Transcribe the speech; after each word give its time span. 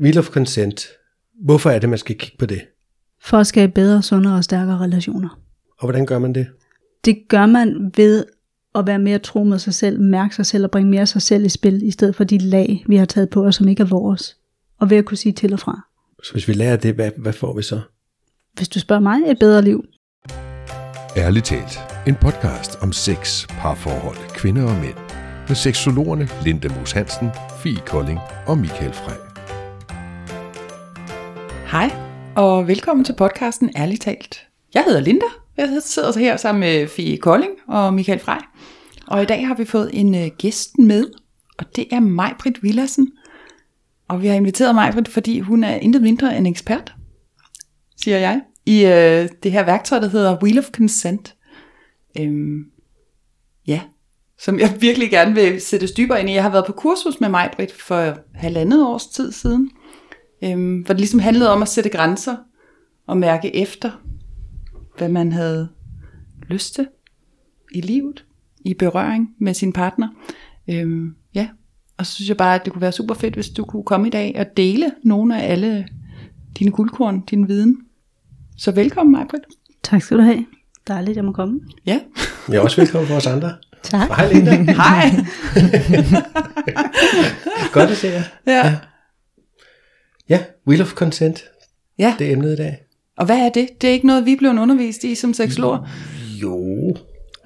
Wheel 0.00 0.18
of 0.18 0.28
Consent. 0.28 0.86
Hvorfor 1.44 1.70
er 1.70 1.78
det, 1.78 1.88
man 1.88 1.98
skal 1.98 2.16
kigge 2.16 2.36
på 2.38 2.46
det? 2.46 2.62
For 3.22 3.38
at 3.38 3.46
skabe 3.46 3.72
bedre, 3.72 4.02
sundere 4.02 4.36
og 4.36 4.44
stærkere 4.44 4.78
relationer. 4.78 5.40
Og 5.78 5.86
hvordan 5.86 6.06
gør 6.06 6.18
man 6.18 6.34
det? 6.34 6.46
Det 7.04 7.18
gør 7.28 7.46
man 7.46 7.92
ved 7.96 8.24
at 8.74 8.86
være 8.86 8.98
mere 8.98 9.18
tro 9.18 9.44
med 9.44 9.58
sig 9.58 9.74
selv, 9.74 10.00
mærke 10.00 10.34
sig 10.34 10.46
selv 10.46 10.64
og 10.64 10.70
bringe 10.70 10.90
mere 10.90 11.06
sig 11.06 11.22
selv 11.22 11.44
i 11.44 11.48
spil, 11.48 11.82
i 11.82 11.90
stedet 11.90 12.16
for 12.16 12.24
de 12.24 12.38
lag, 12.38 12.84
vi 12.86 12.96
har 12.96 13.04
taget 13.04 13.30
på 13.30 13.46
os, 13.46 13.54
som 13.54 13.68
ikke 13.68 13.82
er 13.82 13.86
vores. 13.86 14.36
Og 14.80 14.90
ved 14.90 14.96
at 14.96 15.04
kunne 15.04 15.16
sige 15.16 15.32
til 15.32 15.52
og 15.52 15.60
fra. 15.60 15.80
Så 16.22 16.32
hvis 16.32 16.48
vi 16.48 16.52
lærer 16.52 16.76
det, 16.76 16.94
hvad, 16.94 17.10
hvad 17.16 17.32
får 17.32 17.56
vi 17.56 17.62
så? 17.62 17.80
Hvis 18.54 18.68
du 18.68 18.80
spørger 18.80 19.02
mig, 19.02 19.20
et 19.26 19.38
bedre 19.38 19.62
liv. 19.62 19.84
Ærligt 21.16 21.44
talt. 21.44 21.78
En 22.06 22.14
podcast 22.14 22.76
om 22.82 22.92
sex, 22.92 23.48
parforhold, 23.48 24.34
kvinder 24.34 24.62
og 24.62 24.80
mænd. 24.80 24.96
Med 25.48 25.56
seksologerne 25.56 26.28
Linda 26.44 26.68
Moos 26.68 26.92
Hansen, 26.92 27.28
Fie 27.62 27.80
Kolding 27.86 28.18
og 28.46 28.58
Michael 28.58 28.92
Frey. 28.92 29.23
Hej, 31.74 31.90
og 32.36 32.68
velkommen 32.68 33.04
til 33.04 33.14
podcasten 33.18 33.70
Ærligt 33.76 34.02
talt. 34.02 34.46
Jeg 34.74 34.84
hedder 34.86 35.00
Linda, 35.00 35.26
jeg 35.56 35.82
sidder 35.82 36.18
her 36.18 36.36
sammen 36.36 36.60
med 36.60 36.88
Fie 36.88 37.16
Kolding 37.16 37.52
og 37.68 37.94
Michael 37.94 38.18
Frey. 38.18 38.38
Og 39.06 39.22
i 39.22 39.26
dag 39.26 39.46
har 39.46 39.54
vi 39.54 39.64
fået 39.64 39.90
en 39.92 40.14
øh, 40.14 40.22
uh, 40.22 40.28
gæst 40.38 40.78
med, 40.78 41.04
og 41.58 41.76
det 41.76 41.86
er 41.92 42.00
Majbrit 42.00 42.62
Villadsen. 42.62 43.12
Og 44.08 44.22
vi 44.22 44.26
har 44.26 44.34
inviteret 44.34 44.74
Majbrit, 44.74 45.08
fordi 45.08 45.40
hun 45.40 45.64
er 45.64 45.74
intet 45.74 46.02
mindre 46.02 46.36
end 46.36 46.48
ekspert, 46.48 46.94
siger 47.96 48.18
jeg, 48.18 48.40
i 48.66 48.84
uh, 48.84 49.28
det 49.42 49.52
her 49.52 49.64
værktøj, 49.64 49.98
der 49.98 50.08
hedder 50.08 50.38
Wheel 50.42 50.58
of 50.58 50.70
Consent. 50.70 51.34
Øhm, 52.20 52.64
ja, 53.66 53.80
som 54.38 54.58
jeg 54.58 54.76
virkelig 54.80 55.10
gerne 55.10 55.34
vil 55.34 55.60
sætte 55.60 55.86
dybere 55.96 56.20
ind 56.20 56.30
i. 56.30 56.34
Jeg 56.34 56.42
har 56.42 56.50
været 56.50 56.66
på 56.66 56.72
kursus 56.72 57.20
med 57.20 57.28
Majbrit 57.28 57.72
for 57.72 58.18
halvandet 58.34 58.86
års 58.86 59.06
tid 59.06 59.32
siden, 59.32 59.70
øhm, 60.42 60.80
hvor 60.80 60.92
det 60.92 61.00
ligesom 61.00 61.20
handlede 61.20 61.50
om 61.50 61.62
at 61.62 61.68
sætte 61.68 61.90
grænser 61.90 62.36
og 63.06 63.16
mærke 63.16 63.56
efter, 63.56 63.90
hvad 64.98 65.08
man 65.08 65.32
havde 65.32 65.68
lyst 66.48 66.74
til 66.74 66.86
i 67.74 67.80
livet, 67.80 68.24
i 68.64 68.74
berøring 68.74 69.30
med 69.38 69.54
sin 69.54 69.72
partner. 69.72 70.08
Øhm, 70.70 71.14
ja, 71.34 71.48
og 71.98 72.06
så 72.06 72.12
synes 72.14 72.28
jeg 72.28 72.36
bare, 72.36 72.54
at 72.54 72.64
det 72.64 72.72
kunne 72.72 72.82
være 72.82 72.92
super 72.92 73.14
fedt, 73.14 73.34
hvis 73.34 73.48
du 73.48 73.64
kunne 73.64 73.82
komme 73.84 74.06
i 74.06 74.10
dag 74.10 74.34
og 74.38 74.56
dele 74.56 74.92
nogle 75.04 75.42
af 75.42 75.52
alle 75.52 75.88
dine 76.58 76.70
guldkorn, 76.70 77.20
din 77.20 77.48
viden. 77.48 77.76
Så 78.58 78.70
velkommen, 78.72 79.12
Majbrit. 79.12 79.40
Tak 79.82 80.02
skal 80.02 80.16
du 80.16 80.22
have. 80.22 80.44
Dejligt, 80.88 81.16
jeg 81.16 81.24
må 81.24 81.32
komme. 81.32 81.60
Ja. 81.86 82.00
Jeg 82.48 82.56
er 82.56 82.60
også 82.60 82.80
velkommen 82.80 83.08
for 83.08 83.14
os 83.14 83.26
andre. 83.26 83.54
Tak. 83.82 84.08
Hej 84.08 84.32
Linda. 84.32 84.50
Hej. 84.72 85.10
Godt 87.72 87.90
at 87.90 87.96
se 87.96 88.06
jer. 88.06 88.22
ja. 88.46 88.66
Ja, 88.66 88.76
Wheel 90.66 90.82
of 90.82 90.92
Consent. 90.92 91.44
ja. 91.98 92.14
Det 92.18 92.26
er 92.28 92.32
emnet 92.32 92.52
i 92.52 92.56
dag. 92.56 92.76
Og 93.18 93.26
hvad 93.26 93.36
er 93.38 93.48
det? 93.48 93.68
Det 93.80 93.88
er 93.88 93.92
ikke 93.92 94.06
noget, 94.06 94.26
vi 94.26 94.36
blevet 94.36 94.58
undervist 94.58 95.04
i 95.04 95.14
som 95.14 95.34
seksologer. 95.34 95.88
Jo. 96.42 96.96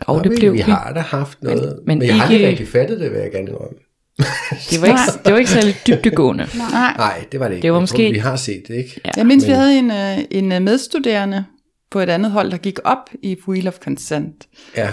Jo, 0.08 0.20
det 0.22 0.30
vi, 0.30 0.36
blev 0.36 0.52
vi 0.52 0.56
vi. 0.56 0.62
har 0.62 0.92
da 0.94 1.00
haft 1.00 1.42
noget. 1.42 1.62
Men, 1.62 1.76
Men- 1.86 1.98
men, 1.98 2.06
jeg 2.08 2.20
har 2.20 2.32
ikke- 2.32 2.48
rigtig 2.48 2.68
fattet 2.68 3.00
det, 3.00 3.10
vil 3.12 3.18
jeg 3.20 3.30
gerne 3.32 3.48
indrømme. 3.48 3.78
Det 4.70 4.80
var 4.80 4.86
ikke, 4.86 4.98
det 5.24 5.32
var 5.32 5.38
ikke 5.38 5.50
særlig 5.50 5.74
dybdegående. 5.86 6.46
Nej. 6.58 6.94
Nej, 6.96 7.24
det 7.32 7.40
var 7.40 7.48
det 7.48 7.54
ikke. 7.54 7.62
Det 7.62 7.72
var 7.72 7.76
tror, 7.76 7.80
måske- 7.80 8.12
vi 8.12 8.18
har 8.18 8.36
set 8.36 8.62
det, 8.68 8.74
ikke? 8.74 9.00
Ja. 9.04 9.10
Jeg 9.16 9.26
mindst, 9.26 9.46
vi 9.46 9.52
Men- 9.52 9.60
havde 9.60 9.78
en, 9.78 9.90
øh, 9.90 10.18
en 10.30 10.52
øh, 10.52 10.62
medstuderende 10.62 11.44
på 11.90 12.00
et 12.00 12.08
andet 12.08 12.30
hold, 12.30 12.50
der 12.50 12.56
gik 12.56 12.78
op 12.84 13.10
i 13.22 13.36
Wheel 13.48 13.68
of 13.68 13.78
Consent. 13.78 14.48
Ja. 14.76 14.92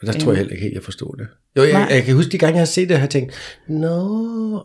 Og 0.00 0.06
der 0.06 0.12
tror 0.12 0.30
jeg 0.32 0.36
heller 0.36 0.52
ikke 0.52 0.62
helt, 0.62 0.74
jeg 0.74 0.82
forstod 0.82 1.16
det. 1.18 1.26
Jo, 1.56 1.62
jeg, 1.62 1.72
Nej. 1.72 1.86
jeg 1.90 2.02
kan 2.04 2.14
huske 2.14 2.32
de 2.32 2.38
gange, 2.38 2.54
jeg 2.54 2.60
har 2.60 2.66
set 2.66 2.88
det, 2.88 2.96
har 2.96 3.02
jeg 3.02 3.10
tænkt, 3.10 3.32
nå, 3.68 3.96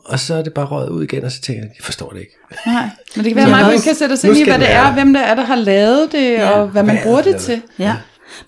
og 0.06 0.20
så 0.20 0.34
er 0.36 0.42
det 0.42 0.54
bare 0.54 0.66
røget 0.66 0.90
ud 0.90 1.04
igen, 1.04 1.24
og 1.24 1.32
så 1.32 1.42
tænker 1.42 1.62
jeg, 1.64 1.72
jeg 1.80 1.84
forstår 1.86 2.10
det 2.10 2.20
ikke. 2.20 2.32
Nej, 2.66 2.90
men 3.16 3.26
det 3.26 3.34
kan 3.34 3.36
være, 3.36 3.50
Så 3.50 3.56
at 3.66 3.72
man 3.74 3.82
kan 3.82 3.96
sætte 3.96 4.14
os 4.14 4.24
ind 4.24 4.38
i, 4.38 4.44
hvad 4.44 4.60
det 4.60 4.72
er, 4.72 4.84
være. 4.84 4.94
hvem 4.94 5.14
der 5.14 5.20
er, 5.20 5.36
der 5.36 5.44
har 5.46 5.56
lavet 5.56 6.12
det, 6.12 6.32
Ja. 6.32 6.50
og 6.50 6.68
hvad 6.68 6.84
man 6.84 6.96
Hvad 6.96 7.04
er 7.04 7.08
bruger 7.08 7.22
det, 7.22 7.34
det 7.34 7.42
til. 7.42 7.62
Ja. 7.80 7.96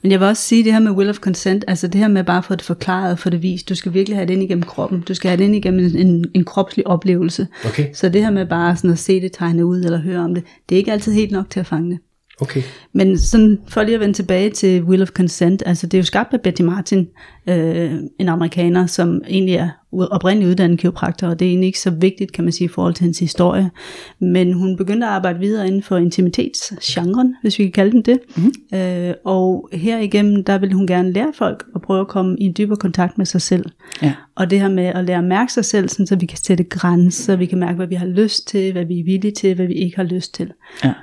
Men 0.02 0.11
jeg 0.11 0.19
vil 0.19 0.27
også 0.27 0.44
sige 0.44 0.64
det 0.64 0.73
her 0.73 0.80
med 0.80 0.91
will 0.91 1.09
of 1.09 1.16
consent, 1.16 1.65
altså 1.67 1.87
det 1.87 2.02
her 2.02 2.08
med 2.08 2.23
bare 2.23 2.37
at 2.37 2.45
få 2.45 2.55
det 2.55 2.61
forklaret 2.61 3.11
og 3.11 3.20
få 3.20 3.30
det 3.30 3.42
vist. 3.42 3.70
Du 3.70 3.76
skal 3.76 3.93
virkelig 3.93 4.17
have 4.17 4.27
det 4.27 4.33
ind 4.33 4.43
igennem 4.43 4.64
kroppen. 4.64 5.02
Du 5.08 5.14
skal 5.14 5.30
have 5.30 5.37
det 5.37 5.43
ind 5.43 5.55
igennem 5.55 5.86
en, 5.86 5.98
en, 6.08 6.26
en 6.36 6.45
kropslig 6.45 6.87
oplevelse. 6.87 7.48
Okay, 7.65 7.86
Så 7.93 8.09
det 8.09 8.21
her 8.23 8.32
med 8.32 8.45
bare 8.45 8.76
sådan 8.76 8.89
at 8.92 8.99
se 8.99 9.21
det 9.21 9.32
tegne 9.32 9.65
ud 9.65 9.80
eller 9.83 9.98
høre 9.99 10.20
om 10.20 10.33
det, 10.36 10.43
det 10.70 10.76
er 10.76 10.77
ikke 10.80 10.92
altid 10.92 11.14
helt 11.14 11.32
nok 11.32 11.49
til 11.49 11.59
at 11.59 11.65
fange 11.67 11.89
det. 11.92 11.99
Okay. 12.42 12.61
Men 12.94 13.17
sådan, 13.17 13.60
for 13.67 13.83
lige 13.83 13.95
at 13.95 13.99
vende 14.02 14.14
tilbage 14.14 14.49
til 14.49 14.83
Will 14.83 15.02
of 15.02 15.10
Consent, 15.10 15.64
altså 15.66 15.88
det 15.88 15.98
er 15.98 15.99
jo 15.99 16.05
skabt 16.05 16.33
af 16.33 16.42
Betty 16.42 16.61
Martin, 16.61 17.08
øh, 17.48 17.94
en 18.20 18.30
amerikaner, 18.30 18.86
som 18.86 19.21
egentlig 19.27 19.55
er 19.55 19.70
oprindeligt 19.92 20.49
uddannet 20.49 20.80
kiropraktor, 20.80 21.27
og 21.27 21.39
det 21.39 21.45
er 21.45 21.49
egentlig 21.49 21.67
ikke 21.67 21.80
så 21.80 21.89
vigtigt, 21.89 22.32
kan 22.32 22.44
man 22.44 22.54
sige, 22.54 22.66
i 22.66 22.67
forhold 22.67 22.94
til 22.94 23.04
hendes 23.04 23.20
historie. 23.20 23.71
Men 24.20 24.54
hun 24.54 24.77
begyndte 24.77 25.08
at 25.08 25.14
arbejde 25.14 25.39
videre 25.39 25.67
inden 25.67 25.83
for 25.83 25.98
intimitetsgenren, 25.98 27.36
hvis 27.42 27.60
vi 27.60 27.64
kan 27.64 27.71
kalde 27.71 27.92
den 27.92 28.02
det. 28.02 28.20
Mm. 28.38 28.77
Øh, 28.77 29.14
og 29.26 29.70
her 29.73 30.00
igennem, 30.00 30.44
der 30.44 30.58
vil 30.58 30.73
hun 30.73 30.88
gerne 30.88 31.11
lære 31.11 31.32
folk 31.36 31.65
at 31.76 31.82
prøve 31.82 32.02
at 32.02 32.08
komme 32.08 32.38
i 32.39 32.44
en 32.44 32.54
dybere 32.58 32.77
kontakt 32.77 33.17
med 33.17 33.26
sig 33.26 33.42
selv. 33.42 33.65
Ja. 34.02 34.14
Og 34.36 34.50
det 34.50 34.60
her 34.60 34.70
med 34.70 34.86
at 34.86 35.05
lære 35.05 35.17
at 35.17 35.23
mærke 35.23 35.54
sig 35.54 35.65
selv, 35.65 35.89
sådan, 35.89 36.08
så 36.08 36.15
vi 36.15 36.26
kan 36.26 36.38
sætte 36.38 36.64
grænser, 36.64 37.36
vi 37.36 37.45
kan 37.45 37.60
mærke, 37.60 37.76
hvad 37.76 37.88
vi 37.88 37.95
har 37.95 38.05
lyst 38.05 38.48
til, 38.48 38.71
hvad 38.71 38.86
vi 38.86 39.00
er 39.00 39.04
villige 39.04 39.32
til, 39.32 39.55
hvad 39.55 39.67
vi 39.67 39.73
ikke 39.73 39.95
har 39.95 40.04
lyst 40.04 40.33
til. 40.33 40.52
Ja. 40.83 40.94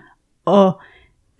Og 0.44 0.80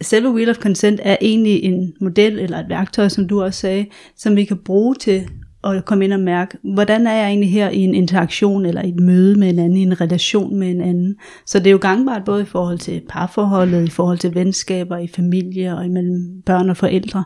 selve 0.03 0.31
Wheel 0.31 0.51
of 0.51 0.57
Consent 0.57 1.01
er 1.03 1.17
egentlig 1.21 1.65
en 1.65 1.93
model 2.01 2.39
eller 2.39 2.59
et 2.59 2.69
værktøj, 2.69 3.09
som 3.09 3.29
du 3.29 3.43
også 3.43 3.61
sagde, 3.61 3.87
som 4.17 4.37
vi 4.37 4.45
kan 4.45 4.59
bruge 4.65 4.95
til 4.95 5.29
at 5.65 5.85
komme 5.85 6.05
ind 6.05 6.13
og 6.13 6.21
mærke, 6.21 6.59
hvordan 6.75 7.07
er 7.07 7.13
jeg 7.13 7.29
egentlig 7.29 7.51
her 7.51 7.71
i 7.71 7.79
en 7.79 7.95
interaktion 7.95 8.67
eller 8.67 8.83
i 8.83 8.89
et 8.89 9.01
møde 9.01 9.39
med 9.39 9.51
en 9.51 9.59
anden, 9.59 9.77
i 9.77 9.83
en 9.83 10.01
relation 10.01 10.57
med 10.57 10.71
en 10.71 10.81
anden. 10.81 11.17
Så 11.47 11.59
det 11.59 11.67
er 11.67 11.71
jo 11.71 11.79
gangbart 11.81 12.25
både 12.25 12.43
i 12.43 12.45
forhold 12.45 12.79
til 12.79 13.03
parforholdet, 13.09 13.87
i 13.87 13.91
forhold 13.91 14.19
til 14.19 14.35
venskaber, 14.35 14.99
i 14.99 15.09
familie 15.09 15.77
og 15.77 15.87
imellem 15.87 16.43
børn 16.47 16.71
og 16.71 16.77
forældre. 16.77 17.25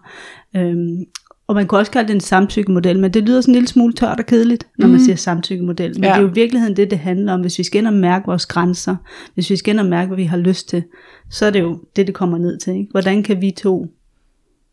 Øhm, 0.57 1.05
og 1.47 1.55
man 1.55 1.69
kan 1.69 1.79
også 1.79 1.93
kalde 1.93 2.09
det 2.09 2.15
en 2.15 2.21
samtykkemodel, 2.21 2.99
men 2.99 3.15
det 3.15 3.23
lyder 3.23 3.41
sådan 3.41 3.53
en 3.53 3.55
lille 3.55 3.69
smule 3.69 3.93
tørt 3.93 4.21
og 4.21 4.27
kedeligt, 4.27 4.67
når 4.79 4.89
man 4.89 5.01
siger 5.01 5.17
samtykkemodel. 5.17 5.91
Men 5.95 6.05
Ja. 6.05 6.09
det 6.11 6.17
er 6.17 6.21
jo 6.21 6.29
i 6.29 6.33
virkeligheden 6.35 6.77
det, 6.77 6.91
det 6.91 6.99
handler 6.99 7.33
om. 7.33 7.41
Hvis 7.41 7.59
vi 7.59 7.63
skal 7.65 7.79
ind 7.79 7.87
og 7.87 7.93
mærke 7.93 8.27
vores 8.27 8.47
grænser, 8.47 8.97
hvis 9.35 9.51
vi 9.51 9.57
skal 9.57 9.73
ind 9.73 9.81
og 9.81 9.87
mærke, 9.87 10.07
hvad 10.07 10.17
vi 10.17 10.25
har 10.25 10.37
lyst 10.37 10.69
til, 10.69 10.83
så 11.31 11.47
er 11.47 11.51
det 11.51 11.61
jo 11.61 11.79
det, 11.97 12.07
det 12.07 12.15
kommer 12.15 12.39
ned 12.39 12.59
til. 12.59 12.75
Ikke? 12.77 12.91
Hvordan 12.91 13.23
kan 13.23 13.41
vi 13.41 13.51
to 13.51 13.87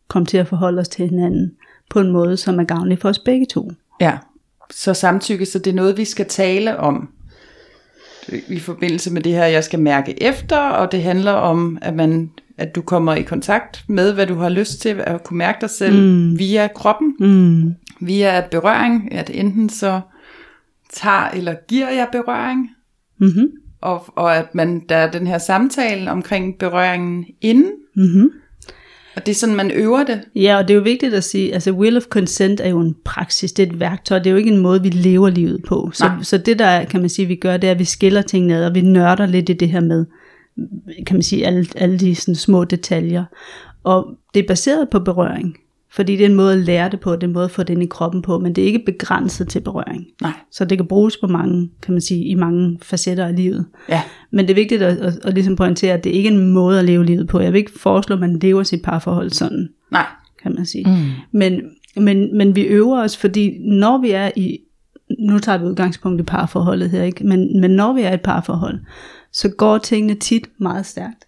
komme 0.08 0.26
til 0.26 0.36
at 0.38 0.48
forholde 0.48 0.80
os 0.80 0.88
til 0.88 1.08
hinanden 1.08 1.52
på 1.90 2.00
en 2.00 2.12
måde, 2.12 2.36
som 2.36 2.60
er 2.60 2.64
gavnlig 2.64 2.98
for 2.98 3.08
os 3.08 3.18
begge 3.18 3.46
to? 3.46 3.70
Ja, 4.00 4.18
så 4.70 4.94
samtykke, 4.94 5.46
så 5.46 5.58
det 5.58 5.70
er 5.70 5.74
noget, 5.74 5.96
vi 5.96 6.04
skal 6.04 6.26
tale 6.28 6.76
om 6.76 7.08
i 8.48 8.58
forbindelse 8.58 9.12
med 9.12 9.22
det 9.22 9.32
her, 9.32 9.44
jeg 9.44 9.64
skal 9.64 9.80
mærke 9.80 10.22
efter, 10.22 10.56
og 10.58 10.92
det 10.92 11.02
handler 11.02 11.32
om, 11.32 11.78
at 11.82 11.94
man 11.94 12.30
at 12.58 12.74
du 12.74 12.82
kommer 12.82 13.14
i 13.14 13.22
kontakt 13.22 13.84
med, 13.88 14.12
hvad 14.14 14.26
du 14.26 14.34
har 14.34 14.48
lyst 14.48 14.80
til, 14.80 15.00
at 15.06 15.24
kunne 15.24 15.38
mærke 15.38 15.58
dig 15.60 15.70
selv 15.70 16.02
mm. 16.02 16.38
via 16.38 16.68
kroppen, 16.74 17.14
Mm. 17.20 17.74
via 18.00 18.44
berøring, 18.50 19.12
at 19.12 19.30
enten 19.34 19.68
så 19.68 20.00
tager 20.92 21.28
eller 21.30 21.54
giver 21.68 21.90
jeg 21.90 22.08
berøring, 22.12 22.70
Mm-hmm. 23.18 23.48
og, 23.80 24.18
og 24.18 24.36
at 24.36 24.54
man 24.54 24.82
der 24.88 24.96
er 24.96 25.10
den 25.10 25.26
her 25.26 25.38
samtale 25.38 26.10
omkring 26.10 26.58
berøringen 26.58 27.26
inden, 27.40 27.72
Mm-hmm. 27.96 28.30
Og 29.16 29.26
det 29.26 29.32
er 29.32 29.36
sådan, 29.36 29.54
man 29.54 29.70
øver 29.70 30.04
det. 30.04 30.20
Ja, 30.34 30.56
og 30.56 30.68
det 30.68 30.74
er 30.74 30.78
jo 30.78 30.82
vigtigt 30.82 31.14
at 31.14 31.24
sige, 31.24 31.54
altså 31.54 31.72
will 31.72 31.96
of 31.96 32.02
consent 32.02 32.60
er 32.60 32.68
jo 32.68 32.80
en 32.80 32.96
praksis, 33.04 33.52
det 33.52 33.62
er 33.62 33.72
et 33.72 33.80
værktøj, 33.80 34.18
det 34.18 34.26
er 34.26 34.30
jo 34.30 34.36
ikke 34.36 34.50
en 34.50 34.62
måde, 34.62 34.82
vi 34.82 34.88
lever 34.88 35.30
livet 35.30 35.62
på. 35.68 35.90
Så, 35.92 36.04
Nej. 36.04 36.22
så 36.22 36.38
det 36.38 36.58
der, 36.58 36.84
kan 36.84 37.00
man 37.00 37.08
sige, 37.08 37.28
vi 37.28 37.36
gør, 37.36 37.56
det 37.56 37.66
er, 37.66 37.70
at 37.70 37.78
vi 37.78 37.84
skiller 37.84 38.22
tingene 38.22 38.56
ad, 38.56 38.66
og 38.66 38.74
vi 38.74 38.80
nørder 38.80 39.26
lidt 39.26 39.48
i 39.48 39.52
det 39.52 39.68
her 39.68 39.80
med, 39.80 40.06
kan 41.06 41.16
man 41.16 41.22
sige, 41.22 41.46
alle, 41.46 41.66
alle 41.76 41.98
de 41.98 42.14
sådan 42.14 42.34
små 42.34 42.64
detaljer. 42.64 43.24
Og 43.84 44.06
det 44.34 44.42
er 44.42 44.46
baseret 44.48 44.88
på 44.88 45.00
berøring, 45.00 45.56
fordi 45.94 46.16
det 46.16 46.26
er 46.26 46.28
en 46.28 46.34
måde 46.34 46.52
at 46.52 46.58
lære 46.58 46.90
det 46.90 47.00
på, 47.00 47.12
det 47.12 47.22
er 47.22 47.26
en 47.26 47.32
måde 47.32 47.44
at 47.44 47.50
få 47.50 47.62
det 47.62 47.74
ind 47.74 47.82
i 47.82 47.86
kroppen 47.86 48.22
på, 48.22 48.38
men 48.38 48.52
det 48.52 48.62
er 48.62 48.66
ikke 48.66 48.82
begrænset 48.86 49.48
til 49.48 49.60
berøring. 49.60 50.06
Nej. 50.22 50.32
Så 50.50 50.64
det 50.64 50.78
kan 50.78 50.86
bruges 50.86 51.16
på 51.16 51.26
mange, 51.26 51.70
kan 51.82 51.94
man 51.94 52.00
sige, 52.00 52.24
i 52.24 52.34
mange 52.34 52.78
facetter 52.82 53.26
af 53.26 53.36
livet. 53.36 53.66
Ja. 53.88 54.02
Men 54.30 54.44
det 54.44 54.50
er 54.50 54.54
vigtigt 54.54 54.82
at, 54.82 54.96
at, 54.96 55.18
at 55.24 55.34
ligesom 55.34 55.56
pointere, 55.56 55.94
at 55.94 56.04
det 56.04 56.10
ikke 56.10 56.28
er 56.28 56.32
en 56.32 56.52
måde 56.52 56.78
at 56.78 56.84
leve 56.84 57.04
livet 57.04 57.28
på. 57.28 57.40
Jeg 57.40 57.52
vil 57.52 57.58
ikke 57.58 57.78
foreslå, 57.78 58.14
at 58.14 58.20
man 58.20 58.38
lever 58.38 58.62
sit 58.62 58.82
parforhold 58.82 59.30
sådan 59.30 59.68
Nej. 59.90 60.06
kan 60.42 60.54
man 60.54 60.66
sige. 60.66 60.84
Mm. 60.84 61.38
Men, 61.38 61.60
men, 61.96 62.36
men 62.36 62.56
vi 62.56 62.62
øver 62.62 63.02
os, 63.02 63.16
fordi 63.16 63.58
når 63.58 63.98
vi 63.98 64.10
er 64.10 64.30
i, 64.36 64.58
nu 65.18 65.38
tager 65.38 65.58
vi 65.58 65.64
udgangspunkt 65.64 66.20
i 66.20 66.24
parforholdet 66.24 66.90
her, 66.90 67.02
ikke? 67.02 67.26
Men, 67.26 67.60
men 67.60 67.70
når 67.70 67.92
vi 67.92 68.02
er 68.02 68.10
i 68.10 68.14
et 68.14 68.20
parforhold, 68.20 68.80
så 69.32 69.48
går 69.48 69.78
tingene 69.78 70.14
tit 70.14 70.48
meget 70.58 70.86
stærkt. 70.86 71.24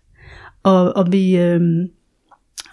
Og, 0.63 0.97
og 0.97 1.13
vi, 1.13 1.37
øh, 1.37 1.61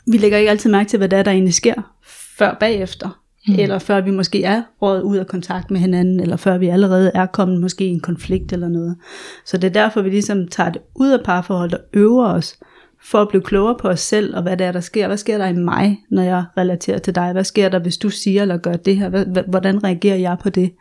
vi 0.08 0.18
lægger 0.18 0.38
ikke 0.38 0.50
altid 0.52 0.72
mærke 0.72 0.90
til, 0.90 0.98
hvad 0.98 1.10
der, 1.10 1.18
er, 1.18 1.24
der 1.24 1.32
egentlig 1.32 1.54
sker, 1.54 1.94
før 2.38 2.58
bagefter. 2.60 3.22
Mm. 3.48 3.56
Eller 3.60 3.80
før 3.80 4.02
vi 4.02 4.12
måske 4.12 4.44
er 4.44 4.64
rådet 4.82 5.02
ud 5.02 5.18
af 5.18 5.28
kontakt 5.28 5.72
med 5.72 5.80
hinanden, 5.80 6.20
eller 6.20 6.38
før 6.38 6.58
vi 6.58 6.68
allerede 6.68 7.12
er 7.14 7.26
kommet 7.26 7.62
måske 7.62 7.86
i 7.86 7.90
en 7.90 8.00
konflikt 8.00 8.54
eller 8.54 8.70
noget. 8.70 8.96
Så 9.46 9.58
det 9.58 9.68
er 9.68 9.84
derfor, 9.84 10.02
vi 10.02 10.10
ligesom 10.10 10.48
tager 10.48 10.70
det 10.70 10.82
ud 10.96 11.10
af 11.10 11.24
parforholdet 11.26 11.78
og 11.78 11.84
øver 11.94 12.28
os, 12.28 12.60
for 13.04 13.22
at 13.22 13.28
blive 13.30 13.42
klogere 13.42 13.76
på 13.80 13.88
os 13.88 14.00
selv, 14.00 14.36
og 14.36 14.42
hvad 14.42 14.58
det 14.58 14.68
er, 14.68 14.72
der 14.72 14.80
sker. 14.80 15.08
Hvad 15.08 15.18
sker 15.18 15.38
der 15.38 15.48
i 15.48 15.54
mig, 15.54 16.00
når 16.12 16.24
jeg 16.24 16.44
relaterer 16.58 16.98
til 16.98 17.16
dig? 17.16 17.32
Hvad 17.32 17.44
sker 17.44 17.70
der, 17.70 17.80
hvis 17.80 17.98
du 17.98 18.10
siger 18.10 18.42
eller 18.42 18.58
gør 18.58 18.74
det 18.74 18.98
her? 18.98 19.42
Hvordan 19.48 19.84
reagerer 19.84 20.18
jeg 20.18 20.38
på 20.44 20.50
det? 20.50 20.72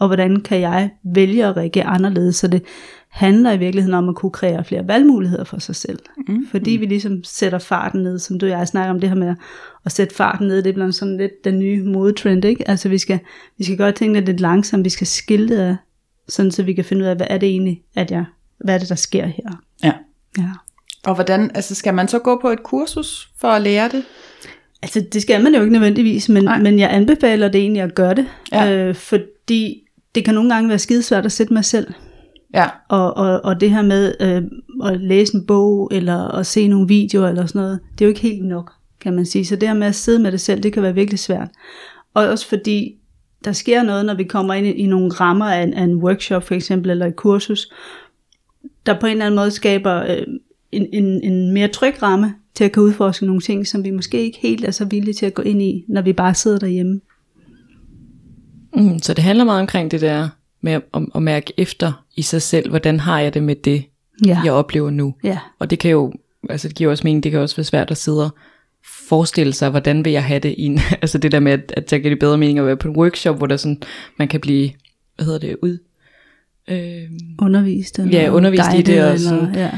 Og 0.00 0.06
hvordan 0.06 0.40
kan 0.40 0.60
jeg 0.60 0.90
vælge 1.14 1.46
at 1.46 1.56
reagere 1.56 1.84
anderledes, 1.84 2.36
så 2.36 2.48
det 2.48 2.62
handler 3.08 3.52
i 3.52 3.58
virkeligheden 3.58 3.94
om 3.94 4.08
at 4.08 4.14
kunne 4.14 4.30
kreere 4.30 4.64
flere 4.64 4.88
valgmuligheder 4.88 5.44
for 5.44 5.58
sig 5.58 5.76
selv. 5.76 5.98
Mm. 6.28 6.46
Fordi 6.50 6.70
vi 6.70 6.86
ligesom 6.86 7.24
sætter 7.24 7.58
farten 7.58 8.02
ned, 8.02 8.18
som 8.18 8.38
du 8.38 8.46
og 8.46 8.52
jeg 8.52 8.68
snakker 8.68 8.90
om 8.94 9.00
det 9.00 9.08
her 9.08 9.16
med 9.16 9.34
at 9.84 9.92
sætte 9.92 10.14
farten 10.14 10.46
ned, 10.48 10.62
det 10.62 10.70
er 10.70 10.74
blandt 10.74 10.94
sådan 10.94 11.16
lidt 11.16 11.44
den 11.44 11.58
nye 11.58 11.82
modetrend, 11.84 12.44
ikke? 12.44 12.68
Altså 12.68 12.88
vi 12.88 12.98
skal, 12.98 13.18
vi 13.58 13.64
skal 13.64 13.76
gøre 13.76 13.92
tingene 13.92 14.20
lidt 14.20 14.40
langsomt, 14.40 14.84
vi 14.84 14.90
skal 14.90 15.06
skilte 15.06 15.62
af, 15.62 15.76
sådan 16.28 16.50
så 16.50 16.62
vi 16.62 16.72
kan 16.72 16.84
finde 16.84 17.02
ud 17.02 17.08
af, 17.08 17.16
hvad 17.16 17.26
er 17.30 17.38
det 17.38 17.48
egentlig, 17.48 17.82
at 17.96 18.10
jeg, 18.10 18.24
hvad 18.64 18.74
er 18.74 18.78
det, 18.78 18.88
der 18.88 18.94
sker 18.94 19.26
her. 19.26 19.62
Ja. 19.84 19.92
Ja. 20.38 20.50
Og 21.06 21.14
hvordan, 21.14 21.50
altså 21.54 21.74
skal 21.74 21.94
man 21.94 22.08
så 22.08 22.18
gå 22.18 22.38
på 22.42 22.48
et 22.48 22.62
kursus 22.62 23.30
for 23.40 23.48
at 23.48 23.62
lære 23.62 23.88
det? 23.88 24.02
Altså 24.82 25.00
det 25.12 25.22
skal 25.22 25.42
man 25.42 25.54
jo 25.54 25.60
ikke 25.60 25.72
nødvendigvis, 25.72 26.28
men, 26.28 26.48
men 26.62 26.78
jeg 26.78 26.90
anbefaler 26.94 27.48
det 27.48 27.60
egentlig 27.60 27.82
at 27.82 27.94
gøre 27.94 28.14
det, 28.14 28.26
Ja. 28.52 28.72
øh, 28.72 28.94
fordi 28.94 29.82
det 30.14 30.24
kan 30.24 30.34
nogle 30.34 30.54
gange 30.54 30.68
være 30.68 30.78
skidesvært 30.78 31.26
at 31.26 31.32
sætte 31.32 31.52
mig 31.52 31.64
selv. 31.64 31.86
Ja, 32.54 32.68
Og, 32.88 33.16
og, 33.16 33.40
og 33.44 33.60
det 33.60 33.70
her 33.70 33.82
med 33.82 34.14
øh, 34.20 34.42
at 34.92 35.00
læse 35.00 35.34
en 35.34 35.46
bog, 35.46 35.88
eller 35.92 36.28
at 36.28 36.46
se 36.46 36.68
nogle 36.68 36.88
videoer, 36.88 37.28
eller 37.28 37.46
sådan 37.46 37.62
noget, 37.62 37.80
det 37.92 38.04
er 38.04 38.06
jo 38.06 38.08
ikke 38.08 38.20
helt 38.20 38.44
nok, 38.46 38.72
kan 39.00 39.14
man 39.14 39.26
sige. 39.26 39.44
Så 39.44 39.56
det 39.56 39.68
her 39.68 39.74
med 39.74 39.86
at 39.86 39.94
sidde 39.94 40.18
med 40.18 40.32
det 40.32 40.40
selv, 40.40 40.62
det 40.62 40.72
kan 40.72 40.82
være 40.82 40.94
virkelig 40.94 41.18
svært. 41.18 41.48
Og 42.14 42.28
også 42.28 42.48
fordi, 42.48 42.94
der 43.44 43.52
sker 43.52 43.82
noget, 43.82 44.06
når 44.06 44.14
vi 44.14 44.24
kommer 44.24 44.54
ind 44.54 44.66
i, 44.66 44.70
i 44.70 44.86
nogle 44.86 45.10
rammer 45.10 45.46
af 45.46 45.62
en, 45.62 45.74
af 45.74 45.82
en 45.82 45.94
workshop 45.94 46.42
for 46.42 46.54
eksempel, 46.54 46.90
eller 46.90 47.06
et 47.06 47.16
kursus, 47.16 47.68
der 48.86 49.00
på 49.00 49.06
en 49.06 49.12
eller 49.12 49.26
anden 49.26 49.36
måde 49.36 49.50
skaber 49.50 50.02
øh, 50.02 50.26
en, 50.72 50.86
en, 50.92 51.04
en 51.32 51.52
mere 51.52 51.68
tryg 51.68 52.02
ramme 52.02 52.34
til 52.54 52.64
at 52.64 52.72
kunne 52.72 52.84
udforske 52.84 53.26
nogle 53.26 53.40
ting, 53.40 53.66
som 53.66 53.84
vi 53.84 53.90
måske 53.90 54.22
ikke 54.22 54.38
helt 54.42 54.64
er 54.64 54.70
så 54.70 54.84
villige 54.84 55.14
til 55.14 55.26
at 55.26 55.34
gå 55.34 55.42
ind 55.42 55.62
i, 55.62 55.84
når 55.88 56.02
vi 56.02 56.12
bare 56.12 56.34
sidder 56.34 56.58
derhjemme. 56.58 57.00
Mm, 58.74 58.98
så 59.02 59.14
det 59.14 59.24
handler 59.24 59.44
meget 59.44 59.60
omkring 59.60 59.90
det 59.90 60.00
der 60.00 60.28
med 60.60 60.72
at, 60.72 60.82
at, 60.94 61.02
at 61.14 61.22
mærke 61.22 61.52
efter 61.56 62.04
i 62.16 62.22
sig 62.22 62.42
selv, 62.42 62.68
hvordan 62.70 63.00
har 63.00 63.20
jeg 63.20 63.34
det 63.34 63.42
med 63.42 63.56
det, 63.56 63.84
Ja, 64.26 64.40
jeg 64.44 64.52
oplever 64.52 64.90
nu. 64.90 65.14
ja, 65.24 65.38
Og 65.58 65.70
det 65.70 65.78
kan 65.78 65.90
jo, 65.90 66.12
altså 66.50 66.68
det 66.68 66.76
giver 66.76 66.90
også 66.90 67.04
mening, 67.04 67.22
det 67.24 67.32
kan 67.32 67.40
også 67.40 67.56
være 67.56 67.64
svært 67.64 67.90
at 67.90 67.96
sidde 67.96 68.24
og 68.24 68.30
forestille 69.08 69.52
sig, 69.52 69.70
hvordan 69.70 70.04
vil 70.04 70.12
jeg 70.12 70.24
have 70.24 70.40
det 70.40 70.54
i 70.58 70.64
en, 70.66 70.78
altså 71.02 71.18
det 71.18 71.32
der 71.32 71.40
med, 71.40 71.52
at, 71.52 71.72
at 71.76 71.90
der 71.90 71.98
giver 71.98 72.10
det 72.10 72.18
bedre 72.18 72.38
mening 72.38 72.58
at 72.58 72.66
være 72.66 72.76
på 72.76 72.88
en 72.88 72.96
workshop, 72.96 73.36
hvor 73.36 73.46
der 73.46 73.56
sådan, 73.56 73.82
man 74.18 74.28
kan 74.28 74.40
blive, 74.40 74.70
hvad 75.16 75.24
hedder 75.26 75.38
det, 75.38 75.56
ud, 75.62 75.78
øh, 76.68 77.02
undervist. 77.38 77.98
Eller 77.98 78.20
Ja, 78.20 78.30
undervist 78.30 78.74
i 78.78 78.82
det, 78.82 79.02
og 79.04 79.06
eller, 79.14 79.18
sådan- 79.18 79.54
ja, 79.54 79.70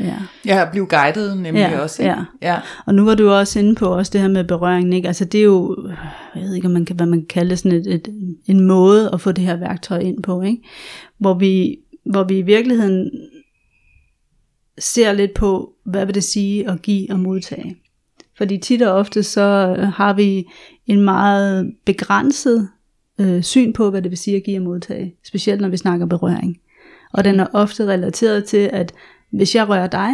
ja. 0.00 0.16
ja 0.46 0.70
blive 0.70 0.86
guidet 0.86 1.36
nemlig 1.36 1.60
Ja, 1.60 1.80
også. 1.80 2.02
Ikke? 2.02 2.14
ja. 2.14 2.24
ja. 2.42 2.60
Og 2.86 2.94
nu 2.94 3.04
var 3.04 3.14
du 3.14 3.30
også 3.30 3.58
inde 3.58 3.74
på 3.74 3.86
også 3.86 4.10
det 4.12 4.20
her 4.20 4.28
med 4.28 4.44
berøringen, 4.44 4.92
ikke? 4.92 5.08
Altså 5.08 5.24
det 5.24 5.40
er 5.40 5.44
jo, 5.44 5.88
jeg 6.34 6.42
ved 6.42 6.54
ikke, 6.54 6.66
om 6.66 6.72
man 6.72 6.84
kan, 6.84 6.96
hvad 6.96 7.06
man 7.06 7.18
kan 7.18 7.28
kalde 7.28 7.56
sådan 7.56 7.78
et, 7.78 7.86
et, 7.86 8.08
en 8.46 8.60
måde 8.60 9.10
at 9.12 9.20
få 9.20 9.32
det 9.32 9.44
her 9.44 9.56
værktøj 9.56 9.98
ind 9.98 10.22
på, 10.22 10.42
ikke? 10.42 10.62
Hvor 11.18 11.34
vi, 11.34 11.78
hvor 12.04 12.24
vi 12.24 12.38
i 12.38 12.42
virkeligheden 12.42 13.10
ser 14.78 15.12
lidt 15.12 15.34
på, 15.34 15.72
hvad 15.84 16.06
vil 16.06 16.14
det 16.14 16.24
sige 16.24 16.70
at 16.70 16.82
give 16.82 17.10
og 17.10 17.20
modtage. 17.20 17.76
Fordi 18.38 18.58
tit 18.58 18.82
og 18.82 18.92
ofte 18.94 19.22
så 19.22 19.76
har 19.94 20.12
vi 20.12 20.46
en 20.86 21.00
meget 21.00 21.74
begrænset 21.84 22.68
øh, 23.20 23.42
syn 23.42 23.72
på, 23.72 23.90
hvad 23.90 24.02
det 24.02 24.10
vil 24.10 24.18
sige 24.18 24.36
at 24.36 24.42
give 24.42 24.58
og 24.58 24.62
modtage. 24.62 25.14
Specielt 25.24 25.60
når 25.60 25.68
vi 25.68 25.76
snakker 25.76 26.06
berøring. 26.06 26.58
Og 27.12 27.24
den 27.24 27.40
er 27.40 27.46
ofte 27.52 27.86
relateret 27.86 28.44
til, 28.44 28.70
at 28.72 28.92
hvis 29.32 29.54
jeg 29.54 29.68
rører 29.68 29.86
dig, 29.86 30.10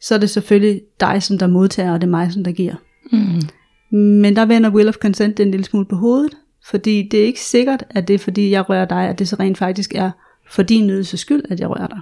så 0.00 0.14
er 0.14 0.18
det 0.18 0.30
selvfølgelig 0.30 0.80
dig, 1.00 1.22
som 1.22 1.38
der 1.38 1.46
modtager, 1.46 1.92
og 1.92 2.00
det 2.00 2.06
er 2.06 2.10
mig, 2.10 2.32
som 2.32 2.44
der 2.44 2.52
giver. 2.52 2.74
mm, 3.12 3.98
Men 3.98 4.36
der 4.36 4.46
vender 4.46 4.70
Will 4.70 4.88
of 4.88 4.94
Consent 4.94 5.36
det 5.38 5.44
en 5.44 5.50
lille 5.50 5.64
smule 5.64 5.86
på 5.86 5.96
hovedet, 5.96 6.34
fordi 6.66 7.08
det 7.10 7.20
er 7.20 7.24
ikke 7.24 7.40
sikkert, 7.40 7.84
at 7.90 8.08
det 8.08 8.14
er 8.14 8.18
fordi, 8.18 8.50
jeg 8.50 8.68
rører 8.68 8.84
dig, 8.84 9.08
at 9.08 9.18
det 9.18 9.28
så 9.28 9.36
rent 9.40 9.58
faktisk 9.58 9.94
er 9.94 10.10
for 10.50 10.62
din 10.62 10.86
nydelses 10.86 11.20
skyld, 11.20 11.42
at 11.50 11.60
jeg 11.60 11.70
rører 11.70 11.86
dig. 11.86 12.00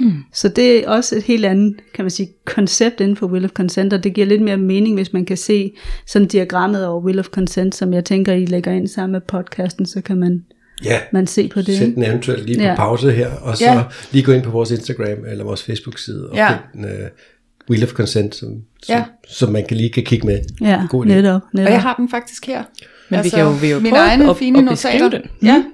Mm. 0.00 0.12
Så 0.32 0.48
det 0.48 0.84
er 0.84 0.88
også 0.88 1.16
et 1.16 1.22
helt 1.22 1.44
andet, 1.44 1.76
kan 1.94 2.04
man 2.04 2.10
sige, 2.10 2.28
koncept 2.44 3.00
inden 3.00 3.16
for 3.16 3.26
Will 3.26 3.44
of 3.44 3.50
Consent, 3.50 3.92
og 3.92 4.04
det 4.04 4.14
giver 4.14 4.26
lidt 4.26 4.42
mere 4.42 4.56
mening, 4.56 4.94
hvis 4.94 5.12
man 5.12 5.24
kan 5.24 5.36
se 5.36 5.72
sådan 6.06 6.28
diagrammet 6.28 6.86
over 6.86 7.02
Will 7.02 7.18
of 7.18 7.26
Consent, 7.26 7.74
som 7.74 7.92
jeg 7.92 8.04
tænker, 8.04 8.32
I 8.32 8.46
lægger 8.46 8.72
ind 8.72 8.88
sammen 8.88 9.12
med 9.12 9.20
podcasten, 9.20 9.86
så 9.86 10.00
kan 10.00 10.16
man, 10.16 10.44
Ja, 10.84 10.98
man 11.12 11.26
se 11.26 11.48
på 11.48 11.62
det. 11.62 11.78
sæt 11.78 11.94
den 11.94 12.02
eventuelt 12.04 12.46
lige 12.46 12.58
på 12.58 12.64
Ja. 12.64 12.74
pause 12.76 13.12
her, 13.12 13.30
og 13.30 13.56
så 13.56 13.64
Ja. 13.64 13.82
lige 14.12 14.24
gå 14.24 14.32
ind 14.32 14.42
på 14.42 14.50
vores 14.50 14.70
Instagram 14.70 15.24
eller 15.28 15.44
vores 15.44 15.62
Facebook-side 15.62 16.28
og 16.30 16.36
Ja. 16.36 16.48
finde 16.72 16.88
uh, 16.88 17.70
Wheel 17.70 17.84
of 17.84 17.90
Consent, 17.92 18.34
som, 18.34 18.48
som, 18.82 18.94
Ja. 18.96 19.04
som 19.28 19.52
man 19.52 19.64
kan 19.68 19.76
lige 19.76 19.90
kan 19.90 20.02
kigge 20.04 20.26
med. 20.26 20.38
Ja, 20.60 20.82
God 20.90 21.04
idé. 21.04 21.08
netop. 21.08 21.40
netop. 21.52 21.66
Og 21.66 21.72
jeg 21.72 21.82
har 21.82 21.94
den 21.94 22.08
faktisk 22.10 22.46
her. 22.46 22.62
Men 23.08 23.24
vi 23.24 23.28
kan 23.28 23.40
jo- 23.40 23.50
vi 23.50 23.70
jo 23.70 23.78
mine 23.80 23.90
prøve 23.90 24.06
egne 24.08 24.30
at- 24.30 24.36
fine 24.36 24.58
at 24.58 24.64
beskrive 24.70 24.98
notater. 24.98 25.18
den. 25.18 25.30
Ja, 25.42 25.64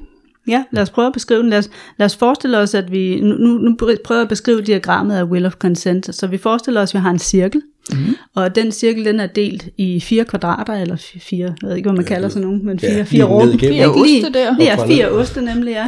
Ja, 0.49 0.65
lad 0.71 0.83
os 0.83 0.91
prøve 0.91 1.07
at 1.07 1.13
beskrive 1.13 1.41
den. 1.43 1.51
Lad 1.51 1.59
os, 1.59 1.71
lad 1.99 2.05
os 2.05 2.17
forestille 2.17 2.59
os, 2.59 2.75
at 2.75 2.93
vi... 2.93 3.21
Nu, 3.21 3.35
nu 3.35 3.59
nu 3.59 3.77
prøver 3.79 4.19
jeg 4.19 4.23
at 4.23 4.29
beskrive 4.29 4.63
diagrammet 4.63 5.17
af 5.17 5.25
Will 5.25 5.47
of 5.47 5.53
Consent. 5.53 6.15
Så 6.15 6.27
vi 6.27 6.39
forestiller 6.39 6.81
os, 6.83 6.91
at 6.91 6.95
vi 6.95 6.99
har 7.03 7.11
en 7.11 7.19
cirkel. 7.19 7.63
Mm-hmm. 7.93 8.15
Og 8.35 8.55
den 8.55 8.73
cirkel, 8.73 9.05
den 9.05 9.21
er 9.21 9.27
delt 9.27 9.69
i 9.77 10.01
fire 10.01 10.25
kvadrater, 10.25 10.73
eller 10.75 10.97
fi- 10.97 11.19
fire... 11.21 11.55
Jeg 11.63 11.69
ved 11.69 11.77
ikke, 11.77 11.89
hvad 11.89 11.97
man 11.97 12.05
kalder 12.05 12.29
sådan 12.29 12.43
nogle, 12.43 12.63
men 12.63 12.79
fire, 12.79 12.91
Ja, 12.91 13.03
fire 13.03 13.45
igennem. 13.55 13.59
Fire 13.59 13.71
Fire 13.71 13.89
oste 13.89 14.33
der. 14.33 14.57
Ja, 14.61 14.87
fire 14.87 15.09
oste 15.09 15.41
nemlig, 15.43 15.71
ja. 15.71 15.87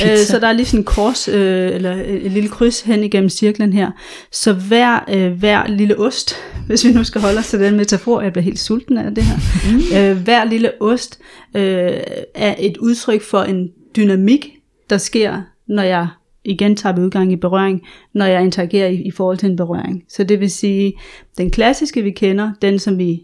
Ja. 0.00 0.12
Øh, 0.12 0.18
så 0.18 0.38
der 0.38 0.46
er 0.46 0.52
lige 0.52 0.66
sådan 0.66 0.80
en 0.80 0.84
kors, 0.84 1.28
øh, 1.28 1.74
eller 1.74 1.92
et, 1.92 2.26
et 2.26 2.32
lille 2.32 2.48
kryds 2.48 2.80
hen 2.80 3.04
igennem 3.04 3.28
cirklen 3.28 3.72
her. 3.72 3.90
Så 4.32 4.52
hver, 4.52 5.04
øh, 5.10 5.32
hver 5.32 5.66
lille 5.68 5.98
ost, 5.98 6.34
hvis 6.68 6.84
vi 6.84 6.92
nu 6.92 7.04
skal 7.04 7.20
holde 7.20 7.38
os 7.38 7.48
til 7.48 7.60
den 7.60 7.76
metafor, 7.76 8.20
jeg 8.20 8.32
bliver 8.32 8.44
helt 8.44 8.58
sulten 8.58 8.98
af 8.98 9.14
det 9.14 9.24
her. 9.24 9.36
Mm. 9.72 9.96
Øh, 9.98 10.22
hver 10.24 10.44
lille 10.44 10.70
ost 10.80 11.18
øh, 11.56 11.92
er 12.34 12.54
et 12.58 12.76
udtryk 12.76 13.22
for 13.22 13.42
en 13.42 13.68
dynamik, 13.96 14.48
der 14.90 14.98
sker, 14.98 15.42
når 15.68 15.82
jeg 15.82 16.06
igen 16.48 16.76
tager 16.76 16.94
vi 16.94 17.00
udgang 17.00 17.32
i 17.32 17.36
berøring, 17.36 17.82
når 18.12 18.24
jeg 18.24 18.42
interagerer 18.42 18.88
i, 18.88 19.02
i 19.02 19.10
forhold 19.10 19.36
til 19.36 19.50
en 19.50 19.56
berøring. 19.56 20.04
Så 20.08 20.24
det 20.24 20.40
vil 20.40 20.50
sige, 20.50 20.92
den 21.38 21.50
klassiske 21.50 22.02
vi 22.02 22.10
kender, 22.10 22.52
den 22.62 22.78
som 22.78 22.98
vi 22.98 23.22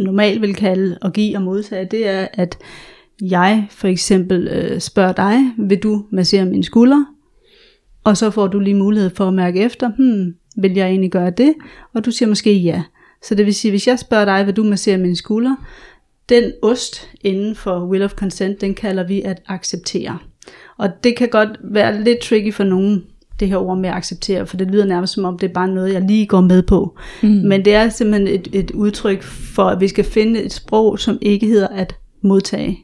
normalt 0.00 0.42
vil 0.42 0.54
kalde 0.54 0.98
at 1.02 1.12
give 1.12 1.36
og 1.36 1.42
modtage, 1.42 1.88
det 1.90 2.08
er, 2.08 2.28
at 2.32 2.58
jeg 3.20 3.66
for 3.70 3.88
eksempel 3.88 4.48
øh, 4.48 4.80
spørger 4.80 5.12
dig, 5.12 5.36
vil 5.58 5.78
du 5.78 6.04
massere 6.12 6.44
min 6.44 6.62
skulder? 6.62 7.04
Og 8.04 8.16
så 8.16 8.30
får 8.30 8.46
du 8.46 8.58
lige 8.58 8.74
mulighed 8.74 9.10
for 9.10 9.28
at 9.28 9.34
mærke 9.34 9.60
efter, 9.60 9.90
hmm, 9.98 10.34
vil 10.56 10.74
jeg 10.74 10.88
egentlig 10.88 11.10
gøre 11.10 11.30
det? 11.30 11.54
Og 11.94 12.04
du 12.04 12.10
siger 12.10 12.28
måske 12.28 12.54
ja. 12.54 12.82
Så 13.22 13.34
det 13.34 13.46
vil 13.46 13.54
sige, 13.54 13.72
hvis 13.72 13.86
jeg 13.86 13.98
spørger 13.98 14.24
dig, 14.24 14.46
vil 14.46 14.54
du 14.54 14.64
massere 14.64 14.98
min 14.98 15.16
skulder? 15.16 15.56
Den 16.28 16.52
ost 16.62 17.10
inden 17.20 17.54
for 17.54 17.86
Will 17.86 18.02
of 18.02 18.14
Consent, 18.14 18.60
den 18.60 18.74
kalder 18.74 19.06
vi 19.06 19.22
at 19.22 19.42
acceptere. 19.46 20.18
Og 20.78 20.88
det 21.04 21.16
kan 21.16 21.28
godt 21.28 21.48
være 21.64 22.02
lidt 22.02 22.18
tricky 22.18 22.54
for 22.54 22.64
nogen, 22.64 23.04
det 23.40 23.48
her 23.48 23.56
ord 23.56 23.78
med 23.78 23.88
at 23.88 23.96
acceptere, 23.96 24.46
for 24.46 24.56
det 24.56 24.70
lyder 24.70 24.84
nærmest 24.84 25.12
som 25.12 25.24
om, 25.24 25.38
det 25.38 25.48
er 25.48 25.52
bare 25.52 25.68
noget, 25.68 25.92
jeg 25.92 26.02
lige 26.02 26.26
går 26.26 26.40
med 26.40 26.62
på. 26.62 26.98
Mm. 27.22 27.28
Men 27.28 27.64
det 27.64 27.74
er 27.74 27.88
simpelthen 27.88 28.28
et, 28.28 28.48
et 28.52 28.70
udtryk 28.70 29.22
for, 29.22 29.64
at 29.64 29.80
vi 29.80 29.88
skal 29.88 30.04
finde 30.04 30.42
et 30.42 30.52
sprog, 30.52 30.98
som 30.98 31.18
ikke 31.22 31.46
hedder 31.46 31.68
at 31.68 31.96
modtage. 32.22 32.78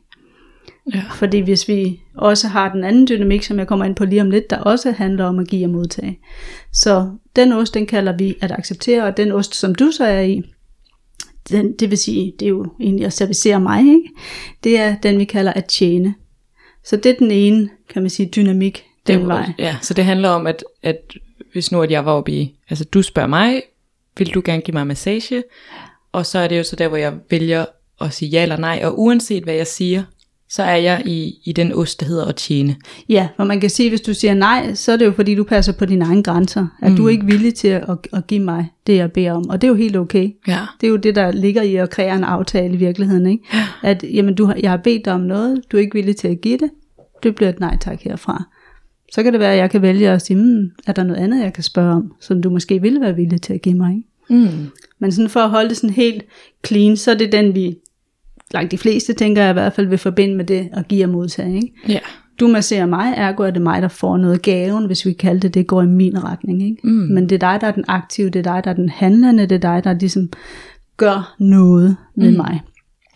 Ja. 0.94 1.02
Fordi 1.14 1.38
hvis 1.38 1.68
vi 1.68 2.00
også 2.16 2.48
har 2.48 2.72
den 2.72 2.84
anden 2.84 3.06
dynamik, 3.08 3.42
som 3.42 3.58
jeg 3.58 3.66
kommer 3.66 3.84
ind 3.84 3.94
på 3.94 4.04
lige 4.04 4.22
om 4.22 4.30
lidt, 4.30 4.50
der 4.50 4.58
også 4.58 4.90
handler 4.90 5.24
om 5.24 5.38
at 5.38 5.48
give 5.48 5.66
og 5.66 5.70
modtage. 5.70 6.18
Så 6.72 7.10
den 7.36 7.52
ost, 7.52 7.74
den 7.74 7.86
kalder 7.86 8.16
vi 8.16 8.34
at 8.40 8.52
acceptere, 8.52 9.04
og 9.04 9.16
den 9.16 9.32
ost, 9.32 9.54
som 9.54 9.74
du 9.74 9.90
så 9.90 10.04
er 10.04 10.20
i, 10.20 10.42
den, 11.50 11.72
det 11.72 11.90
vil 11.90 11.98
sige, 11.98 12.32
det 12.38 12.46
er 12.46 12.50
jo 12.50 12.66
egentlig 12.80 13.06
at 13.06 13.12
servicere 13.12 13.60
mig, 13.60 13.80
ikke? 13.80 14.08
det 14.64 14.78
er 14.78 14.96
den, 15.02 15.18
vi 15.18 15.24
kalder 15.24 15.52
at 15.52 15.64
tjene. 15.64 16.14
Så 16.84 16.96
det 16.96 17.10
er 17.10 17.16
den 17.18 17.30
ene, 17.30 17.70
kan 17.88 18.02
man 18.02 18.10
sige, 18.10 18.28
dynamik 18.36 18.84
den 19.06 19.26
vej. 19.26 19.52
Ja, 19.58 19.76
så 19.82 19.94
det 19.94 20.04
handler 20.04 20.28
om, 20.28 20.46
at, 20.46 20.64
at 20.82 20.96
hvis 21.52 21.72
nu 21.72 21.82
at 21.82 21.90
jeg 21.90 22.04
var 22.04 22.12
oppe 22.12 22.32
i, 22.32 22.56
altså 22.70 22.84
du 22.84 23.02
spørger 23.02 23.28
mig, 23.28 23.62
vil 24.18 24.34
du 24.34 24.42
gerne 24.44 24.62
give 24.62 24.72
mig 24.72 24.86
massage? 24.86 25.42
Og 26.12 26.26
så 26.26 26.38
er 26.38 26.48
det 26.48 26.58
jo 26.58 26.62
så 26.62 26.76
der, 26.76 26.88
hvor 26.88 26.96
jeg 26.96 27.14
vælger 27.30 27.64
at 28.00 28.14
sige 28.14 28.28
ja 28.28 28.42
eller 28.42 28.56
nej, 28.56 28.80
og 28.84 29.00
uanset 29.00 29.42
hvad 29.42 29.54
jeg 29.54 29.66
siger, 29.66 30.04
så 30.50 30.62
er 30.62 30.76
jeg 30.76 31.02
i, 31.06 31.34
i 31.44 31.52
den 31.52 31.72
ost, 31.72 32.00
der 32.00 32.06
hedder 32.06 32.24
at 32.24 32.36
tjene. 32.36 32.76
Ja, 33.08 33.28
for 33.36 33.44
man 33.44 33.60
kan 33.60 33.70
sige, 33.70 33.88
hvis 33.88 34.00
du 34.00 34.14
siger 34.14 34.34
nej, 34.34 34.74
så 34.74 34.92
er 34.92 34.96
det 34.96 35.04
jo 35.04 35.12
fordi, 35.12 35.34
du 35.34 35.44
passer 35.44 35.72
på 35.72 35.84
dine 35.84 36.04
egne 36.04 36.22
grænser. 36.22 36.66
At 36.82 36.90
mm. 36.90 36.96
du 36.96 37.06
er 37.06 37.10
ikke 37.10 37.26
villig 37.26 37.54
til 37.54 37.68
at, 37.68 37.88
at 38.12 38.26
give 38.26 38.40
mig 38.40 38.66
det, 38.86 38.96
jeg 38.96 39.12
beder 39.12 39.32
om. 39.32 39.50
Og 39.50 39.60
det 39.60 39.66
er 39.66 39.70
jo 39.70 39.74
helt 39.74 39.96
okay. 39.96 40.30
Ja. 40.48 40.60
Det 40.80 40.86
er 40.86 40.90
jo 40.90 40.96
det, 40.96 41.14
der 41.14 41.32
ligger 41.32 41.62
i 41.62 41.76
at 41.76 41.90
kreere 41.90 42.16
en 42.16 42.24
aftale 42.24 42.74
i 42.74 42.76
virkeligheden. 42.76 43.26
Ikke? 43.26 43.44
At 43.82 44.04
jamen, 44.12 44.34
du 44.34 44.52
jeg 44.60 44.70
har 44.70 44.76
bedt 44.76 45.04
dig 45.04 45.12
om 45.12 45.20
noget, 45.20 45.62
du 45.72 45.76
er 45.76 45.80
ikke 45.80 45.94
villig 45.94 46.16
til 46.16 46.28
at 46.28 46.40
give 46.40 46.58
det. 46.58 46.70
Det 47.22 47.34
bliver 47.34 47.48
et 47.48 47.60
nej 47.60 47.76
tak 47.80 48.00
herfra. 48.02 48.44
Så 49.12 49.22
kan 49.22 49.32
det 49.32 49.40
være, 49.40 49.52
at 49.52 49.58
jeg 49.58 49.70
kan 49.70 49.82
vælge 49.82 50.10
at 50.10 50.22
sige, 50.22 50.36
hmm, 50.36 50.70
er 50.86 50.92
der 50.92 51.02
noget 51.02 51.20
andet, 51.20 51.42
jeg 51.42 51.52
kan 51.52 51.62
spørge 51.62 51.94
om, 51.94 52.12
som 52.20 52.42
du 52.42 52.50
måske 52.50 52.82
ville 52.82 53.00
være 53.00 53.16
villig 53.16 53.42
til 53.42 53.52
at 53.52 53.62
give 53.62 53.74
mig. 53.74 53.96
Ikke? 53.96 54.46
Mm. 54.46 54.70
Men 54.98 55.12
sådan 55.12 55.28
for 55.28 55.40
at 55.40 55.50
holde 55.50 55.68
det 55.68 55.76
sådan 55.76 55.94
helt 55.94 56.24
clean, 56.66 56.96
så 56.96 57.10
er 57.10 57.14
det 57.14 57.32
den, 57.32 57.54
vi 57.54 57.76
langt 58.54 58.72
de 58.72 58.78
fleste, 58.78 59.12
tænker 59.12 59.42
jeg 59.42 59.50
i 59.50 59.52
hvert 59.52 59.72
fald, 59.72 59.86
vil 59.86 59.98
forbinde 59.98 60.36
med 60.36 60.44
det 60.44 60.68
at 60.72 60.88
give 60.88 61.04
og 61.04 61.10
modtage. 61.10 61.54
Ikke? 61.54 61.72
Ja. 61.88 61.98
du 62.40 62.48
masserer 62.48 62.86
mig, 62.86 63.14
ergo 63.16 63.42
er 63.42 63.50
det 63.50 63.62
mig, 63.62 63.82
der 63.82 63.88
får 63.88 64.16
noget 64.16 64.42
gaven, 64.42 64.86
hvis 64.86 65.06
vi 65.06 65.12
kalder 65.12 65.40
det, 65.40 65.54
det 65.54 65.66
går 65.66 65.82
i 65.82 65.86
min 65.86 66.24
retning. 66.24 66.62
Ikke? 66.62 66.80
Mm. 66.84 66.90
Men 66.90 67.28
det 67.28 67.42
er 67.42 67.50
dig, 67.50 67.60
der 67.60 67.66
er 67.66 67.72
den 67.72 67.84
aktive, 67.88 68.30
det 68.30 68.46
er 68.46 68.52
dig, 68.52 68.64
der 68.64 68.70
er 68.70 68.74
den 68.74 68.88
handlende, 68.88 69.46
det 69.46 69.64
er 69.64 69.74
dig, 69.74 69.84
der 69.84 69.92
ligesom 69.92 70.28
gør 70.96 71.34
noget 71.38 71.96
med 72.16 72.30
mm. 72.30 72.36
mig. 72.36 72.60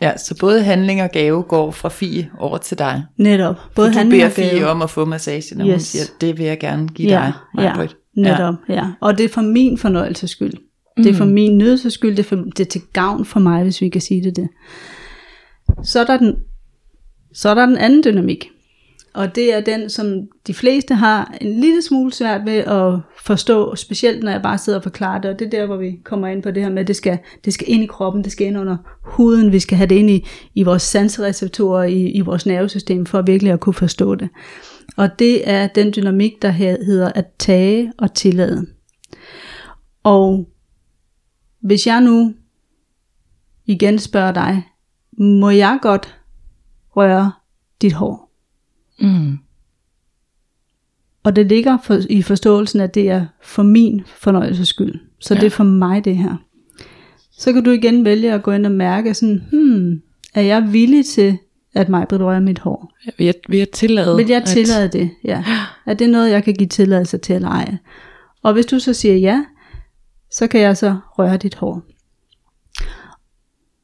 Ja, 0.01 0.17
så 0.17 0.37
både 0.39 0.63
handling 0.63 1.03
og 1.03 1.11
gave 1.11 1.43
går 1.43 1.71
fra 1.71 1.89
Fie 1.89 2.29
over 2.39 2.57
til 2.57 2.77
dig. 2.79 3.03
Netop. 3.17 3.55
Både 3.75 3.87
For 3.87 3.93
du 3.93 3.97
handling 3.97 4.19
beder 4.19 4.25
og 4.25 4.31
Fie 4.31 4.59
gave. 4.59 4.67
om 4.67 4.81
at 4.81 4.89
få 4.89 5.05
massage, 5.05 5.57
når 5.57 5.65
yes. 5.65 5.73
hun 5.73 5.79
siger, 5.79 6.03
det 6.21 6.37
vil 6.37 6.45
jeg 6.45 6.59
gerne 6.59 6.87
give 6.87 7.09
ja, 7.09 7.31
dig, 7.57 7.63
ja, 7.63 7.87
netop, 8.15 8.55
ja. 8.69 8.73
ja. 8.73 8.85
Og 9.01 9.17
det 9.17 9.23
er 9.23 9.29
for 9.29 9.41
min 9.41 9.77
fornøjelses 9.77 10.29
skyld. 10.29 10.53
Det 10.97 11.07
er 11.07 11.13
for 11.13 11.25
min 11.25 11.57
nydelses 11.57 11.93
skyld, 11.93 12.11
det 12.11 12.19
er, 12.19 12.27
for, 12.27 12.35
det 12.35 12.59
er 12.59 12.65
til 12.65 12.81
gavn 12.93 13.25
for 13.25 13.39
mig, 13.39 13.63
hvis 13.63 13.81
vi 13.81 13.89
kan 13.89 14.01
sige 14.01 14.23
det 14.23 14.35
det. 14.35 14.47
Så 15.83 15.99
er 15.99 16.05
der 16.05 16.17
den, 16.17 16.35
så 17.33 17.49
er 17.49 17.53
der 17.53 17.65
den 17.65 17.77
anden 17.77 18.03
dynamik. 18.03 18.49
Og 19.13 19.35
det 19.35 19.53
er 19.53 19.61
den, 19.61 19.89
som 19.89 20.27
de 20.47 20.53
fleste 20.53 20.95
har 20.95 21.37
en 21.41 21.59
lille 21.59 21.81
smule 21.81 22.13
svært 22.13 22.45
ved 22.45 22.53
at 22.53 22.99
forstå, 23.25 23.75
specielt 23.75 24.23
når 24.23 24.31
jeg 24.31 24.41
bare 24.41 24.57
sidder 24.57 24.79
og 24.79 24.83
forklarer 24.83 25.21
det. 25.21 25.31
Og 25.31 25.39
det 25.39 25.45
er 25.45 25.49
der, 25.49 25.65
hvor 25.65 25.77
vi 25.77 25.99
kommer 26.03 26.27
ind 26.27 26.43
på 26.43 26.51
det 26.51 26.63
her 26.63 26.69
med, 26.69 26.81
at 26.81 26.87
det 26.87 26.95
skal, 26.95 27.19
det 27.45 27.53
skal 27.53 27.69
ind 27.69 27.83
i 27.83 27.85
kroppen, 27.85 28.23
det 28.23 28.31
skal 28.31 28.47
ind 28.47 28.57
under 28.57 28.77
huden, 29.03 29.51
vi 29.51 29.59
skal 29.59 29.77
have 29.77 29.87
det 29.87 29.95
ind 29.95 30.09
i, 30.09 30.25
i 30.55 30.63
vores 30.63 30.81
sansereceptorer, 30.81 31.83
i, 31.83 32.09
i 32.09 32.21
vores 32.21 32.45
nervesystem, 32.45 33.05
for 33.05 33.21
virkelig 33.21 33.51
at 33.53 33.59
kunne 33.59 33.73
forstå 33.73 34.15
det. 34.15 34.29
Og 34.97 35.19
det 35.19 35.49
er 35.49 35.67
den 35.67 35.93
dynamik, 35.95 36.41
der 36.41 36.49
hedder 36.51 37.11
at 37.11 37.25
tage 37.39 37.93
og 37.97 38.13
tillade. 38.13 38.65
Og 40.03 40.49
hvis 41.61 41.87
jeg 41.87 42.01
nu 42.01 42.33
igen 43.65 43.99
spørger 43.99 44.31
dig, 44.31 44.63
må 45.17 45.49
jeg 45.49 45.79
godt 45.81 46.17
røre 46.97 47.31
dit 47.81 47.93
hår? 47.93 48.31
Mm. 48.99 49.37
Og 51.23 51.35
det 51.35 51.45
ligger 51.45 51.77
for, 51.83 51.99
i 52.09 52.21
forståelsen, 52.21 52.79
at 52.79 52.95
det 52.95 53.09
er 53.09 53.25
for 53.41 53.63
min 53.63 54.01
fornøjelses 54.17 54.67
skyld. 54.67 54.99
Så 55.19 55.33
ja. 55.33 55.39
det 55.39 55.45
er 55.45 55.51
for 55.51 55.63
mig 55.63 56.05
det 56.05 56.17
her. 56.17 56.35
Så 57.31 57.53
kan 57.53 57.63
du 57.63 57.71
igen 57.71 58.05
vælge 58.05 58.33
at 58.33 58.43
gå 58.43 58.51
ind 58.51 58.65
og 58.65 58.71
mærke 58.71 59.13
sådan, 59.13 59.41
hmm, 59.51 60.01
er 60.33 60.41
jeg 60.41 60.73
villig 60.73 61.05
til, 61.05 61.37
at 61.73 61.89
mig 61.89 62.05
rører 62.11 62.39
mit 62.39 62.59
hår? 62.59 62.91
Vil 63.17 63.25
jeg, 63.25 63.33
vil 63.49 63.57
jeg 63.57 63.69
tillade? 63.69 64.15
Vil 64.17 64.27
jeg 64.27 64.41
at- 64.41 64.47
tillade 64.47 64.87
det? 64.87 65.09
Ja. 65.23 65.43
Er 65.85 65.93
det 65.93 66.09
noget, 66.09 66.31
jeg 66.31 66.43
kan 66.43 66.53
give 66.53 66.67
tilladelse 66.69 67.17
til 67.17 67.35
eller 67.35 67.49
ej? 67.49 67.75
Og 68.43 68.53
hvis 68.53 68.65
du 68.65 68.79
så 68.79 68.93
siger 68.93 69.15
ja, 69.15 69.45
så 70.31 70.47
kan 70.47 70.61
jeg 70.61 70.77
så 70.77 70.95
røre 71.19 71.37
dit 71.37 71.55
hår. 71.55 71.81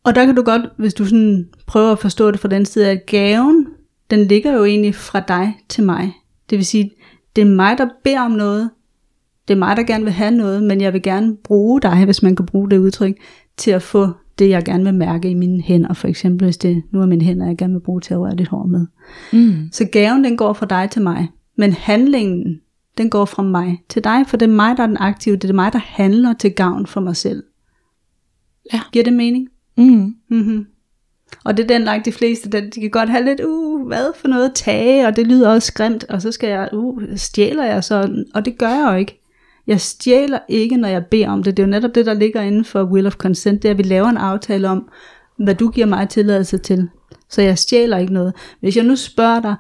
Og 0.03 0.15
der 0.15 0.25
kan 0.25 0.35
du 0.35 0.41
godt, 0.41 0.61
hvis 0.77 0.93
du 0.93 1.05
sådan 1.05 1.49
prøver 1.67 1.91
at 1.91 1.99
forstå 1.99 2.31
det 2.31 2.39
fra 2.39 2.47
den 2.47 2.65
side, 2.65 2.89
at 2.89 3.05
gaven, 3.05 3.67
den 4.11 4.19
ligger 4.19 4.53
jo 4.53 4.65
egentlig 4.65 4.95
fra 4.95 5.19
dig 5.19 5.57
til 5.69 5.83
mig. 5.83 6.13
Det 6.49 6.57
vil 6.57 6.65
sige, 6.65 6.91
det 7.35 7.41
er 7.41 7.45
mig, 7.45 7.77
der 7.77 7.87
beder 8.03 8.21
om 8.21 8.31
noget. 8.31 8.69
Det 9.47 9.53
er 9.53 9.57
mig, 9.57 9.77
der 9.77 9.83
gerne 9.83 10.03
vil 10.03 10.13
have 10.13 10.31
noget, 10.31 10.63
men 10.63 10.81
jeg 10.81 10.93
vil 10.93 11.01
gerne 11.01 11.37
bruge 11.43 11.81
dig, 11.81 12.05
hvis 12.05 12.23
man 12.23 12.35
kan 12.35 12.45
bruge 12.45 12.69
det 12.69 12.77
udtryk, 12.77 13.15
til 13.57 13.71
at 13.71 13.81
få 13.81 14.09
det, 14.39 14.49
jeg 14.49 14.63
gerne 14.63 14.83
vil 14.83 14.93
mærke 14.93 15.29
i 15.29 15.33
mine 15.33 15.61
hænder. 15.61 15.93
For 15.93 16.07
eksempel, 16.07 16.45
hvis 16.45 16.57
det 16.57 16.83
nu 16.91 17.01
er 17.01 17.05
mine 17.05 17.25
hænder, 17.25 17.47
jeg 17.47 17.57
gerne 17.57 17.73
vil 17.73 17.79
bruge 17.79 18.01
til 18.01 18.13
at 18.13 18.19
røre 18.19 18.35
dit 18.35 18.47
hår 18.47 18.65
med. 18.65 18.85
Mm. 19.33 19.69
Så 19.71 19.85
gaven, 19.91 20.23
den 20.23 20.37
går 20.37 20.53
fra 20.53 20.65
dig 20.65 20.89
til 20.91 21.01
mig. 21.01 21.29
Men 21.57 21.73
handlingen, 21.73 22.61
den 22.97 23.09
går 23.09 23.25
fra 23.25 23.43
mig 23.43 23.83
til 23.89 24.03
dig, 24.03 24.27
for 24.27 24.37
det 24.37 24.49
er 24.49 24.53
mig, 24.53 24.77
der 24.77 24.83
er 24.83 24.87
den 24.87 24.97
aktive. 24.97 25.35
Det 25.35 25.49
er 25.49 25.53
mig, 25.53 25.73
der 25.73 25.79
handler 25.83 26.33
til 26.33 26.51
gavn 26.51 26.87
for 26.87 27.01
mig 27.01 27.15
selv. 27.15 27.43
Ja. 28.73 28.81
Giver 28.91 29.03
det 29.03 29.13
mening? 29.13 29.47
Mm. 29.77 30.15
Mm-hmm. 30.29 30.65
Og 31.45 31.57
det 31.57 31.63
er 31.63 31.67
den 31.67 31.83
langt 31.83 32.05
de 32.05 32.11
fleste, 32.11 32.49
der, 32.49 32.61
de 32.61 32.81
kan 32.81 32.89
godt 32.89 33.09
have 33.09 33.25
lidt, 33.25 33.41
uh, 33.47 33.87
hvad 33.87 34.05
for 34.15 34.27
noget 34.27 34.51
tage, 34.55 35.07
og 35.07 35.15
det 35.15 35.27
lyder 35.27 35.49
også 35.49 35.65
skræmt, 35.65 36.03
og 36.09 36.21
så 36.21 36.31
skal 36.31 36.49
jeg, 36.49 36.69
uh, 36.73 37.01
stjæler 37.15 37.65
jeg 37.65 37.83
så, 37.83 38.23
og 38.33 38.45
det 38.45 38.57
gør 38.57 38.69
jeg 38.69 38.87
jo 38.91 38.97
ikke. 38.97 39.21
Jeg 39.67 39.81
stjæler 39.81 40.39
ikke, 40.49 40.77
når 40.77 40.87
jeg 40.87 41.05
beder 41.05 41.29
om 41.29 41.43
det. 41.43 41.57
Det 41.57 41.63
er 41.63 41.67
jo 41.67 41.71
netop 41.71 41.95
det, 41.95 42.05
der 42.05 42.13
ligger 42.13 42.41
inden 42.41 42.65
for 42.65 42.83
will 42.83 43.07
of 43.07 43.15
consent, 43.15 43.63
det 43.63 43.69
er, 43.69 43.73
at 43.73 43.77
vi 43.77 43.83
laver 43.83 44.07
en 44.07 44.17
aftale 44.17 44.69
om, 44.69 44.89
hvad 45.37 45.55
du 45.55 45.69
giver 45.69 45.87
mig 45.87 46.09
tilladelse 46.09 46.57
til. 46.57 46.89
Så 47.29 47.41
jeg 47.41 47.57
stjæler 47.57 47.97
ikke 47.97 48.13
noget. 48.13 48.33
Hvis 48.59 48.77
jeg 48.77 48.83
nu 48.83 48.95
spørger 48.95 49.41
dig, 49.41 49.55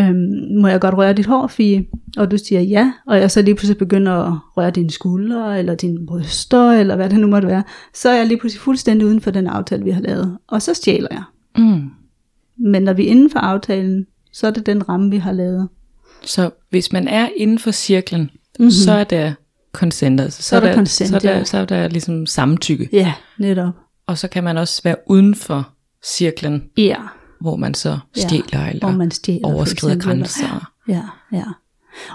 øhm, 0.00 0.56
må 0.60 0.68
jeg 0.68 0.80
godt 0.80 0.94
røre 0.94 1.12
dit 1.12 1.26
hår, 1.26 1.46
Fie? 1.46 1.84
Og 2.16 2.30
du 2.30 2.38
siger 2.38 2.60
ja, 2.60 2.92
og 3.06 3.18
jeg 3.18 3.30
så 3.30 3.42
lige 3.42 3.54
pludselig 3.54 3.78
begynder 3.78 4.12
at 4.12 4.38
røre 4.56 4.70
dine 4.70 4.90
skuldre, 4.90 5.58
eller 5.58 5.74
dine 5.74 6.06
bryster, 6.06 6.70
eller 6.70 6.96
hvad 6.96 7.10
det 7.10 7.20
nu 7.20 7.26
måtte 7.26 7.48
være, 7.48 7.62
så 7.94 8.08
er 8.08 8.14
jeg 8.16 8.26
lige 8.26 8.38
pludselig 8.38 8.60
fuldstændig 8.60 9.06
uden 9.06 9.20
for 9.20 9.30
den 9.30 9.46
aftale, 9.46 9.84
vi 9.84 9.90
har 9.90 10.00
lavet. 10.00 10.38
Og 10.48 10.62
så 10.62 10.74
stjæler 10.74 11.08
jeg. 11.10 11.22
Mm. 11.56 11.90
Men 12.58 12.82
når 12.82 12.92
vi 12.92 13.06
er 13.06 13.10
inden 13.10 13.30
for 13.30 13.38
aftalen, 13.38 14.06
så 14.32 14.46
er 14.46 14.50
det 14.50 14.66
den 14.66 14.88
ramme, 14.88 15.10
vi 15.10 15.16
har 15.16 15.32
lavet. 15.32 15.68
Så 16.24 16.50
hvis 16.70 16.92
man 16.92 17.08
er 17.08 17.28
inden 17.36 17.58
for 17.58 17.70
cirklen, 17.70 18.20
Mhm. 18.20 18.30
mm-hmm. 18.58 18.70
så 18.70 18.92
er 18.92 19.04
der 19.04 19.32
consent. 19.72 20.20
Altså, 20.20 20.42
så, 20.42 20.56
er 20.56 20.60
der 20.60 20.74
consent, 20.74 21.08
så, 21.10 21.16
er 21.16 21.20
der, 21.20 21.30
ja. 21.36 21.44
så 21.44 21.58
er 21.58 21.64
der 21.64 21.88
ligesom 21.88 22.26
samtykke. 22.26 22.88
Ja, 22.92 23.12
netop. 23.38 23.74
Og 24.06 24.18
så 24.18 24.28
kan 24.28 24.44
man 24.44 24.56
også 24.58 24.80
være 24.84 24.96
uden 25.06 25.34
for 25.34 25.68
cirklen, 26.04 26.64
Ja, 26.76 26.96
hvor 27.42 27.56
man 27.56 27.74
så 27.74 27.98
Ja, 28.16 28.20
stjæler 28.20 28.66
eller 28.66 28.80
hvor 28.88 28.96
man 28.96 29.10
stjæler, 29.10 29.48
overskrider 29.48 29.98
grænser. 29.98 30.72
ja, 30.88 31.02
ja. 31.32 31.44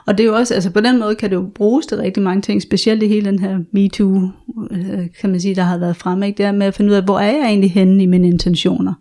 Og 0.06 0.18
det 0.18 0.24
er 0.24 0.28
jo 0.28 0.36
også, 0.36 0.54
altså 0.54 0.70
på 0.72 0.80
den 0.82 1.00
måde 1.00 1.16
kan 1.16 1.30
det 1.30 1.36
jo 1.36 1.50
bruges 1.56 1.86
til 1.86 1.98
rigtig 1.98 2.24
mange 2.24 2.42
ting, 2.42 2.62
specielt 2.62 3.04
i 3.04 3.08
hele 3.08 3.26
den 3.26 3.40
her 3.40 3.60
MeToo, 3.72 4.30
øh, 4.72 5.08
kan 5.22 5.30
man 5.30 5.40
sige, 5.40 5.56
der 5.56 5.64
har 5.64 5.78
været 5.78 5.96
fremme, 5.98 6.28
ikke? 6.28 6.38
det 6.38 6.46
er 6.46 6.52
med 6.52 6.68
at 6.68 6.74
finde 6.74 6.90
ud 6.90 6.96
af, 6.96 7.04
hvor 7.04 7.20
er 7.20 7.32
jeg 7.38 7.46
egentlig 7.46 7.72
henne 7.72 8.04
i 8.04 8.06
mine 8.06 8.28
intentioner. 8.28 8.94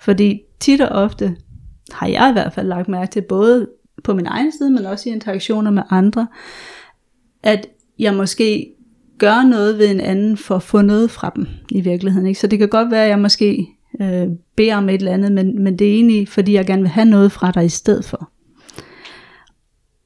Fordi 0.00 0.40
tit 0.60 0.80
og 0.80 0.88
ofte 0.88 1.36
har 1.92 2.06
jeg 2.06 2.28
i 2.30 2.32
hvert 2.32 2.52
fald 2.52 2.66
lagt 2.68 2.88
mærke 2.88 3.10
til, 3.10 3.20
både 3.20 3.68
på 4.04 4.14
min 4.14 4.26
egen 4.26 4.52
side, 4.52 4.70
men 4.70 4.86
også 4.86 5.08
i 5.08 5.12
interaktioner 5.12 5.70
med 5.70 5.82
andre, 5.90 6.26
at 7.42 7.66
jeg 7.98 8.14
måske 8.14 8.66
gør 9.18 9.42
noget 9.48 9.78
ved 9.78 9.90
en 9.90 10.00
anden 10.00 10.36
for 10.36 10.56
at 10.56 10.62
få 10.62 10.80
noget 10.82 11.10
fra 11.10 11.32
dem 11.36 11.46
i 11.70 11.80
virkeligheden. 11.80 12.26
Ikke? 12.26 12.40
Så 12.40 12.46
det 12.46 12.58
kan 12.58 12.68
godt 12.68 12.90
være, 12.90 13.02
at 13.04 13.08
jeg 13.10 13.18
måske 13.18 13.66
øh, 14.00 14.28
beder 14.56 14.76
om 14.76 14.88
et 14.88 14.94
eller 14.94 15.12
andet, 15.12 15.32
men, 15.32 15.62
men 15.62 15.78
det 15.78 15.88
er 15.88 15.94
egentlig, 15.94 16.28
fordi 16.28 16.52
jeg 16.52 16.66
gerne 16.66 16.82
vil 16.82 16.90
have 16.90 17.04
noget 17.04 17.32
fra 17.32 17.50
dig 17.50 17.64
i 17.64 17.68
stedet 17.68 18.04
for. 18.04 18.30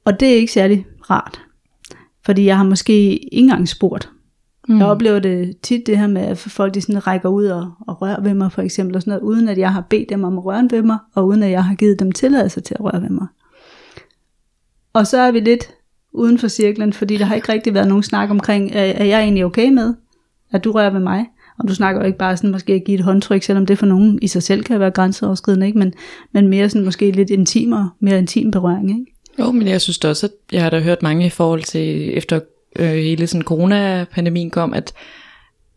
Og 0.05 0.19
det 0.19 0.27
er 0.27 0.35
ikke 0.35 0.53
særlig 0.53 0.85
rart. 1.09 1.41
Fordi 2.25 2.45
jeg 2.45 2.57
har 2.57 2.63
måske 2.63 2.93
ikke 2.93 3.27
engang 3.31 3.69
spurgt. 3.69 4.09
Mm. 4.67 4.77
Jeg 4.77 4.87
oplever 4.87 5.19
det 5.19 5.57
tit 5.61 5.87
det 5.87 5.97
her 5.97 6.07
med, 6.07 6.21
at 6.21 6.37
folk 6.37 6.73
de 6.73 6.81
sådan 6.81 7.07
rækker 7.07 7.29
ud 7.29 7.45
og, 7.45 7.71
og 7.87 8.01
rører 8.01 8.21
ved 8.21 8.33
mig 8.33 8.51
for 8.51 8.61
eksempel, 8.61 8.95
og 8.95 9.01
sådan 9.01 9.11
noget, 9.11 9.23
uden 9.23 9.49
at 9.49 9.57
jeg 9.57 9.73
har 9.73 9.81
bedt 9.81 10.09
dem 10.09 10.23
om 10.23 10.37
at 10.37 10.45
røre 10.45 10.67
ved 10.71 10.81
mig, 10.81 10.97
og 11.15 11.27
uden 11.27 11.43
at 11.43 11.51
jeg 11.51 11.65
har 11.65 11.75
givet 11.75 11.99
dem 11.99 12.11
tilladelse 12.11 12.61
til 12.61 12.75
at 12.79 12.83
røre 12.83 13.01
ved 13.01 13.09
mig. 13.09 13.27
Og 14.93 15.07
så 15.07 15.17
er 15.17 15.31
vi 15.31 15.39
lidt 15.39 15.73
uden 16.13 16.37
for 16.37 16.47
cirklen, 16.47 16.93
fordi 16.93 17.17
der 17.17 17.25
har 17.25 17.35
ikke 17.35 17.51
rigtig 17.51 17.73
været 17.73 17.87
nogen 17.87 18.03
snak 18.03 18.29
omkring, 18.29 18.71
er, 18.71 18.81
er 18.81 19.05
jeg 19.05 19.21
egentlig 19.21 19.45
okay 19.45 19.69
med, 19.69 19.93
at 20.51 20.63
du 20.63 20.71
rører 20.71 20.89
ved 20.89 20.99
mig? 20.99 21.25
Og 21.59 21.67
du 21.67 21.75
snakker 21.75 22.01
jo 22.01 22.07
ikke 22.07 22.17
bare 22.17 22.37
sådan 22.37 22.51
måske 22.51 22.73
at 22.73 22.83
give 22.85 22.95
et 22.99 23.03
håndtryk, 23.03 23.43
selvom 23.43 23.65
det 23.65 23.77
for 23.79 23.85
nogen 23.85 24.19
i 24.21 24.27
sig 24.27 24.43
selv 24.43 24.63
kan 24.63 24.79
være 24.79 24.91
grænseoverskridende, 24.91 25.65
ikke? 25.67 25.79
Men, 25.79 25.93
men 26.31 26.47
mere 26.47 26.69
sådan 26.69 26.85
måske 26.85 27.11
lidt 27.11 27.29
intimere, 27.29 27.89
mere 27.99 28.17
intim 28.17 28.51
berøring, 28.51 28.89
ikke? 28.89 29.11
Jo, 29.39 29.51
men 29.51 29.67
jeg 29.67 29.81
synes 29.81 29.97
da 29.97 30.09
også, 30.09 30.25
at 30.25 30.31
jeg 30.51 30.63
har 30.63 30.69
da 30.69 30.79
hørt 30.79 31.03
mange 31.03 31.25
i 31.25 31.29
forhold 31.29 31.63
til, 31.63 32.17
efter 32.17 32.39
øh, 32.79 32.87
hele 32.89 33.27
sådan 33.27 33.41
coronapandemien 33.43 34.49
kom, 34.49 34.73
at, 34.73 34.93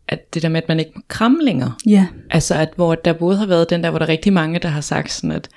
at 0.07 0.33
det 0.33 0.41
der 0.41 0.49
med, 0.49 0.61
at 0.61 0.67
man 0.67 0.79
ikke 0.79 0.91
må 0.95 1.01
kramme 1.07 1.37
længere. 1.43 1.71
Ja, 1.87 2.07
Altså, 2.29 2.55
at 2.55 2.69
hvor 2.75 2.95
der 2.95 3.13
både 3.13 3.37
har 3.37 3.45
været 3.45 3.69
den 3.69 3.83
der, 3.83 3.89
hvor 3.89 3.99
der 3.99 4.05
er 4.05 4.09
rigtig 4.09 4.33
mange, 4.33 4.59
der 4.59 4.69
har 4.69 4.81
sagt 4.81 5.11
sådan, 5.11 5.31
at 5.31 5.49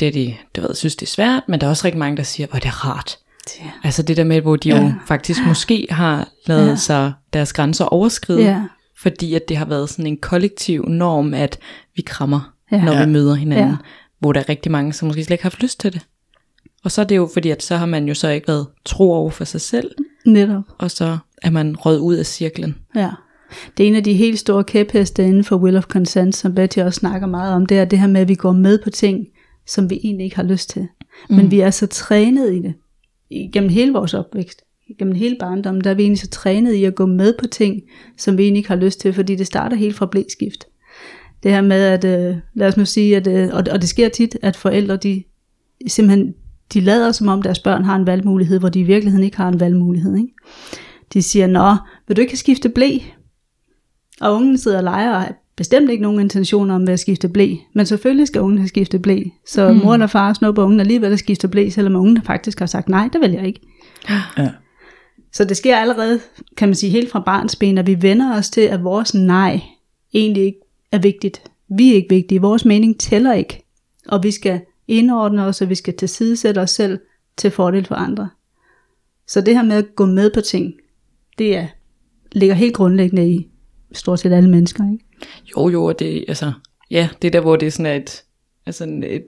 det 0.00 0.08
er 0.08 0.12
de, 0.12 0.34
du 0.56 0.60
ved, 0.60 0.74
synes 0.74 0.96
det 0.96 1.06
er 1.06 1.10
svært, 1.10 1.42
men 1.48 1.60
der 1.60 1.66
er 1.66 1.70
også 1.70 1.84
rigtig 1.84 1.98
mange, 1.98 2.16
der 2.16 2.22
siger, 2.22 2.46
hvor 2.46 2.58
det 2.58 2.66
er 2.68 2.86
rart. 2.88 3.18
Ja. 3.60 3.70
Altså 3.84 4.02
det 4.02 4.16
der 4.16 4.24
med, 4.24 4.40
hvor 4.40 4.56
de 4.56 4.68
ja. 4.68 4.82
jo 4.82 4.92
faktisk 5.06 5.40
måske 5.46 5.86
har 5.90 6.28
lavet 6.46 6.64
Ja. 6.64 6.68
ja. 6.68 6.76
sig 6.76 7.12
deres 7.32 7.52
grænser 7.52 7.84
overskride, 7.84 8.42
Ja. 8.42 8.62
Fordi 9.02 9.34
at 9.34 9.48
det 9.48 9.56
har 9.56 9.64
været 9.64 9.88
sådan 9.90 10.06
en 10.06 10.16
kollektiv 10.16 10.84
norm, 10.88 11.34
at 11.34 11.58
vi 11.96 12.02
krammer, 12.02 12.52
Ja. 12.72 12.84
når 12.84 13.04
vi 13.06 13.10
møder 13.12 13.34
hinanden. 13.34 13.68
Ja. 13.68 13.76
Hvor 14.18 14.32
der 14.32 14.40
er 14.40 14.48
rigtig 14.48 14.72
mange, 14.72 14.92
som 14.92 15.08
måske 15.08 15.24
slet 15.24 15.34
ikke 15.34 15.42
har 15.44 15.50
haft 15.50 15.62
lyst 15.62 15.80
til 15.80 15.92
det. 15.92 16.06
Og 16.84 16.90
så 16.90 17.00
er 17.00 17.04
det 17.04 17.16
jo 17.16 17.28
fordi, 17.32 17.50
at 17.50 17.62
så 17.62 17.76
har 17.76 17.86
man 17.86 18.08
jo 18.08 18.14
så 18.14 18.28
ikke 18.28 18.48
været 18.48 18.66
tro 18.84 19.12
over 19.12 19.30
for 19.30 19.44
sig 19.44 19.60
selv, 19.60 19.90
netop. 20.26 20.62
og 20.78 20.90
så 20.90 21.18
er 21.42 21.50
man 21.50 21.76
røget 21.76 21.98
ud 21.98 22.14
af 22.14 22.26
cirklen. 22.26 22.76
Ja. 22.96 23.10
Det 23.76 23.84
er 23.84 23.88
en 23.88 23.96
af 23.96 24.04
de 24.04 24.12
helt 24.14 24.38
store 24.38 24.64
kæpheste 24.64 25.24
inden 25.24 25.44
for 25.44 25.56
Will 25.56 25.76
of 25.76 25.84
Consent, 25.84 26.36
som 26.36 26.54
Betty 26.54 26.78
også 26.78 26.98
snakker 26.98 27.26
meget 27.26 27.54
om, 27.54 27.66
det 27.66 27.78
er 27.78 27.84
det 27.84 27.98
her 27.98 28.06
med, 28.06 28.20
at 28.20 28.28
vi 28.28 28.34
går 28.34 28.52
med 28.52 28.78
på 28.84 28.90
ting, 28.90 29.26
som 29.66 29.90
vi 29.90 30.00
egentlig 30.04 30.24
ikke 30.24 30.36
har 30.36 30.42
lyst 30.42 30.70
til. 30.70 30.88
Mm. 31.30 31.36
Men 31.36 31.50
vi 31.50 31.60
er 31.60 31.70
så 31.70 31.86
trænet 31.86 32.52
i 32.54 32.62
det. 32.62 32.74
Gennem 33.52 33.70
hele 33.70 33.92
vores 33.92 34.14
opvækst, 34.14 34.62
gennem 34.98 35.14
hele 35.14 35.36
barndommen, 35.40 35.84
der 35.84 35.90
er 35.90 35.94
vi 35.94 36.02
egentlig 36.02 36.20
så 36.20 36.28
trænet 36.28 36.72
i 36.72 36.84
at 36.84 36.94
gå 36.94 37.06
med 37.06 37.34
på 37.38 37.46
ting, 37.46 37.82
som 38.16 38.38
vi 38.38 38.42
egentlig 38.42 38.58
ikke 38.58 38.68
har 38.68 38.76
lyst 38.76 39.00
til, 39.00 39.12
fordi 39.12 39.34
det 39.34 39.46
starter 39.46 39.76
helt 39.76 39.96
fra 39.96 40.06
blæskift. 40.06 40.64
Det 41.42 41.50
her 41.50 41.60
med, 41.60 41.82
at 41.82 42.04
øh, 42.04 42.36
lad 42.54 42.68
os 42.68 42.76
nu 42.76 42.84
sige, 42.84 43.16
at, 43.16 43.26
øh, 43.26 43.48
og, 43.52 43.64
og 43.70 43.80
det 43.80 43.88
sker 43.88 44.08
tit, 44.08 44.36
at 44.42 44.56
forældre, 44.56 44.96
de 44.96 45.22
simpelthen, 45.86 46.34
de 46.72 46.80
lader 46.80 47.12
som 47.12 47.28
om 47.28 47.42
deres 47.42 47.58
børn 47.58 47.84
har 47.84 47.96
en 47.96 48.06
valgmulighed, 48.06 48.58
hvor 48.58 48.68
de 48.68 48.80
i 48.80 48.82
virkeligheden 48.82 49.24
ikke 49.24 49.36
har 49.36 49.48
en 49.48 49.60
valgmulighed. 49.60 50.16
Ikke? 50.16 50.32
De 51.12 51.22
siger, 51.22 51.46
nå, 51.46 51.76
vil 52.08 52.16
du 52.16 52.20
ikke 52.20 52.32
have 52.32 52.38
skiftet 52.38 52.74
blæ? 52.74 52.98
Og 54.20 54.34
ungen 54.34 54.58
sidder 54.58 54.76
og 54.76 54.84
leger 54.84 55.10
og 55.10 55.20
har 55.20 55.34
bestemt 55.56 55.90
ikke 55.90 56.02
nogen 56.02 56.20
intentioner 56.20 56.74
om 56.74 56.88
at 56.88 57.00
skifte 57.00 57.28
blæ. 57.28 57.54
Men 57.74 57.86
selvfølgelig 57.86 58.26
skal 58.26 58.40
ungen 58.40 58.58
have 58.58 58.68
skiftet 58.68 59.02
blæ. 59.02 59.22
Så 59.46 59.72
mm. 59.72 59.78
mor 59.78 59.98
og 59.98 60.10
far 60.10 60.32
snupper 60.32 60.62
ungen 60.62 60.80
alligevel 60.80 61.12
at 61.12 61.18
skifte 61.18 61.48
blæ, 61.48 61.68
selvom 61.68 61.96
ungen 61.96 62.22
faktisk 62.22 62.58
har 62.58 62.66
sagt, 62.66 62.88
nej, 62.88 63.08
det 63.12 63.20
vil 63.20 63.30
jeg 63.30 63.46
ikke. 63.46 63.60
Ja. 64.38 64.48
Så 65.32 65.44
det 65.44 65.56
sker 65.56 65.76
allerede, 65.76 66.20
kan 66.56 66.68
man 66.68 66.74
sige, 66.74 66.90
helt 66.90 67.10
fra 67.10 67.20
barns 67.20 67.56
ben, 67.56 67.78
at 67.78 67.86
vi 67.86 68.02
vender 68.02 68.36
os 68.36 68.50
til, 68.50 68.60
at 68.60 68.84
vores 68.84 69.14
nej 69.14 69.60
egentlig 70.14 70.44
ikke 70.44 70.58
er 70.92 70.98
vigtigt. 70.98 71.42
Vi 71.68 71.90
er 71.90 71.94
ikke 71.94 72.14
vigtige, 72.14 72.40
vores 72.40 72.64
mening 72.64 73.00
tæller 73.00 73.32
ikke. 73.32 73.64
Og 74.08 74.22
vi 74.22 74.30
skal 74.30 74.60
indordne 74.88 75.44
os, 75.44 75.60
og 75.62 75.68
vi 75.68 75.74
skal 75.74 75.96
tilsidesætte 75.96 76.58
os 76.58 76.70
selv 76.70 76.98
til 77.36 77.50
fordel 77.50 77.86
for 77.86 77.94
andre. 77.94 78.28
Så 79.26 79.40
det 79.40 79.54
her 79.54 79.62
med 79.62 79.76
at 79.76 79.96
gå 79.96 80.06
med 80.06 80.30
på 80.34 80.40
ting, 80.40 80.74
det 81.38 81.56
er, 81.56 81.66
ligger 82.32 82.54
helt 82.54 82.74
grundlæggende 82.74 83.30
i 83.30 83.48
stort 83.92 84.20
set 84.20 84.32
alle 84.32 84.50
mennesker. 84.50 84.92
Ikke? 84.92 85.04
Jo, 85.56 85.68
jo, 85.68 85.84
og 85.84 85.98
det, 85.98 86.24
altså, 86.28 86.52
ja, 86.90 87.08
det 87.22 87.28
er 87.28 87.32
der, 87.32 87.40
hvor 87.40 87.56
det 87.56 87.66
er 87.66 87.70
sådan 87.70 88.02
et, 88.02 88.24
altså 88.66 88.84
et, 89.04 89.24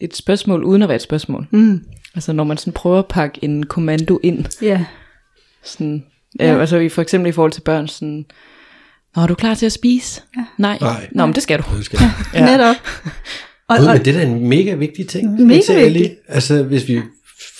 et 0.00 0.16
spørgsmål 0.16 0.64
uden 0.64 0.82
at 0.82 0.88
være 0.88 0.96
et 0.96 1.02
spørgsmål. 1.02 1.46
Mm. 1.50 1.84
Altså 2.14 2.32
når 2.32 2.44
man 2.44 2.56
sådan 2.56 2.72
prøver 2.72 2.98
at 2.98 3.06
pakke 3.06 3.44
en 3.44 3.66
kommando 3.66 4.20
ind, 4.22 4.44
Ja, 4.62 4.84
sådan, 5.64 6.04
ja. 6.40 6.54
øh, 6.54 6.60
altså 6.60 6.76
i, 6.76 6.88
for 6.88 7.02
eksempel 7.02 7.28
i 7.28 7.32
forhold 7.32 7.52
til 7.52 7.60
børn, 7.60 7.88
sådan, 7.88 8.24
Nå, 9.16 9.22
er 9.22 9.26
du 9.26 9.34
klar 9.34 9.54
til 9.54 9.66
at 9.66 9.72
spise? 9.72 10.22
Ja. 10.36 10.44
Nej. 10.58 10.78
Nej. 10.80 11.08
Nå, 11.12 11.26
men 11.26 11.34
det 11.34 11.42
skal 11.42 11.58
du. 11.58 11.64
Det 11.76 11.84
skal 11.84 11.98
ja. 12.34 12.56
netop. 12.56 12.76
Og, 13.68 13.76
og, 13.78 13.84
men 13.94 14.04
det 14.04 14.16
er 14.16 14.18
da 14.18 14.22
en 14.26 14.48
mega 14.48 14.74
vigtig 14.74 15.08
ting. 15.08 15.30
Mega 15.32 15.60
jeg 15.68 15.76
vigtigt. 15.76 15.92
lige. 15.92 16.16
Altså, 16.28 16.62
hvis 16.62 16.88
vi 16.88 17.00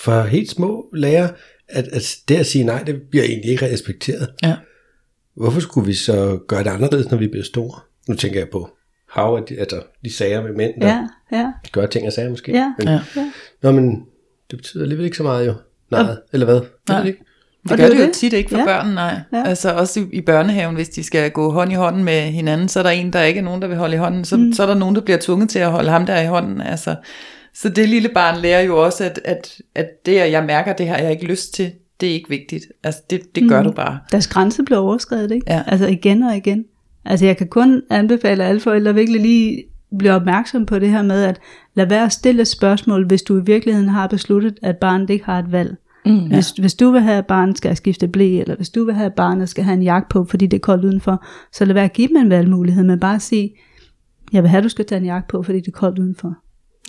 for 0.03 0.23
helt 0.23 0.49
små 0.49 0.85
lærer, 0.93 1.29
at, 1.67 1.87
at 1.87 2.15
det 2.27 2.35
at 2.35 2.45
sige 2.45 2.63
nej, 2.63 2.83
det 2.83 3.01
bliver 3.09 3.23
egentlig 3.25 3.51
ikke 3.51 3.71
respekteret. 3.73 4.29
Ja. 4.43 4.55
Hvorfor 5.35 5.59
skulle 5.59 5.87
vi 5.87 5.93
så 5.93 6.39
gøre 6.47 6.63
det 6.63 6.69
anderledes, 6.69 7.11
når 7.11 7.17
vi 7.17 7.27
bliver 7.27 7.43
store? 7.43 7.79
Nu 8.07 8.15
tænker 8.15 8.39
jeg 8.39 8.49
på 8.49 8.69
hav 9.09 9.45
altså, 9.59 9.81
de 10.05 10.13
sager 10.13 10.43
med 10.43 10.53
mænd, 10.53 10.81
der 10.81 10.87
ja, 10.87 11.07
ja, 11.37 11.51
gør 11.71 11.85
ting 11.85 12.07
og 12.07 12.13
sager 12.13 12.29
måske. 12.29 12.51
ja, 12.51 12.73
Men, 12.77 12.87
Ja. 12.87 12.99
ja. 13.15 13.31
Nå, 13.61 13.71
men 13.71 14.05
det 14.51 14.57
betyder 14.57 14.83
alligevel 14.83 15.05
ikke 15.05 15.17
så 15.17 15.23
meget 15.23 15.47
jo. 15.47 15.53
Nej, 15.91 16.15
eller 16.33 16.45
hvad? 16.45 16.61
Nej. 16.89 16.99
Det 16.99 17.07
ikke? 17.07 17.24
Det 17.65 17.71
Og 17.71 17.77
gør 17.77 17.87
det 17.89 17.97
det 17.97 18.07
jo 18.07 18.11
tit 18.13 18.33
ikke 18.33 18.49
for 18.49 18.57
Ja. 18.57 18.65
børn, 18.65 18.93
nej. 18.93 19.19
Ja. 19.33 19.43
Altså 19.45 19.71
også 19.73 19.99
i, 19.99 20.03
i 20.13 20.21
børnehaven, 20.21 20.75
hvis 20.75 20.89
de 20.89 21.03
skal 21.03 21.31
gå 21.31 21.51
hånd 21.51 21.71
i 21.71 21.75
hånden 21.75 22.03
med 22.03 22.21
hinanden, 22.21 22.67
så 22.67 22.79
er 22.79 22.83
der 22.83 22.89
en, 22.89 23.13
der 23.13 23.21
ikke 23.21 23.39
er 23.39 23.43
nogen, 23.43 23.61
der 23.61 23.67
vil 23.67 23.77
holde 23.77 23.95
i 23.95 23.97
hånden. 23.97 24.25
Så, 24.25 24.37
mm. 24.37 24.53
så 24.53 24.63
er 24.63 24.67
der 24.67 24.73
nogen, 24.75 24.95
der 24.95 25.01
bliver 25.01 25.17
tvunget 25.21 25.49
til 25.49 25.59
at 25.59 25.71
holde 25.71 25.89
ham 25.89 26.05
der 26.05 26.21
i 26.21 26.25
hånden. 26.27 26.61
Altså, 26.61 26.95
så 27.53 27.69
det 27.69 27.89
lille 27.89 28.09
barn 28.09 28.41
lærer 28.41 28.61
jo 28.61 28.83
også, 28.83 29.03
at, 29.03 29.19
at, 29.25 29.55
at 29.75 30.05
det, 30.05 30.17
at 30.17 30.31
jeg 30.31 30.43
mærker, 30.43 30.73
det 30.73 30.87
har 30.87 30.97
jeg 30.97 31.11
ikke 31.11 31.25
lyst 31.25 31.53
til, 31.53 31.71
det 32.01 32.09
er 32.09 32.13
ikke 32.13 32.29
vigtigt. 32.29 32.65
Altså 32.83 33.01
det, 33.09 33.35
det 33.35 33.49
gør 33.49 33.59
Mm. 33.59 33.65
du 33.67 33.71
bare. 33.71 33.99
Deres 34.11 34.27
grænse 34.27 34.63
bliver 34.63 34.79
overskrevet, 34.79 35.31
ikke? 35.31 35.45
Ja. 35.53 35.61
Altså 35.67 35.87
igen 35.87 36.23
og 36.23 36.35
igen. 36.37 36.65
Altså 37.05 37.25
jeg 37.25 37.37
kan 37.37 37.47
kun 37.47 37.81
anbefale 37.89 38.43
alle 38.43 38.61
forældre 38.61 38.93
virkelig 38.93 39.21
lige 39.21 39.63
blive 39.99 40.11
opmærksom 40.13 40.65
på 40.65 40.79
det 40.79 40.89
her 40.89 41.01
med, 41.01 41.23
at 41.23 41.39
lad 41.75 41.85
være 41.85 42.03
at 42.05 42.11
stille 42.11 42.41
et 42.41 42.47
spørgsmål, 42.47 43.07
hvis 43.07 43.21
du 43.21 43.37
i 43.39 43.43
virkeligheden 43.45 43.89
har 43.89 44.07
besluttet, 44.07 44.57
at 44.63 44.77
barnet 44.77 45.09
ikke 45.09 45.25
har 45.25 45.39
et 45.39 45.51
valg. 45.51 45.75
Mm. 46.05 46.27
Hvis, 46.27 46.49
hvis 46.51 46.73
du 46.73 46.91
vil 46.91 47.01
have, 47.01 47.17
at 47.17 47.25
barnet 47.27 47.57
skal 47.57 47.75
skifte 47.75 48.07
blæ, 48.07 48.39
eller 48.41 48.55
hvis 48.55 48.69
du 48.69 48.85
vil 48.85 48.93
have, 48.95 49.05
at 49.05 49.13
barnet 49.13 49.49
skal 49.49 49.63
have 49.63 49.73
en 49.73 49.83
jakke 49.83 50.09
på, 50.09 50.25
fordi 50.29 50.47
det 50.47 50.57
er 50.57 50.61
koldt 50.61 50.85
udenfor, 50.85 51.25
så 51.53 51.65
lad 51.65 51.73
være 51.73 51.83
at 51.85 51.93
give 51.93 52.07
dem 52.07 52.17
en 52.17 52.29
valgmulighed, 52.29 52.83
men 52.83 52.99
bare 52.99 53.19
sige, 53.19 53.55
jeg 54.33 54.43
vil 54.43 54.49
have, 54.49 54.57
at 54.57 54.63
du 54.63 54.69
skal 54.69 54.85
tage 54.85 54.99
en 54.99 55.05
jakke 55.05 55.27
på, 55.27 55.43
fordi 55.43 55.57
det 55.59 55.67
er 55.67 55.71
koldt 55.71 55.99
udenfor. 55.99 56.35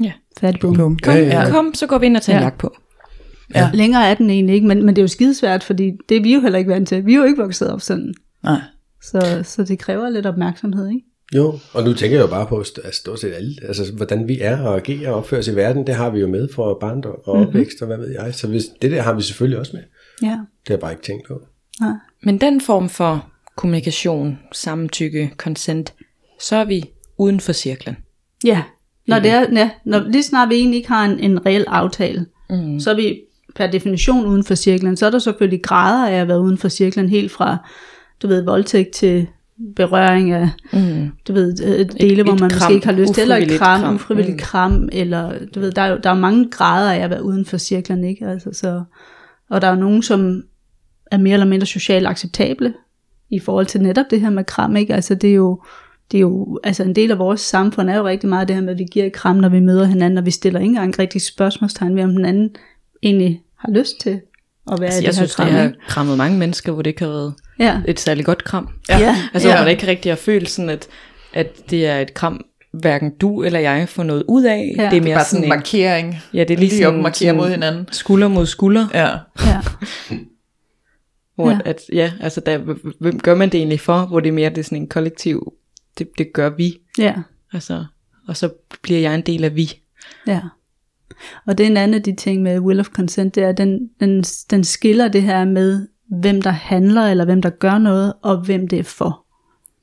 Ja. 0.04 0.12
Færdig 0.40 0.60
bum. 0.60 0.76
Kom, 0.76 0.98
Ja, 1.06 1.14
ja, 1.14 1.40
ja. 1.42 1.50
kom, 1.50 1.74
så 1.74 1.86
går 1.86 1.98
vi 1.98 2.06
ind 2.06 2.16
og 2.16 2.22
tager 2.22 2.36
ja. 2.36 2.40
en 2.40 2.42
Ja. 2.42 2.46
jakke 2.46 2.58
på. 2.58 2.74
Ja. 3.54 3.70
Længere 3.74 4.06
er 4.10 4.14
den 4.14 4.30
egentlig 4.30 4.54
ikke, 4.54 4.66
men, 4.66 4.78
men 4.86 4.96
det 4.96 4.98
er 4.98 5.04
jo 5.04 5.08
skidesvært, 5.08 5.64
fordi 5.64 5.92
det 6.08 6.16
er 6.16 6.22
vi 6.22 6.34
jo 6.34 6.40
heller 6.40 6.58
ikke 6.58 6.70
vant 6.70 6.88
til. 6.88 7.06
Vi 7.06 7.12
er 7.14 7.18
jo 7.18 7.24
ikke 7.24 7.42
vokset 7.42 7.70
op 7.70 7.80
sådan. 7.80 8.14
Nej. 8.44 8.60
Så, 9.02 9.40
så 9.44 9.64
det 9.64 9.78
kræver 9.78 10.08
lidt 10.10 10.26
opmærksomhed, 10.26 10.88
ikke? 10.88 11.00
Jo, 11.34 11.58
og 11.72 11.84
nu 11.84 11.92
tænker 11.94 12.16
jeg 12.16 12.22
jo 12.22 12.30
bare 12.30 12.46
på 12.46 12.58
at 12.84 12.94
stort 12.94 13.20
set 13.20 13.32
alle, 13.32 13.54
altså 13.62 13.92
hvordan 13.92 14.28
vi 14.28 14.38
er 14.40 14.62
og 14.62 14.76
agerer 14.76 15.10
og 15.10 15.16
opfører 15.16 15.40
os 15.40 15.48
i 15.48 15.56
verden, 15.56 15.86
det 15.86 15.94
har 15.94 16.10
vi 16.10 16.20
jo 16.20 16.26
med 16.28 16.48
for 16.54 16.78
barndom 16.80 17.14
og 17.24 17.38
Mhm. 17.38 17.46
opvækst 17.48 17.80
og 17.80 17.86
hvad 17.86 17.96
ved 17.98 18.10
jeg. 18.20 18.34
Så 18.34 18.48
hvis, 18.48 18.64
det 18.82 18.90
der 18.90 19.02
har 19.02 19.12
vi 19.12 19.22
selvfølgelig 19.22 19.58
også 19.58 19.72
med. 19.76 19.82
Ja. 20.22 20.28
Det 20.28 20.38
har 20.68 20.74
jeg 20.74 20.80
bare 20.80 20.92
ikke 20.92 21.02
tænkt 21.02 21.26
på. 21.28 21.40
Nej. 21.80 21.92
Men 22.22 22.38
den 22.40 22.60
form 22.60 22.88
for 22.88 23.26
kommunikation, 23.56 24.38
samtykke, 24.52 25.32
consent, 25.36 25.94
så 26.40 26.56
er 26.56 26.64
vi 26.64 26.84
uden 27.18 27.40
for 27.40 27.52
cirklen. 27.52 27.96
Ja, 28.44 28.62
når, 29.06 29.18
det 29.18 29.30
er, 29.30 29.46
ja, 29.52 29.70
når 29.84 29.98
lige 30.08 30.22
snart 30.22 30.48
vi 30.48 30.54
egentlig 30.54 30.76
ikke 30.76 30.88
har 30.88 31.04
en, 31.04 31.18
en 31.20 31.46
reel 31.46 31.64
aftale, 31.68 32.26
mm. 32.50 32.80
så 32.80 32.90
er 32.90 32.94
vi 32.94 33.20
per 33.54 33.66
definition 33.66 34.26
uden 34.26 34.44
for 34.44 34.54
cirklen. 34.54 34.96
Så 34.96 35.06
er 35.06 35.10
der 35.10 35.18
selvfølgelig 35.18 35.62
grader 35.62 36.08
af 36.08 36.20
at 36.20 36.28
være 36.28 36.40
uden 36.40 36.58
for 36.58 36.68
cirklen, 36.68 37.08
helt 37.08 37.32
fra, 37.32 37.56
du 38.22 38.26
ved, 38.28 38.42
voldtægt 38.44 38.90
til 38.90 39.26
berøring 39.76 40.32
af, 40.32 40.48
Mm. 40.72 41.08
du 41.28 41.32
ved, 41.32 41.54
øh, 41.64 41.86
dele, 42.00 42.22
hvor 42.22 42.32
et 42.32 42.40
man 42.40 42.50
kram, 42.50 42.56
måske 42.62 42.74
ikke 42.74 42.86
har 42.86 42.92
lyst 42.92 43.14
til, 43.14 43.22
eller 43.22 43.36
et 43.36 43.50
kram, 43.58 43.80
kram. 43.80 43.94
ufrivilligt 43.94 44.34
Mm. 44.36 44.38
kram, 44.38 44.88
eller 44.92 45.32
du 45.54 45.60
ved, 45.60 45.72
der 45.72 45.82
er, 45.82 45.86
jo, 45.90 45.98
der 46.02 46.10
er 46.10 46.14
mange 46.14 46.50
grader 46.50 46.92
af 46.92 46.98
at 46.98 47.10
være 47.10 47.24
uden 47.24 47.44
for 47.44 47.56
cirklen, 47.56 48.04
ikke? 48.04 48.26
Altså, 48.26 48.52
så, 48.52 48.82
og 49.50 49.60
der 49.60 49.66
er 49.68 49.74
jo 49.74 49.80
nogen, 49.80 50.02
som 50.02 50.42
er 51.10 51.18
mere 51.18 51.32
eller 51.32 51.46
mindre 51.46 51.66
socialt 51.66 52.06
acceptable, 52.06 52.74
i 53.30 53.38
forhold 53.38 53.66
til 53.66 53.80
netop 53.82 54.06
det 54.10 54.20
her 54.20 54.30
med 54.30 54.44
kram, 54.44 54.76
ikke? 54.76 54.94
Altså 54.94 55.14
det 55.14 55.30
er 55.30 55.34
jo, 55.34 55.62
det 56.12 56.18
er 56.18 56.22
jo, 56.22 56.60
altså 56.64 56.82
en 56.82 56.94
del 56.94 57.10
af 57.10 57.18
vores 57.18 57.40
samfund 57.40 57.90
er 57.90 57.96
jo 57.96 58.06
rigtig 58.06 58.28
meget 58.28 58.48
det 58.48 58.56
her 58.56 58.62
med, 58.62 58.72
at 58.72 58.78
vi 58.78 58.84
giver 58.92 59.06
et 59.06 59.12
kram, 59.12 59.36
når 59.36 59.48
vi 59.48 59.60
møder 59.60 59.84
hinanden, 59.84 60.18
og 60.18 60.26
vi 60.26 60.30
stiller 60.30 60.60
ikke 60.60 60.68
engang 60.70 60.98
rigtig 60.98 61.22
spørgsmålstegn 61.22 61.96
ved, 61.96 62.02
om 62.04 62.10
den 62.10 62.24
anden 62.24 62.50
egentlig 63.02 63.42
har 63.58 63.70
lyst 63.72 64.00
til 64.00 64.20
at 64.72 64.80
være 64.80 64.86
Altså, 64.86 65.00
i 65.00 65.04
jeg 65.04 65.12
det 65.12 65.18
her 65.20 65.26
synes, 65.26 65.34
kram. 65.34 65.46
det 65.46 65.54
har 65.56 65.72
krammet 65.88 66.16
mange 66.18 66.38
mennesker, 66.38 66.72
hvor 66.72 66.82
det 66.82 66.90
ikke 66.90 67.02
har 67.04 67.10
været 67.10 67.34
Ja, 67.58 67.80
et 67.88 68.00
særligt 68.00 68.26
godt 68.26 68.44
kram. 68.44 68.68
ja, 68.88 68.98
ja, 68.98 69.16
Altså, 69.34 69.48
hvor 69.48 69.56
Ja. 69.56 69.62
man 69.62 69.70
ikke 69.70 69.86
rigtig 69.86 70.10
har 70.10 70.16
følt 70.16 70.50
sådan, 70.50 70.68
at, 70.70 70.88
at 71.32 71.70
det 71.70 71.86
er 71.86 71.98
et 72.00 72.14
kram, 72.14 72.44
hverken 72.72 73.10
du 73.20 73.42
eller 73.42 73.58
jeg 73.60 73.88
får 73.88 74.02
noget 74.02 74.24
ud 74.28 74.44
af. 74.44 74.74
Ja. 74.76 74.82
Det 74.82 74.86
er 74.86 74.90
Det 74.90 75.02
mere 75.02 75.14
Bare 75.14 75.24
sådan 75.24 75.44
en 75.44 75.48
markering. 75.48 76.16
ja, 76.34 76.38
det 76.40 76.50
er 76.50 76.58
Lige 76.58 76.68
lige 76.70 76.82
sådan, 76.84 77.02
markere 77.02 77.32
mod 77.32 77.48
hinanden. 77.50 77.88
skulder 77.92 78.28
mod 78.28 78.46
skulder. 78.46 78.86
Ja. 78.94 79.08
ja, 79.46 79.60
Hvor 81.36 81.50
ja. 81.50 81.58
At, 81.64 81.80
ja, 81.92 82.12
altså 82.20 82.40
der, 82.40 82.58
hvem 83.00 83.20
gør 83.20 83.34
man 83.34 83.48
det 83.48 83.58
egentlig 83.58 83.80
for, 83.80 84.06
hvor 84.06 84.20
det 84.20 84.28
er 84.28 84.32
mere 84.32 84.50
det 84.50 84.58
er 84.58 84.62
sådan 84.62 84.78
en 84.78 84.88
kollektiv, 84.88 85.52
det, 85.98 86.08
det 86.18 86.32
gør 86.32 86.48
vi. 86.50 86.78
ja. 86.98 87.14
Altså, 87.52 87.84
og 88.28 88.36
så 88.36 88.48
bliver 88.82 89.00
jeg 89.00 89.14
en 89.14 89.20
del 89.20 89.44
af 89.44 89.56
vi. 89.56 89.72
Ja. 90.26 90.40
Og 91.46 91.58
det 91.58 91.66
er 91.66 91.70
en 91.70 91.76
anden 91.76 91.94
af 91.94 92.02
de 92.02 92.14
ting 92.14 92.42
med 92.42 92.60
will 92.60 92.80
of 92.80 92.86
consent, 92.86 93.34
det 93.34 93.42
er, 93.42 93.48
at 93.48 93.58
den, 93.58 93.90
den, 94.00 94.24
den 94.50 94.64
skiller 94.64 95.08
det 95.08 95.22
her 95.22 95.44
med, 95.44 95.86
hvem 96.20 96.42
der 96.42 96.50
handler, 96.50 97.02
eller 97.02 97.24
hvem 97.24 97.42
der 97.42 97.50
gør 97.50 97.78
noget, 97.78 98.12
og 98.22 98.36
hvem 98.36 98.68
det 98.68 98.78
er 98.78 98.82
for. 98.82 99.24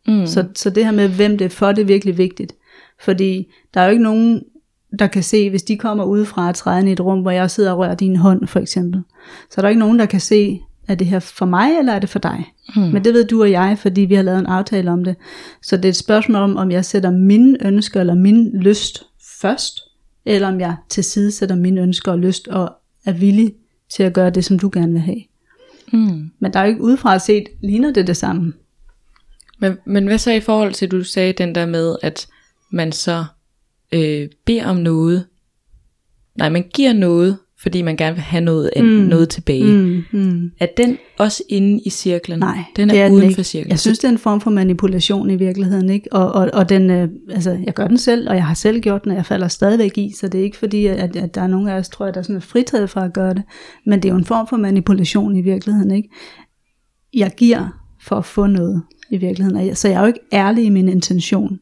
Mm. 0.08 0.26
Så, 0.26 0.46
så 0.56 0.70
det 0.70 0.86
her 0.86 0.92
med, 0.92 1.10
hvem 1.10 1.38
det 1.38 1.46
er 1.46 1.50
for, 1.50 1.72
det 1.72 1.82
er 1.82 1.86
virkelig 1.86 2.18
vigtigt. 2.18 2.54
Fordi 3.02 3.54
der 3.74 3.82
er 3.82 3.86
jo 3.86 3.92
ikke 3.92 4.04
nogen, 4.04 4.44
der 5.00 5.08
kan 5.08 5.24
se, 5.24 5.50
hvis 5.50 5.64
de 5.64 5.78
kommer 5.78 6.04
udefra 6.04 6.48
og 6.48 6.56
træder 6.56 6.80
ind 6.80 6.90
i 6.90 6.92
et 6.92 7.02
rum, 7.02 7.22
hvor 7.22 7.32
jeg 7.32 7.52
sidder 7.52 7.72
og 7.72 7.78
rører 7.78 7.96
din 7.96 8.16
hånd, 8.16 8.48
for 8.48 8.60
eksempel. 8.60 9.02
Så 9.50 9.56
er 9.58 9.62
der 9.62 9.70
ikke 9.70 9.80
nogen, 9.80 10.00
der 10.00 10.06
kan 10.06 10.20
se, 10.20 10.60
er 10.88 10.96
det 10.96 11.08
her 11.08 11.20
for 11.20 11.46
mig, 11.46 11.78
eller 11.80 11.94
er 11.94 12.00
det 12.00 12.10
for 12.10 12.20
dig? 12.20 12.54
Mm. 12.76 12.82
Men 12.82 13.04
det 13.04 13.14
ved 13.14 13.26
du 13.26 13.42
og 13.42 13.52
jeg, 13.52 13.78
fordi 13.80 14.02
vi 14.02 14.16
har 14.16 14.24
lavet 14.24 14.40
en 14.40 14.46
aftale 14.46 14.92
om 14.92 15.04
det. 15.04 15.16
Så 15.62 15.78
det 15.78 15.86
er 15.86 15.90
et 15.90 15.96
spørgsmål 15.96 16.42
om, 16.42 16.58
om 16.58 16.72
jeg 16.72 16.86
sætter 16.86 17.12
mine 17.12 17.66
ønsker, 17.66 18.00
eller 18.00 18.16
min 18.16 18.60
lyst 18.60 19.04
først, 19.42 19.80
eller 20.26 20.48
om 20.48 20.60
jeg 20.60 20.76
til 20.90 21.04
side 21.04 21.32
sætter 21.32 21.56
mine 21.56 21.82
ønsker 21.82 22.12
og 22.12 22.20
lyst, 22.20 22.48
og 22.48 22.76
er 23.06 23.12
villig 23.12 23.54
til 23.90 24.04
at 24.04 24.14
gøre 24.14 24.30
det, 24.30 24.46
som 24.46 24.60
du 24.60 24.70
gerne 24.74 24.92
vil 24.92 25.02
have. 25.02 25.24
Mm. 25.94 26.32
Men 26.40 26.54
der 26.54 26.60
er 26.60 26.64
jo 26.64 26.70
ikke 26.70 26.82
udefra 26.82 27.20
set, 27.20 27.48
ligner 27.62 27.94
det 27.94 28.08
det 28.08 28.18
samme. 28.18 28.54
Men, 29.60 29.78
men 29.86 30.08
hvad 30.08 30.18
så 30.18 30.32
i 30.32 30.40
forhold 30.40 30.74
til, 30.74 30.92
du 30.92 31.04
sagde 31.04 31.34
den 31.34 31.56
der 31.56 31.66
med, 31.66 31.96
at 32.02 32.28
man 32.72 32.92
så 32.92 33.26
øh, 33.92 34.30
beder 34.46 34.66
om 34.66 34.76
noget, 34.76 35.28
nej, 36.36 36.50
man 36.50 36.70
giver 36.74 36.94
noget, 36.94 37.38
fordi 37.64 37.82
man 37.82 37.98
gerne 37.98 38.16
vil 38.16 38.24
have 38.24 38.42
noget, 38.42 38.70
mm. 38.80 38.84
noget 38.84 39.30
tilbage. 39.30 39.64
Mm. 39.64 40.04
Mm. 40.12 40.52
Er 40.60 40.68
den 40.78 40.98
også 41.18 41.44
inde 41.50 41.82
i 41.86 41.90
cirklen? 41.90 42.40
Nej, 42.40 42.58
den 42.76 42.90
er, 42.90 42.94
det 42.94 43.02
er 43.02 43.10
uden 43.10 43.22
den 43.22 43.24
ikke. 43.24 43.36
for 43.36 43.44
cirklen. 43.44 43.72
Jeg 43.72 43.80
synes, 43.80 44.00
det 44.00 44.08
er 44.08 44.12
en 44.12 44.18
form 44.18 44.42
for 44.42 44.52
manipulation 44.52 45.30
i 45.30 45.36
virkeligheden, 45.36 45.90
ikke? 45.90 46.14
Og, 46.14 46.32
og, 46.32 46.50
og 46.54 46.70
den, 46.70 46.90
øh, 46.90 47.10
altså, 47.30 47.58
jeg 47.66 47.74
gør 47.74 47.88
den 47.88 47.98
selv, 47.98 48.30
og 48.30 48.36
jeg 48.36 48.46
har 48.46 48.54
selv 48.54 48.82
gjort 48.82 49.04
den, 49.04 49.12
og 49.12 49.18
jeg 49.18 49.26
falder 49.26 49.48
stadigvæk 49.48 49.98
i, 49.98 50.14
så 50.20 50.28
det 50.28 50.40
er 50.40 50.44
ikke 50.44 50.58
fordi, 50.58 50.86
at, 50.86 51.16
at 51.16 51.36
der 51.36 51.42
er 51.42 51.48
nogen 51.48 51.68
af 51.68 51.74
os, 51.74 51.90
tror 51.90 52.06
jeg, 52.06 52.14
der 52.14 52.20
er 52.20 52.24
sådan 52.24 52.42
fritaget 52.42 52.90
fra 52.90 53.06
at 53.06 53.14
gøre 53.14 53.34
det, 53.34 53.44
men 53.86 54.00
det 54.00 54.10
er 54.10 54.14
jo 54.14 54.18
en 54.18 54.26
form 54.26 54.48
for 54.48 54.58
manipulation 54.58 55.36
i 55.36 55.42
virkeligheden, 55.42 55.92
ikke? 55.92 56.10
Jeg 57.14 57.32
giver 57.38 57.68
for 58.02 58.16
at 58.16 58.26
få 58.26 58.48
noget 58.48 58.84
i 59.10 59.18
virkeligheden, 59.18 59.76
så 59.76 59.88
jeg 59.88 59.96
er 59.96 60.02
jo 60.02 60.08
ikke 60.08 60.20
ærlig 60.34 60.66
i 60.66 60.70
min 60.70 60.90
intention. 60.90 61.60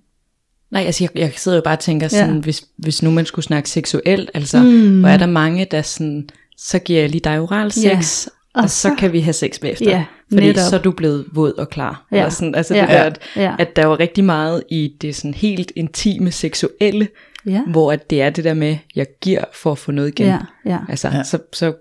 Nej, 0.71 0.83
altså 0.85 1.03
jeg, 1.03 1.09
jeg 1.21 1.33
sidder 1.35 1.57
jo 1.57 1.61
bare 1.63 1.75
og 1.75 1.79
tænker 1.79 2.05
Ja. 2.11 2.19
sådan, 2.19 2.39
hvis, 2.39 2.63
hvis 2.77 3.03
nu 3.03 3.11
man 3.11 3.25
skulle 3.25 3.45
snakke 3.45 3.69
seksuelt, 3.69 4.31
altså, 4.33 4.59
Mm. 4.59 4.99
hvor 4.99 5.09
er 5.09 5.17
der 5.17 5.25
mange, 5.25 5.65
der 5.71 5.81
sådan, 5.81 6.29
så 6.57 6.79
giver 6.79 6.99
jeg 6.99 7.09
lige 7.09 7.21
dig 7.23 7.39
oral 7.39 7.71
sex, 7.71 7.83
Ja. 7.83 8.31
og, 8.53 8.63
Og 8.63 8.69
så, 8.69 8.75
så- 8.89 8.95
kan 8.97 9.13
vi 9.13 9.19
have 9.19 9.33
sex 9.33 9.59
bagefter. 9.59 9.89
Ja, 9.89 10.03
fordi 10.33 10.45
netop. 10.47 10.69
så 10.69 10.75
er 10.75 10.81
du 10.81 10.91
blevet 10.91 11.25
våd 11.33 11.53
og 11.53 11.69
klar. 11.69 12.05
Ja. 12.11 12.17
Eller 12.17 12.29
sådan, 12.29 12.55
altså 12.55 12.75
Ja. 12.75 12.81
det 12.81 12.89
der, 12.89 13.03
at, 13.03 13.19
Ja. 13.35 13.55
at 13.59 13.75
der 13.75 13.85
var 13.85 13.99
rigtig 13.99 14.23
meget 14.23 14.63
i 14.69 14.93
det 15.01 15.15
sådan 15.15 15.33
helt 15.33 15.71
intime 15.75 16.31
seksuelle, 16.31 17.07
Ja, 17.45 17.61
hvor 17.67 17.91
at 17.91 18.09
det 18.09 18.21
er 18.21 18.29
det 18.29 18.43
der 18.43 18.53
med, 18.53 18.77
jeg 18.95 19.05
giver 19.21 19.43
for 19.53 19.71
at 19.71 19.77
få 19.77 19.91
noget 19.91 20.07
igen. 20.07 20.27
ja, 20.27 20.37
ja. 20.65 20.77
Altså, 20.89 21.07
Ja. 21.07 21.17
ja. 21.17 21.23
så, 21.23 21.37
så 21.53 21.73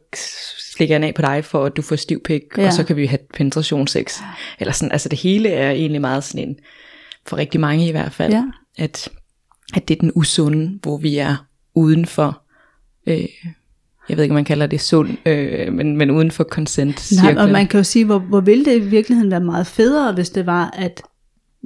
slikker 0.76 0.94
jeg 0.98 1.05
af 1.09 1.14
på 1.14 1.22
dig, 1.22 1.44
for 1.44 1.64
at 1.64 1.76
du 1.76 1.83
får 1.83 1.96
stiv 1.96 2.22
pik, 2.22 2.42
Ja. 2.57 2.62
ja. 2.62 2.66
og 2.68 2.72
så 2.72 2.85
kan 2.85 2.96
vi 2.96 3.07
have 3.07 3.18
penetrationssex. 3.35 4.20
Eller 4.61 4.72
sådan, 4.72 4.92
altså 4.92 5.09
det 5.09 5.18
hele 5.20 5.48
er 5.48 5.70
egentlig 5.70 6.00
meget 6.00 6.24
sådan 6.24 6.48
en, 6.48 6.57
for 7.26 7.37
rigtig 7.37 7.61
mange 7.61 7.88
i 7.88 7.90
hvert 7.90 8.12
fald, 8.12 8.33
Ja. 8.33 8.42
At, 8.78 9.09
at 9.74 9.88
det 9.88 9.96
er 9.96 10.00
den 10.00 10.12
usunde, 10.14 10.78
hvor 10.83 10.96
vi 10.96 11.16
er 11.16 11.46
uden 11.74 12.06
for, 12.06 12.42
øh, 13.06 13.28
jeg 14.09 14.16
ved 14.16 14.24
ikke, 14.24 14.33
om 14.33 14.35
man 14.35 14.44
kalder 14.44 14.66
det 14.66 14.80
sund, 14.80 15.11
øh, 15.26 15.72
men, 15.72 15.96
men 15.96 16.11
uden 16.11 16.30
for 16.30 16.44
consent 16.44 17.12
Nej, 17.22 17.35
og 17.38 17.48
man 17.48 17.66
kan 17.66 17.78
jo 17.78 17.85
sige, 17.85 18.04
hvor, 18.04 18.18
hvor 18.18 18.40
ville 18.40 18.64
det 18.64 18.76
i 18.76 18.80
virkeligheden 18.80 19.30
være 19.30 19.40
meget 19.40 19.66
federe, 19.66 20.12
hvis 20.12 20.30
det 20.30 20.46
var, 20.46 20.70
at 20.70 21.02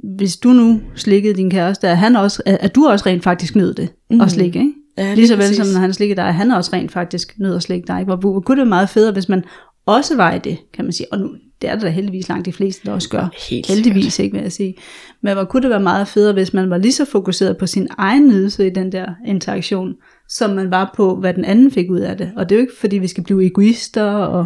hvis 0.03 0.37
du 0.37 0.49
nu 0.49 0.81
slikkede 0.95 1.33
din 1.33 1.49
kæreste, 1.49 1.87
at, 1.87 1.97
han 1.97 2.15
også, 2.15 2.43
at, 2.45 2.75
du 2.75 2.87
også 2.87 3.05
rent 3.05 3.23
faktisk 3.23 3.55
nød 3.55 3.73
det, 3.73 3.89
mm. 4.09 4.21
at 4.21 4.31
slikke, 4.31 4.59
ikke? 4.59 4.73
Ja, 4.97 5.03
lige 5.03 5.15
Lige 5.15 5.27
så 5.27 5.35
vel 5.35 5.55
som 5.55 5.67
når 5.67 5.79
han 5.79 5.93
slikker 5.93 6.15
dig, 6.15 6.33
han 6.33 6.51
også 6.51 6.71
rent 6.73 6.91
faktisk 6.91 7.33
nød 7.39 7.55
at 7.55 7.63
slikke 7.63 7.87
dig. 7.87 8.03
Hvor, 8.03 8.15
hvor 8.15 8.39
kunne 8.39 8.55
det 8.55 8.61
være 8.61 8.69
meget 8.69 8.89
federe, 8.89 9.13
hvis 9.13 9.29
man 9.29 9.43
også 9.85 10.15
var 10.15 10.33
i 10.33 10.39
det, 10.39 10.57
kan 10.73 10.85
man 10.85 10.93
sige. 10.93 11.13
Og 11.13 11.19
nu, 11.19 11.29
det 11.61 11.69
er 11.69 11.75
der 11.75 11.81
da 11.81 11.89
heldigvis 11.89 12.29
langt 12.29 12.45
de 12.45 12.53
fleste, 12.53 12.85
der 12.85 12.93
også 12.93 13.09
gør. 13.09 13.27
Helt 13.49 13.67
heldigvis, 13.67 14.19
ikke 14.19 14.33
vil 14.33 14.41
jeg 14.41 14.51
sige. 14.51 14.75
Men 15.21 15.33
hvor 15.33 15.43
kunne 15.43 15.61
det 15.61 15.69
være 15.69 15.79
meget 15.79 16.07
federe, 16.07 16.33
hvis 16.33 16.53
man 16.53 16.69
var 16.69 16.77
lige 16.77 16.93
så 16.93 17.05
fokuseret 17.05 17.57
på 17.57 17.67
sin 17.67 17.87
egen 17.97 18.27
nydelse 18.27 18.67
i 18.67 18.69
den 18.69 18.91
der 18.91 19.05
interaktion, 19.25 19.95
som 20.29 20.49
man 20.49 20.71
var 20.71 20.93
på, 20.95 21.15
hvad 21.15 21.33
den 21.33 21.45
anden 21.45 21.71
fik 21.71 21.91
ud 21.91 21.99
af 21.99 22.17
det. 22.17 22.31
Og 22.35 22.49
det 22.49 22.55
er 22.55 22.59
jo 22.59 22.61
ikke, 22.61 22.77
fordi 22.79 22.97
vi 22.97 23.07
skal 23.07 23.23
blive 23.23 23.45
egoister 23.45 24.11
og 24.11 24.45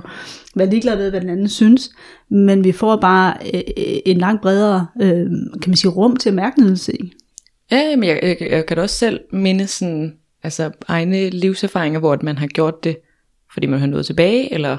være 0.55 0.69
ligeglade 0.69 0.97
med, 0.97 1.09
hvad 1.09 1.21
den 1.21 1.29
anden 1.29 1.49
synes, 1.49 1.89
men 2.29 2.63
vi 2.63 2.71
får 2.71 2.95
bare 2.95 3.33
øh, 3.53 3.61
øh, 3.77 3.97
en 4.05 4.17
langt 4.17 4.41
bredere, 4.41 4.87
øh, 5.01 5.29
kan 5.61 5.69
man 5.69 5.75
sige, 5.75 5.91
rum 5.91 6.15
til 6.15 6.29
at 6.29 6.35
mærke 6.35 6.61
nydelse 6.61 6.95
i. 6.95 7.13
Ja, 7.71 7.95
men 7.95 8.09
jeg, 8.09 8.19
jeg, 8.23 8.51
jeg 8.51 8.65
kan 8.65 8.77
da 8.77 8.83
også 8.83 8.95
selv 8.95 9.19
minde 9.33 9.67
sådan, 9.67 10.13
altså 10.43 10.71
egne 10.87 11.29
livserfaringer, 11.29 11.99
hvor 11.99 12.13
at 12.13 12.23
man 12.23 12.37
har 12.37 12.47
gjort 12.47 12.83
det, 12.83 12.97
fordi 13.53 13.67
man 13.67 13.79
har 13.79 13.87
nået 13.87 14.05
tilbage, 14.05 14.53
eller, 14.53 14.77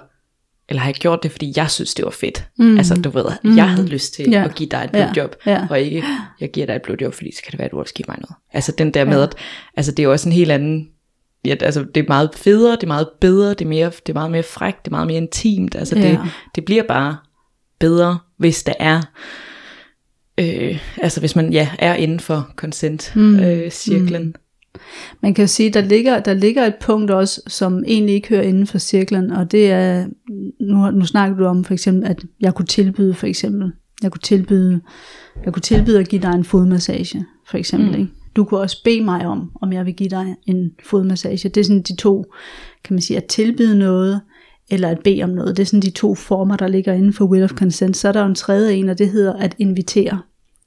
eller 0.71 0.81
har 0.81 0.89
jeg 0.89 0.95
gjort 0.95 1.23
det, 1.23 1.31
fordi 1.31 1.53
jeg 1.57 1.71
synes, 1.71 1.95
det 1.95 2.05
var 2.05 2.11
fedt. 2.11 2.45
Mm. 2.59 2.79
Altså, 2.79 2.95
du 2.95 3.11
ved, 3.11 3.25
mm. 3.45 3.57
jeg 3.57 3.69
havde 3.71 3.87
lyst 3.89 4.15
til 4.15 4.31
Ja. 4.31 4.45
at 4.45 4.55
give 4.55 4.69
dig 4.69 4.85
et 4.85 4.91
blowjob, 4.91 5.37
Ja. 5.47 5.67
og 5.71 5.81
ikke, 5.81 6.05
jeg 6.41 6.51
giver 6.51 6.67
dig 6.67 6.75
et 6.77 6.83
blowjob, 6.83 7.15
fordi 7.15 7.35
så 7.37 7.43
kan 7.43 7.51
det 7.51 7.59
være, 7.59 7.67
at 7.67 7.73
du 7.73 7.79
også 7.81 7.95
giver 7.95 8.05
mig 8.09 8.19
noget. 8.21 8.35
Altså 8.53 8.73
den 8.79 8.95
der 8.95 9.05
med, 9.05 9.23
at 9.23 9.35
altså, 9.77 9.93
det 9.93 9.99
er 9.99 10.03
jo 10.05 10.13
også 10.13 10.29
en 10.29 10.33
helt 10.33 10.51
anden, 10.51 10.89
ja, 11.45 11.55
altså 11.61 11.85
det 11.95 12.01
er 12.01 12.09
meget 12.09 12.31
federe, 12.37 12.73
det 12.77 12.83
er 12.83 12.87
meget 12.87 13.09
bedre, 13.21 13.51
det 13.51 13.61
er, 13.61 13.67
mere, 13.69 13.87
det 13.87 14.09
er 14.09 14.13
meget 14.13 14.31
mere 14.31 14.43
frækt, 14.43 14.85
det 14.85 14.91
er 14.91 14.95
meget 14.97 15.07
mere 15.07 15.17
intimt, 15.17 15.75
altså 15.75 15.95
det, 15.95 16.05
Ja. 16.05 16.19
det 16.55 16.65
bliver 16.65 16.83
bare 16.89 17.17
bedre, 17.81 18.19
hvis 18.39 18.63
der 18.63 18.73
er, 18.81 19.01
øh, 20.39 20.79
altså 21.03 21.21
hvis 21.21 21.37
man 21.37 21.53
ja, 21.53 21.69
er 21.79 21.95
inden 21.95 22.21
for 22.21 22.51
consent-cirklen. 22.57 23.41
Øh, 23.45 23.71
cirklen. 23.71 24.23
mm. 24.23 24.35
Man 25.21 25.35
kan 25.35 25.43
jo 25.43 25.47
sige, 25.47 25.71
der 25.71 25.81
ligger, 25.81 26.21
der 26.21 26.35
ligger 26.35 26.67
et 26.67 26.75
punkt 26.81 27.11
også, 27.11 27.43
som 27.47 27.85
egentlig 27.87 28.15
ikke 28.15 28.29
hører 28.29 28.43
inden 28.43 28.67
for 28.67 28.79
cirklen, 28.79 29.31
og 29.31 29.53
det 29.53 29.71
er, 29.71 30.07
nu, 30.61 30.91
nu 30.91 31.05
snakker 31.05 31.37
du 31.37 31.45
om 31.45 31.65
for 31.65 31.73
eksempel, 31.73 32.05
at 32.05 32.25
jeg 32.41 32.55
kunne 32.55 32.67
tilbyde 32.67 33.15
for 33.15 33.27
eksempel, 33.27 33.73
jeg 34.03 34.13
kunne 34.13 34.21
tilbyde, 34.21 34.81
jeg 35.45 35.53
kunne 35.53 35.63
tilbyde 35.63 36.01
at 36.01 36.09
give 36.09 36.23
dig 36.23 36.33
en 36.33 36.45
fodmassage, 36.45 37.25
for 37.49 37.59
eksempel, 37.59 37.89
mm. 37.91 37.99
ikke? 37.99 38.13
Du 38.37 38.45
kunne 38.45 38.61
også 38.61 38.83
bede 38.85 39.05
mig 39.05 39.27
om, 39.27 39.51
om 39.63 39.73
jeg 39.73 39.87
vil 39.87 39.95
give 39.95 40.09
dig 40.09 40.37
en 40.47 40.71
fodmassage. 40.85 41.49
Det 41.49 41.61
er 41.61 41.65
sådan 41.65 41.83
de 41.83 41.97
to, 41.97 42.33
kan 42.85 42.95
man 42.95 43.03
sige, 43.03 43.17
at 43.17 43.25
tilbyde 43.25 43.79
noget, 43.79 44.21
eller 44.71 44.89
at 44.89 44.99
bede 45.05 45.23
om 45.23 45.31
noget. 45.31 45.57
Det 45.57 45.63
er 45.63 45.67
sådan 45.67 45.83
de 45.83 45.91
to 45.91 46.15
former, 46.15 46.57
der 46.57 46.69
ligger 46.69 46.93
inden 46.93 47.13
for 47.13 47.25
will 47.25 47.45
of 47.45 47.51
consent. 47.51 47.97
Så 47.97 48.09
er 48.09 48.13
der 48.13 48.21
jo 48.21 48.27
en 48.27 48.35
tredje 48.35 48.75
en, 48.75 48.89
og 48.89 48.99
det 48.99 49.09
hedder 49.09 49.33
at 49.33 49.55
invitere. 49.59 50.21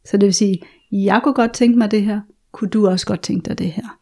Så 0.06 0.18
det 0.18 0.26
vil 0.26 0.34
sige, 0.34 0.62
jeg 0.92 1.22
kunne 1.24 1.34
godt 1.34 1.54
tænke 1.54 1.78
mig 1.78 1.92
det 1.92 2.04
her, 2.04 2.22
kunne 2.52 2.70
du 2.70 2.88
også 2.88 3.06
godt 3.06 3.22
tænke 3.22 3.50
dig 3.50 3.60
det 3.60 3.72
her? 3.72 3.98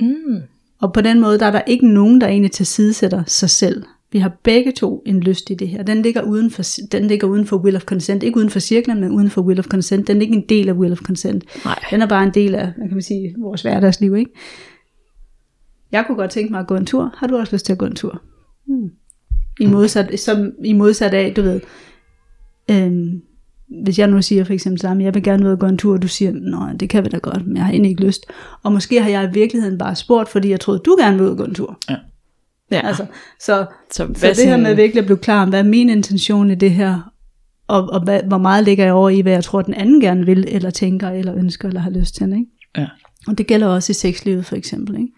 Mm. 0.00 0.42
Og 0.80 0.92
på 0.92 1.00
den 1.00 1.20
måde, 1.20 1.38
der 1.38 1.46
er 1.46 1.50
der 1.50 1.62
ikke 1.66 1.88
nogen, 1.88 2.20
der 2.20 2.26
egentlig 2.26 2.52
tilsidesætter 2.52 3.24
sig 3.26 3.50
selv. 3.50 3.84
Vi 4.12 4.18
har 4.18 4.32
begge 4.42 4.72
to 4.72 5.02
en 5.06 5.20
lyst 5.20 5.50
i 5.50 5.54
det 5.54 5.68
her. 5.68 5.82
Den 5.82 6.02
ligger 6.02 6.22
uden 6.22 6.50
for, 6.50 6.62
den 6.92 7.06
ligger 7.06 7.26
uden 7.26 7.46
for 7.46 7.56
will 7.56 7.76
of 7.76 7.84
consent. 7.84 8.22
Ikke 8.22 8.36
uden 8.36 8.50
for 8.50 8.58
cirklen, 8.58 9.00
men 9.00 9.10
uden 9.10 9.30
for 9.30 9.42
will 9.42 9.58
of 9.58 9.64
consent. 9.64 10.08
Den 10.08 10.16
er 10.16 10.20
ikke 10.20 10.34
en 10.34 10.44
del 10.48 10.68
af 10.68 10.72
will 10.72 10.92
of 10.92 10.98
consent. 10.98 11.44
Nej. 11.64 11.78
Den 11.90 12.02
er 12.02 12.06
bare 12.06 12.24
en 12.24 12.34
del 12.34 12.54
af, 12.54 12.72
hvad 12.76 12.88
kan 12.88 12.96
man 12.96 13.02
sige, 13.02 13.34
vores 13.38 13.62
hverdagsliv. 13.62 14.16
Ikke? 14.16 14.30
Jeg 15.92 16.04
kunne 16.06 16.16
godt 16.16 16.30
tænke 16.30 16.52
mig 16.52 16.60
at 16.60 16.66
gå 16.66 16.74
en 16.74 16.86
tur. 16.86 17.14
Har 17.16 17.26
du 17.26 17.36
også 17.36 17.54
lyst 17.54 17.66
til 17.66 17.72
at 17.72 17.78
gå 17.78 17.86
en 17.86 17.94
tur? 17.94 18.22
Hmm. 18.66 18.90
I 19.60 19.66
modsat, 19.66 20.20
som, 20.20 20.52
I 20.64 20.72
modsat 20.72 21.14
af, 21.14 21.34
du 21.34 21.42
ved, 21.42 21.60
øhm, 22.70 23.22
hvis 23.68 23.98
jeg 23.98 24.06
nu 24.06 24.22
siger 24.22 24.44
for 24.44 24.52
eksempel 24.52 24.80
sammen, 24.80 25.04
jeg 25.04 25.14
vil 25.14 25.22
gerne 25.22 25.46
ud 25.46 25.50
og 25.50 25.58
gå 25.58 25.66
en 25.66 25.78
tur, 25.78 25.92
og 25.92 26.02
du 26.02 26.08
siger, 26.08 26.32
nej, 26.32 26.72
det 26.72 26.88
kan 26.88 27.04
vi 27.04 27.08
da 27.08 27.18
godt, 27.18 27.46
men 27.46 27.56
jeg 27.56 27.64
har 27.64 27.72
egentlig 27.72 27.90
ikke 27.90 28.04
lyst. 28.04 28.26
Og 28.62 28.72
måske 28.72 29.02
har 29.02 29.10
jeg 29.10 29.24
i 29.24 29.34
virkeligheden 29.34 29.78
bare 29.78 29.96
spurgt, 29.96 30.28
fordi 30.28 30.50
jeg 30.50 30.60
troede, 30.60 30.80
du 30.84 30.96
gerne 31.00 31.16
ville 31.16 31.24
ud 31.26 31.30
og 31.30 31.36
gå 31.36 31.44
en 31.44 31.54
tur. 31.54 31.78
Ja. 32.70 32.86
Altså, 32.86 33.06
så, 33.40 33.66
Så 33.90 33.96
så 33.96 34.04
hvad 34.04 34.34
det 34.34 34.46
her 34.46 34.56
med 34.56 34.74
virkelig 34.74 35.00
at 35.00 35.06
blive 35.06 35.18
klar 35.18 35.42
om, 35.42 35.48
hvad 35.48 35.58
er 35.58 35.64
min 35.64 35.90
intention 35.90 36.50
i 36.50 36.54
det 36.54 36.70
her, 36.70 37.12
og, 37.68 37.88
og 37.92 38.04
hvad, 38.04 38.20
hvor 38.22 38.38
meget 38.38 38.64
ligger 38.64 38.84
jeg 38.84 38.92
over 38.92 39.10
i, 39.10 39.20
hvad 39.20 39.32
jeg 39.32 39.44
tror, 39.44 39.62
den 39.62 39.74
anden 39.74 40.00
gerne 40.00 40.26
vil, 40.26 40.44
eller 40.48 40.70
tænker, 40.70 41.10
eller 41.10 41.34
ønsker, 41.34 41.68
eller 41.68 41.80
har 41.80 41.90
lyst 41.90 42.14
til. 42.14 42.32
Ikke? 42.32 42.46
Ja. 42.76 42.86
Og 43.26 43.38
det 43.38 43.46
gælder 43.46 43.66
også 43.66 43.90
i 43.90 43.94
sexlivet 43.94 44.46
for 44.46 44.56
eksempel. 44.56 44.96
Ikke? 44.96 45.12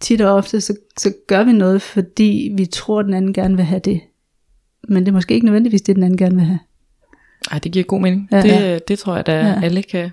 Tit 0.00 0.20
og 0.20 0.34
ofte, 0.34 0.60
så, 0.60 0.74
så 0.98 1.12
gør 1.26 1.44
vi 1.44 1.52
noget, 1.52 1.82
fordi 1.82 2.52
vi 2.56 2.66
tror, 2.66 3.02
den 3.02 3.14
anden 3.14 3.32
gerne 3.32 3.56
vil 3.56 3.64
have 3.64 3.80
det. 3.84 4.00
Men 4.88 5.02
det 5.02 5.08
er 5.08 5.12
måske 5.12 5.34
ikke 5.34 5.46
nødvendigvis 5.46 5.82
det, 5.82 5.96
den 5.96 6.04
anden 6.04 6.18
gerne 6.18 6.34
vil 6.34 6.44
have. 6.44 6.58
Ej, 7.50 7.58
det 7.58 7.72
giver 7.72 7.84
god 7.84 8.00
mening. 8.00 8.28
Ja, 8.32 8.42
det, 8.42 8.48
ja. 8.48 8.78
det 8.78 8.98
tror 8.98 9.16
jeg, 9.16 9.26
da 9.26 9.32
Ja. 9.32 9.60
alle 9.64 9.82
kan 9.82 10.10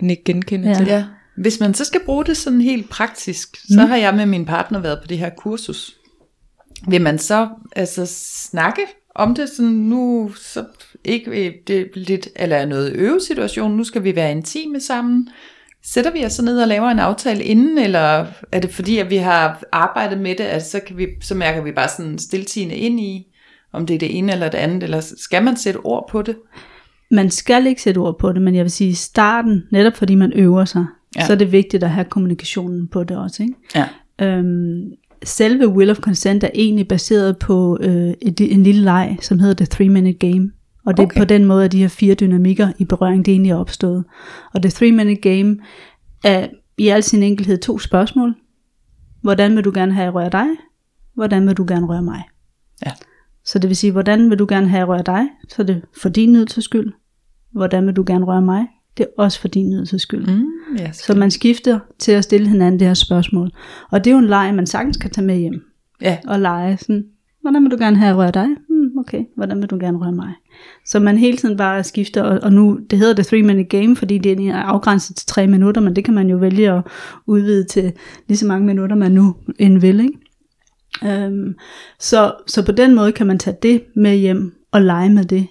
nikke 0.00 0.24
genkende 0.24 0.68
Ja. 0.68 0.74
til. 0.74 0.86
Ja. 0.86 1.04
Hvis 1.36 1.60
man 1.60 1.74
så 1.74 1.84
skal 1.84 2.00
bruge 2.06 2.24
det 2.24 2.36
sådan 2.36 2.60
helt 2.60 2.88
praktisk, 2.90 3.56
så 3.74 3.80
har 3.80 3.96
jeg 3.96 4.14
med 4.14 4.26
min 4.26 4.44
partner 4.46 4.78
været 4.78 4.98
på 5.02 5.06
det 5.06 5.18
her 5.18 5.30
kursus. 5.30 5.96
Vil 6.88 7.00
man 7.02 7.18
så 7.18 7.48
altså 7.76 8.06
snakke 8.50 8.80
om 9.14 9.34
det 9.34 9.48
sådan 9.48 9.70
nu, 9.72 10.32
så 10.40 10.64
ikke 11.04 11.30
øh, 11.46 11.52
det 11.66 11.80
er 11.80 11.84
lidt, 11.94 12.28
eller 12.36 12.66
noget 12.66 12.92
øvesituation, 12.92 13.76
nu 13.76 13.84
skal 13.84 14.04
vi 14.04 14.16
være 14.16 14.30
intime 14.30 14.80
sammen. 14.80 15.28
Sætter 15.84 16.10
vi 16.10 16.24
os 16.24 16.32
så 16.32 16.42
ned 16.42 16.58
og 16.62 16.68
laver 16.68 16.88
en 16.88 16.98
aftale 16.98 17.44
inden, 17.44 17.78
eller 17.78 18.26
er 18.52 18.60
det 18.60 18.70
fordi, 18.74 18.98
at 18.98 19.10
vi 19.10 19.16
har 19.16 19.62
arbejdet 19.72 20.18
med 20.18 20.30
det, 20.34 20.44
at 20.44 20.66
så, 20.66 20.80
kan 20.80 20.96
vi, 20.98 21.06
så 21.20 21.34
mærker 21.34 21.62
vi 21.62 21.72
bare 21.72 21.88
sådan 21.88 22.18
stiltigende 22.18 22.74
ind 22.74 23.00
i, 23.00 23.26
om 23.72 23.86
det 23.86 23.94
er 23.94 23.98
det 23.98 24.18
ene 24.18 24.32
eller 24.32 24.48
det 24.48 24.58
andet, 24.58 24.82
eller 24.82 25.00
skal 25.18 25.44
man 25.44 25.56
sætte 25.56 25.78
ord 25.78 26.08
på 26.10 26.22
det? 26.22 26.36
Man 27.10 27.30
skal 27.30 27.66
ikke 27.66 27.82
sætte 27.82 27.98
ord 27.98 28.18
på 28.18 28.32
det, 28.32 28.42
men 28.42 28.54
jeg 28.54 28.64
vil 28.64 28.70
sige, 28.70 28.90
i 28.90 28.94
starten, 28.94 29.62
netop 29.72 29.96
fordi 29.96 30.14
man 30.14 30.32
øver 30.32 30.64
sig, 30.64 30.86
Ja. 31.16 31.26
så 31.26 31.32
er 31.32 31.36
det 31.36 31.52
vigtigt 31.52 31.84
at 31.84 31.90
have 31.90 32.04
kommunikationen 32.04 32.88
på 32.88 33.04
det 33.04 33.16
også. 33.16 33.42
Ikke? 33.42 33.54
Ja. 33.74 33.88
Øhm, 34.26 34.82
selve 35.24 35.68
Will 35.68 35.90
of 35.90 35.96
Consent 36.00 36.44
er 36.44 36.50
egentlig 36.54 36.88
baseret 36.88 37.38
på 37.38 37.78
øh, 37.80 38.14
et, 38.22 38.40
en 38.40 38.62
lille 38.62 38.82
leg, 38.82 39.16
som 39.20 39.38
hedder 39.38 39.54
The 39.54 39.66
Three 39.66 39.88
Minute 39.88 40.18
Game. 40.18 40.50
Og 40.86 40.96
det 40.96 41.02
er 41.02 41.06
Okay. 41.06 41.20
på 41.20 41.24
den 41.24 41.44
måde, 41.44 41.64
at 41.64 41.72
de 41.72 41.78
her 41.78 41.88
fire 41.88 42.14
dynamikker 42.14 42.72
i 42.78 42.84
berøring, 42.84 43.26
det 43.26 43.32
egentlig 43.32 43.50
er 43.50 43.56
opstået. 43.56 44.04
Og 44.54 44.62
The 44.62 44.70
Three 44.70 44.92
Minute 44.92 45.20
Game 45.20 45.56
er 46.24 46.46
i 46.78 46.88
al 46.88 47.02
sin 47.02 47.22
enkelhed 47.22 47.58
to 47.58 47.78
spørgsmål. 47.78 48.34
Hvordan 49.22 49.56
vil 49.56 49.64
du 49.64 49.72
gerne 49.74 49.92
have, 49.92 50.02
at 50.02 50.06
jeg 50.06 50.14
rører 50.14 50.28
dig? 50.28 50.46
Hvordan 51.14 51.46
vil 51.46 51.56
du 51.56 51.64
gerne 51.68 51.86
røre 51.86 52.02
mig? 52.02 52.22
Ja. 52.86 52.90
Så 53.44 53.58
det 53.58 53.68
vil 53.68 53.76
sige, 53.76 53.92
hvordan 53.92 54.30
vil 54.30 54.38
du 54.38 54.46
gerne 54.48 54.68
have, 54.68 54.78
at 54.78 54.80
jeg 54.80 54.88
rører 54.88 55.02
dig? 55.02 55.28
Så 55.48 55.62
er 55.62 55.66
det 55.66 55.82
for 56.02 56.08
din 56.08 56.32
nydelses 56.32 56.64
skyld. 56.64 56.92
Hvordan 57.52 57.86
vil 57.86 57.96
du 57.96 58.04
gerne 58.06 58.24
røre 58.24 58.42
mig? 58.42 58.66
Det 58.98 59.02
er 59.02 59.22
også 59.22 59.40
for 59.40 59.48
din 59.48 59.70
nydelses 59.70 60.02
skyld. 60.02 60.26
Mm, 60.26 60.76
ja, 60.78 60.92
Så 60.92 61.14
man 61.14 61.30
skifter 61.30 61.78
til 61.98 62.12
at 62.12 62.24
stille 62.24 62.48
hinanden 62.48 62.80
det 62.80 62.86
her 62.86 62.94
spørgsmål. 62.94 63.50
Og 63.90 64.04
det 64.04 64.10
er 64.10 64.14
jo 64.14 64.18
en 64.18 64.26
leg, 64.26 64.54
man 64.54 64.66
sagtens 64.66 64.96
kan 64.96 65.10
tage 65.10 65.26
med 65.26 65.36
hjem 65.36 65.64
ja. 66.02 66.18
og 66.26 66.40
lege 66.40 66.76
sådan, 66.76 67.04
hvordan 67.40 67.62
vil 67.62 67.70
du 67.70 67.76
gerne 67.76 67.96
have 67.96 68.10
at 68.10 68.16
røre 68.16 68.30
dig? 68.30 68.46
Hmm, 68.68 68.98
okay, 68.98 69.24
hvordan 69.36 69.60
vil 69.60 69.70
du 69.70 69.78
gerne 69.80 69.98
røre 69.98 70.12
mig? 70.12 70.32
Så 70.86 71.00
man 71.00 71.18
hele 71.18 71.36
tiden 71.36 71.56
bare 71.56 71.84
skifter, 71.84 72.22
og, 72.22 72.40
og 72.42 72.52
nu, 72.52 72.80
det 72.90 72.98
hedder 72.98 73.14
The 73.14 73.24
Three 73.24 73.42
Minute 73.42 73.78
Game, 73.78 73.96
fordi 73.96 74.18
det 74.18 74.48
er 74.48 74.56
afgrænset 74.56 75.16
til 75.16 75.26
tre 75.26 75.46
minutter, 75.46 75.80
men 75.80 75.96
det 75.96 76.04
kan 76.04 76.14
man 76.14 76.28
jo 76.30 76.36
vælge 76.36 76.72
at 76.72 76.82
udvide 77.26 77.64
til 77.64 77.92
lige 78.28 78.38
så 78.38 78.46
mange 78.46 78.66
minutter, 78.66 78.96
man 78.96 79.12
nu 79.12 79.34
end 79.58 79.80
vil, 79.80 80.00
ikke? 80.00 80.18
Øhm, 81.04 81.54
så, 81.98 82.34
så 82.46 82.64
på 82.64 82.72
den 82.72 82.94
måde 82.94 83.12
kan 83.12 83.26
man 83.26 83.38
tage 83.38 83.56
det 83.62 83.84
med 83.96 84.16
hjem 84.16 84.54
og 84.70 84.82
lege 84.82 85.10
med 85.10 85.24
det. 85.24 85.46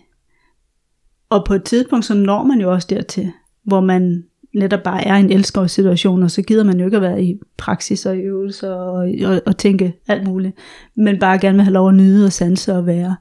Og 1.29 1.45
på 1.45 1.53
et 1.53 1.63
tidspunkt, 1.63 2.05
så 2.05 2.13
når 2.13 2.43
man 2.43 2.61
jo 2.61 2.71
også 2.71 2.87
dertil, 2.89 3.31
hvor 3.63 3.81
man 3.81 4.23
netop 4.55 4.83
bare 4.83 5.07
er 5.07 5.15
i 5.15 5.19
en 5.19 5.31
elskovssituation, 5.31 6.23
og 6.23 6.31
så 6.31 6.41
gider 6.41 6.63
man 6.63 6.79
jo 6.79 6.85
ikke 6.85 6.97
at 6.97 7.03
være 7.03 7.23
i 7.23 7.39
praksis 7.57 8.05
og 8.05 8.17
i 8.17 8.19
øvelser 8.19 8.69
og, 8.69 9.09
og, 9.25 9.41
og 9.45 9.57
tænke 9.57 9.93
alt 10.07 10.27
muligt, 10.27 10.55
men 10.95 11.19
bare 11.19 11.39
gerne 11.39 11.57
vil 11.57 11.63
have 11.63 11.73
lov 11.73 11.89
at 11.89 11.95
nyde 11.95 12.25
og 12.25 12.31
sanse 12.31 12.73
og 12.73 12.85
være. 12.85 13.15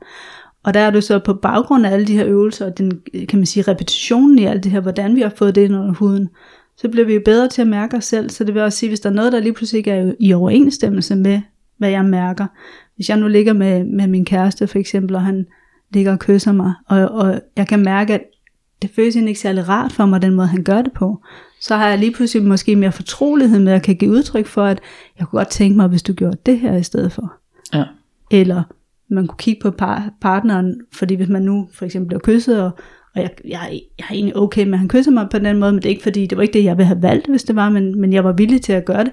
Og 0.63 0.75
der 0.75 0.81
er 0.81 0.91
det 0.91 1.05
så 1.05 1.19
på 1.19 1.35
baggrund 1.35 1.87
af 1.87 1.91
alle 1.91 2.07
de 2.07 2.17
her 2.17 2.27
øvelser, 2.27 2.67
og 2.67 2.79
den, 2.79 3.01
kan 3.29 3.39
man 3.39 3.47
sige, 3.47 3.63
repetitionen 3.63 4.39
i 4.39 4.45
alt 4.45 4.65
det 4.65 4.73
her, 4.73 4.81
hvordan 4.81 5.17
vi 5.17 5.21
har 5.21 5.33
fået 5.37 5.55
det 5.55 5.65
ind 5.65 5.77
under 5.77 5.93
huden, 5.93 6.29
så 6.77 6.89
bliver 6.89 7.07
vi 7.07 7.15
jo 7.15 7.21
bedre 7.25 7.49
til 7.49 7.63
at 7.63 7.69
mærke 7.69 7.97
os 7.97 8.05
selv. 8.05 8.31
Så 8.31 8.45
det 8.45 8.55
vil 8.55 8.63
også 8.63 8.79
sige, 8.79 8.91
hvis 8.91 9.01
der 9.01 9.11
er 9.11 9.15
noget, 9.15 9.33
der 9.33 9.41
lige 9.41 9.53
pludselig 9.53 9.79
ikke 9.79 9.91
er 9.91 10.13
i 10.21 10.33
overensstemmelse 10.33 11.17
med, 11.17 11.41
hvad 11.81 11.91
jeg 11.91 12.05
mærker. 12.05 12.47
Hvis 12.97 13.09
jeg 13.09 13.17
nu 13.17 13.29
ligger 13.29 13.53
med, 13.53 13.85
med 13.85 14.07
min 14.07 14.25
kæreste 14.25 14.67
for 14.67 14.79
eksempel, 14.79 15.17
og 15.17 15.23
han 15.23 15.47
ligger 15.93 16.13
og 16.13 16.19
kysser 16.19 16.53
mig, 16.53 16.75
og, 16.89 17.09
og 17.09 17.41
jeg 17.57 17.69
kan 17.69 17.81
mærke, 17.81 18.15
at 18.15 18.23
det 18.83 18.91
føles 18.91 19.17
ikke 19.17 19.41
særlig 19.41 19.69
rart 19.69 19.93
for 19.93 20.07
mig, 20.07 20.23
den 20.23 20.35
måde 20.35 20.47
han 20.47 20.65
gør 20.65 20.83
det 20.83 20.93
på, 20.93 21.23
så 21.61 21.77
har 21.77 21.89
jeg 21.89 21.99
lige 21.99 22.13
pludselig 22.13 22.47
måske 22.47 22.77
mere 22.77 22.93
fortrolighed 22.93 23.59
med, 23.61 23.73
at 23.73 23.77
jeg 23.77 23.83
kan 23.83 23.97
give 23.97 24.11
udtryk 24.11 24.47
for, 24.47 24.65
at 24.65 24.81
jeg 25.19 25.27
kunne 25.27 25.39
godt 25.39 25.49
tænke 25.49 25.77
mig, 25.77 25.89
hvis 25.89 26.03
du 26.03 26.13
gjorde 26.13 26.37
det 26.47 26.59
her 26.59 26.77
i 26.77 26.83
stedet 26.83 27.13
for. 27.13 27.33
Ja. 27.75 27.85
Eller 28.31 28.63
man 29.09 29.27
kunne 29.27 29.39
kigge 29.39 29.61
på 29.63 29.71
par, 29.71 30.11
partneren, 30.21 30.81
fordi 30.93 31.15
hvis 31.15 31.29
man 31.29 31.43
nu 31.43 31.69
for 31.73 31.85
eksempel 31.85 32.09
bliver 32.09 32.21
kysset, 32.21 32.63
og, 32.63 32.71
og 33.15 33.21
jeg, 33.23 33.31
jeg, 33.45 33.81
jeg 33.99 34.05
er 34.09 34.13
egentlig 34.13 34.37
okay 34.37 34.65
med, 34.65 34.73
at 34.73 34.79
han 34.79 34.89
kysser 34.89 35.13
mig 35.13 35.29
på 35.31 35.39
den 35.39 35.59
måde, 35.59 35.73
men 35.73 35.83
det 35.83 35.87
er 35.87 35.91
ikke 35.91 36.03
fordi, 36.03 36.27
det 36.27 36.37
var 36.37 36.43
ikke 36.43 36.59
det, 36.59 36.65
jeg 36.65 36.77
ville 36.77 36.87
have 36.87 37.03
valgt, 37.03 37.27
hvis 37.27 37.45
det 37.45 37.57
var, 37.57 37.69
men, 37.69 38.01
men 38.01 38.13
jeg 38.13 38.25
var 38.25 38.33
villig 38.33 38.63
til 38.63 38.73
at 38.73 38.85
gøre 38.85 39.05
det, 39.05 39.13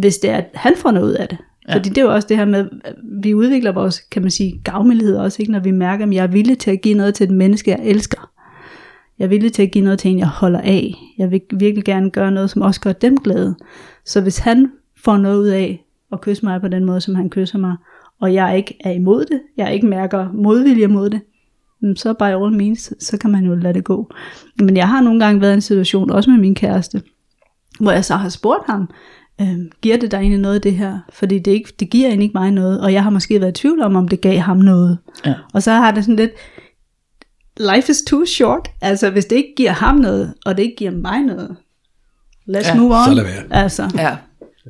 hvis 0.00 0.18
det 0.18 0.30
er, 0.30 0.36
at 0.36 0.50
han 0.54 0.72
får 0.76 0.90
noget 0.90 1.06
ud 1.06 1.12
af 1.12 1.28
det. 1.28 1.38
Ja. 1.68 1.74
Fordi 1.74 1.88
det 1.88 1.98
er 1.98 2.02
jo 2.02 2.14
også 2.14 2.28
det 2.28 2.36
her 2.36 2.44
med, 2.44 2.68
at 2.84 2.94
vi 3.22 3.34
udvikler 3.34 3.72
vores, 3.72 4.00
kan 4.00 4.22
man 4.22 4.30
sige, 4.30 4.60
gavmildhed 4.64 5.16
også, 5.16 5.42
ikke? 5.42 5.52
når 5.52 5.60
vi 5.60 5.70
mærker, 5.70 6.06
at 6.06 6.12
jeg 6.12 6.22
er 6.22 6.26
villig 6.26 6.58
til 6.58 6.70
at 6.70 6.80
give 6.80 6.94
noget 6.94 7.14
til 7.14 7.24
et 7.24 7.30
menneske, 7.30 7.70
jeg 7.70 7.80
elsker. 7.82 8.30
Jeg 9.18 9.24
er 9.24 9.28
villig 9.28 9.52
til 9.52 9.62
at 9.62 9.70
give 9.70 9.84
noget 9.84 9.98
til 9.98 10.10
en, 10.10 10.18
jeg 10.18 10.28
holder 10.28 10.60
af. 10.60 10.94
Jeg 11.18 11.30
vil 11.30 11.40
virkelig 11.52 11.84
gerne 11.84 12.10
gøre 12.10 12.30
noget, 12.30 12.50
som 12.50 12.62
også 12.62 12.80
gør 12.80 12.92
dem 12.92 13.16
glade. 13.16 13.56
Så 14.04 14.20
hvis 14.20 14.38
han 14.38 14.72
får 15.04 15.16
noget 15.16 15.38
ud 15.38 15.48
af 15.48 15.86
at 16.12 16.20
kysse 16.20 16.44
mig 16.44 16.60
på 16.60 16.68
den 16.68 16.84
måde, 16.84 17.00
som 17.00 17.14
han 17.14 17.30
kysser 17.30 17.58
mig, 17.58 17.76
og 18.20 18.34
jeg 18.34 18.56
ikke 18.56 18.76
er 18.84 18.90
imod 18.90 19.24
det, 19.24 19.40
jeg 19.56 19.74
ikke 19.74 19.86
mærker 19.86 20.32
modvilje 20.32 20.86
mod 20.86 21.10
det, 21.10 21.20
mm, 21.82 21.96
så 21.96 22.12
by 22.12 22.22
all 22.22 22.56
means, 22.56 23.04
så 23.04 23.18
kan 23.18 23.30
man 23.30 23.44
jo 23.44 23.54
lade 23.54 23.74
det 23.74 23.84
gå. 23.84 24.10
Men 24.58 24.76
jeg 24.76 24.88
har 24.88 25.00
nogle 25.00 25.20
gange 25.20 25.40
været 25.40 25.52
i 25.52 25.54
en 25.54 25.60
situation, 25.60 26.10
også 26.10 26.30
med 26.30 26.38
min 26.38 26.54
kæreste, 26.54 27.02
hvor 27.80 27.92
jeg 27.92 28.04
så 28.04 28.16
har 28.16 28.28
spurgt 28.28 28.66
ham, 28.66 28.88
øh, 29.40 29.58
giver 29.82 29.96
det 29.96 30.10
dig 30.10 30.16
egentlig 30.16 30.40
noget 30.40 30.62
det 30.62 30.72
her? 30.72 30.98
Fordi 31.12 31.38
det, 31.38 31.50
ikke, 31.50 31.72
det 31.80 31.90
giver 31.90 32.08
egentlig 32.08 32.24
ikke 32.24 32.38
mig 32.38 32.50
noget, 32.50 32.80
og 32.80 32.92
jeg 32.92 33.02
har 33.02 33.10
måske 33.10 33.40
været 33.40 33.58
i 33.58 33.60
tvivl 33.60 33.82
om, 33.82 33.96
om 33.96 34.08
det 34.08 34.20
gav 34.20 34.38
ham 34.38 34.56
noget. 34.56 34.98
Ja. 35.26 35.34
Og 35.54 35.62
så 35.62 35.70
har 35.72 35.90
det 35.90 36.04
sådan 36.04 36.16
lidt, 36.16 36.30
life 37.74 37.90
is 37.90 38.02
too 38.06 38.24
short. 38.24 38.68
Altså 38.80 39.10
hvis 39.10 39.24
det 39.24 39.36
ikke 39.36 39.54
giver 39.56 39.70
ham 39.72 39.96
noget, 39.96 40.34
og 40.46 40.56
det 40.56 40.62
ikke 40.62 40.76
giver 40.76 40.90
mig 40.90 41.22
noget, 41.22 41.56
let's 42.50 42.68
Ja, 42.68 42.74
move 42.74 42.94
on. 42.96 43.04
så 43.04 43.14
lad 43.14 43.24
være. 43.24 43.42
Altså, 43.62 43.90
Ja. 43.96 44.16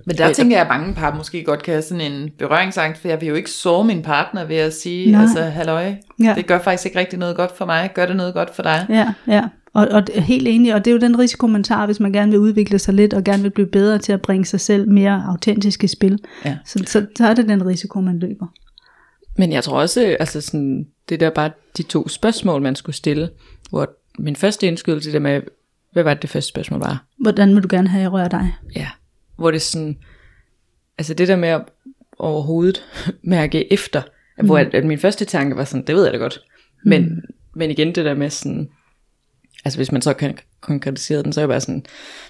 Men 0.06 0.16
der 0.16 0.32
tænker 0.32 0.56
jeg, 0.56 0.62
at 0.62 0.68
mange 0.68 0.94
par 0.94 1.14
måske 1.16 1.44
godt 1.44 1.62
kan 1.62 1.72
have 1.74 1.82
sådan 1.82 2.12
en 2.12 2.30
berøringsangst, 2.38 3.00
for 3.00 3.08
jeg 3.08 3.20
vil 3.20 3.28
jo 3.28 3.34
ikke 3.34 3.50
såre 3.50 3.84
min 3.84 4.02
partner 4.02 4.44
ved 4.44 4.56
at 4.56 4.74
sige, 4.74 5.12
Nej. 5.12 5.22
altså, 5.22 5.42
halløj, 5.42 5.94
Ja. 6.22 6.34
det 6.36 6.46
gør 6.46 6.58
faktisk 6.58 6.86
ikke 6.86 6.98
rigtig 6.98 7.18
noget 7.18 7.36
godt 7.36 7.56
for 7.56 7.64
mig, 7.66 7.90
gør 7.94 8.06
det 8.06 8.16
noget 8.16 8.34
godt 8.34 8.54
for 8.54 8.62
dig? 8.62 8.86
Ja, 8.88 9.12
ja. 9.26 9.44
Og, 9.72 9.88
og 9.90 10.02
helt 10.14 10.48
enig, 10.48 10.74
og 10.74 10.84
det 10.84 10.90
er 10.90 10.92
jo 10.92 11.00
den 11.00 11.18
risiko, 11.18 11.46
man 11.46 11.64
tager, 11.64 11.86
hvis 11.86 12.00
man 12.00 12.12
gerne 12.12 12.30
vil 12.30 12.40
udvikle 12.40 12.78
sig 12.78 12.94
lidt, 12.94 13.14
og 13.14 13.24
gerne 13.24 13.42
vil 13.42 13.50
blive 13.50 13.66
bedre 13.66 13.98
til 13.98 14.12
at 14.12 14.22
bringe 14.22 14.44
sig 14.44 14.60
selv 14.60 14.90
mere 14.90 15.24
autentisk 15.28 15.84
i 15.84 15.86
spil. 15.86 16.18
Ja. 16.44 16.56
Så, 16.64 16.82
så, 16.86 17.06
så 17.18 17.26
er 17.26 17.34
det 17.34 17.48
den 17.48 17.66
risiko, 17.66 18.00
man 18.00 18.18
løber. 18.18 18.46
Men 19.38 19.52
jeg 19.52 19.64
tror 19.64 19.80
også, 19.80 20.16
altså 20.20 20.40
sådan, 20.40 20.86
det 21.08 21.20
der 21.20 21.30
bare 21.30 21.50
de 21.76 21.82
to 21.82 22.08
spørgsmål, 22.08 22.62
man 22.62 22.76
skulle 22.76 22.96
stille, 22.96 23.28
hvor 23.70 23.88
min 24.18 24.36
første 24.36 24.66
indskydelse, 24.66 25.08
det 25.08 25.14
der 25.14 25.20
med, 25.20 25.40
hvad 25.92 26.02
var 26.02 26.14
det, 26.14 26.22
det 26.22 26.30
første 26.30 26.48
spørgsmål 26.48 26.80
var? 26.80 27.04
Hvordan 27.18 27.54
vil 27.54 27.62
du 27.62 27.68
gerne 27.70 27.88
have, 27.88 27.98
at 28.00 28.02
jeg 28.02 28.12
rører 28.12 28.28
dig? 28.28 28.54
Ja, 28.76 28.88
hvor 29.38 29.50
det 29.50 29.62
sådan, 29.62 29.96
altså 30.98 31.14
det 31.14 31.28
der 31.28 31.36
med 31.36 31.48
at 31.48 31.62
overhovedet 32.18 32.82
mærke 33.22 33.72
efter, 33.72 34.02
mm. 34.40 34.46
hvor 34.46 34.58
at, 34.58 34.74
at 34.74 34.84
min 34.84 34.98
første 34.98 35.24
tanke 35.24 35.56
var 35.56 35.64
sådan, 35.64 35.86
det 35.86 35.94
ved 35.94 36.04
jeg 36.04 36.12
da 36.12 36.18
godt, 36.18 36.40
men, 36.84 37.02
mm. 37.02 37.20
men 37.54 37.70
igen 37.70 37.86
det 37.94 38.04
der 38.04 38.14
med 38.14 38.30
sådan, 38.30 38.68
altså 39.64 39.78
hvis 39.78 39.92
man 39.92 40.02
så 40.02 40.12
kan 40.12 40.38
konkretisere 40.60 41.22
den, 41.22 41.32
så 41.32 41.40
er 41.40 41.42
jeg 41.42 41.48
bare 41.48 41.60
sådan, 41.60 41.84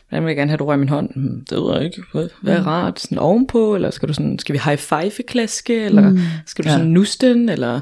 hvordan 0.09 0.25
vil 0.25 0.31
jeg 0.31 0.37
gerne 0.37 0.51
have, 0.51 0.55
at 0.55 0.59
du 0.59 0.65
rører 0.65 0.77
min 0.79 0.89
hånd? 0.89 1.11
Hmm, 1.15 1.45
Det 1.51 1.59
ved 1.59 1.75
jeg 1.75 1.85
ikke, 1.85 2.03
hvad, 2.13 2.29
hvad 2.43 2.55
er 2.57 2.67
rart? 2.67 3.01
Sådan 3.01 3.19
ovenpå, 3.19 3.75
eller 3.75 3.91
skal 3.91 4.09
du 4.09 4.13
sådan, 4.15 4.39
skal 4.39 4.53
vi 4.53 4.61
high 4.65 4.79
five 4.79 5.11
klaske, 5.29 5.85
eller 5.85 6.11
mm. 6.11 6.19
skal 6.47 6.65
du 6.65 6.69
Ja. 6.69 6.75
sådan 6.75 6.91
nusse 6.91 7.19
den, 7.29 7.49
eller 7.49 7.73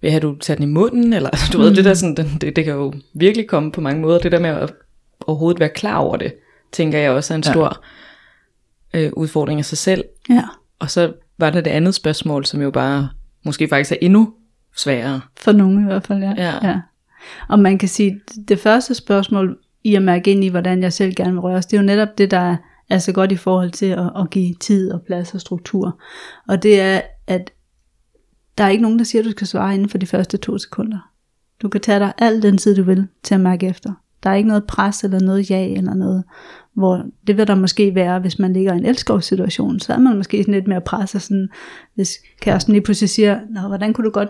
vil 0.00 0.08
jeg 0.08 0.12
have, 0.12 0.20
du 0.20 0.36
tager 0.38 0.56
den 0.56 0.68
i 0.68 0.72
munden, 0.72 1.12
eller 1.12 1.30
altså, 1.30 1.46
du 1.52 1.58
ved, 1.58 1.74
det 1.74 1.84
der 1.84 1.94
sådan, 1.94 2.16
det, 2.40 2.56
det, 2.56 2.64
kan 2.64 2.74
jo 2.74 2.92
virkelig 3.14 3.48
komme 3.48 3.72
på 3.72 3.80
mange 3.80 4.00
måder, 4.00 4.18
det 4.18 4.32
der 4.32 4.40
med 4.40 4.50
at 4.50 4.72
overhovedet 5.20 5.60
være 5.60 5.68
klar 5.68 5.96
over 5.96 6.16
det, 6.16 6.34
tænker 6.72 6.98
jeg 6.98 7.10
også 7.10 7.34
er 7.34 7.36
en 7.36 7.44
Ja. 7.46 7.68
Øh, 8.94 9.12
udfordring 9.16 9.58
af 9.58 9.64
sig 9.64 9.78
selv. 9.78 10.04
Ja, 10.30 10.42
Og 10.78 10.90
så 10.90 11.12
var 11.38 11.50
der 11.50 11.60
det 11.60 11.70
andet 11.70 11.94
spørgsmål, 11.94 12.44
som 12.44 12.62
jo 12.62 12.70
bare 12.70 13.08
måske 13.44 13.68
faktisk 13.68 13.92
er 13.92 13.96
endnu 14.00 14.32
sværere. 14.76 15.20
for 15.36 15.52
nogen 15.52 15.82
i 15.82 15.84
hvert 15.84 16.06
fald, 16.06 16.22
ja. 16.22 16.34
Ja. 16.36 16.68
ja. 16.68 16.80
Og 17.48 17.58
man 17.58 17.78
kan 17.78 17.88
sige, 17.88 18.20
det 18.48 18.58
første 18.58 18.94
spørgsmål, 18.94 19.58
i 19.84 19.94
at 19.94 20.02
mærke 20.02 20.30
ind 20.30 20.44
i, 20.44 20.48
hvordan 20.48 20.82
jeg 20.82 20.92
selv 20.92 21.14
gerne 21.14 21.32
vil 21.32 21.40
røres, 21.40 21.66
det 21.66 21.76
er 21.76 21.80
jo 21.80 21.86
netop 21.86 22.18
det, 22.18 22.30
der 22.30 22.38
er, 22.38 22.56
er 22.90 22.98
så 22.98 23.12
godt 23.12 23.32
i 23.32 23.36
forhold 23.36 23.70
til 23.70 23.86
at, 23.86 24.10
at 24.16 24.30
give 24.30 24.54
tid 24.54 24.92
og 24.92 25.02
plads 25.06 25.34
og 25.34 25.40
struktur. 25.40 26.00
Og 26.48 26.62
det 26.62 26.80
er, 26.80 27.00
at 27.26 27.50
der 28.58 28.64
er 28.64 28.68
ikke 28.68 28.82
nogen, 28.82 28.98
der 28.98 29.04
siger, 29.04 29.22
at 29.22 29.26
du 29.26 29.30
skal 29.30 29.46
svare 29.46 29.74
inden 29.74 29.88
for 29.88 29.98
de 29.98 30.06
første 30.06 30.36
to 30.36 30.58
sekunder. 30.58 30.98
Du 31.62 31.68
kan 31.68 31.80
tage 31.80 31.98
dig 31.98 32.12
al 32.18 32.42
den 32.42 32.58
tid, 32.58 32.76
du 32.76 32.82
vil, 32.82 33.08
til 33.22 33.34
at 33.34 33.40
mærke 33.40 33.66
efter. 33.66 33.92
Der 34.24 34.30
er 34.30 34.34
ikke 34.34 34.48
noget 34.48 34.64
pres 34.64 35.04
eller 35.04 35.20
noget 35.20 35.50
ja 35.50 35.68
eller 35.68 35.94
noget, 35.94 36.24
hvor 36.74 37.02
det 37.26 37.36
vil 37.36 37.46
der 37.46 37.54
måske 37.54 37.94
være, 37.94 38.18
hvis 38.18 38.38
man 38.38 38.52
ligger 38.52 38.74
i 38.74 38.76
en 38.76 38.86
elskovssituation, 38.86 39.80
så 39.80 39.92
er 39.92 39.98
man 39.98 40.16
måske 40.16 40.42
sådan 40.42 40.54
lidt 40.54 40.68
mere 40.68 40.80
presset, 40.80 41.22
sådan, 41.22 41.48
hvis 41.94 42.10
kæresten 42.40 42.72
lige 42.72 42.82
pludselig 42.82 43.10
siger, 43.10 43.40
Nå, 43.50 43.60
hvordan 43.60 43.92
kunne 43.92 44.04
du 44.04 44.10
godt 44.10 44.28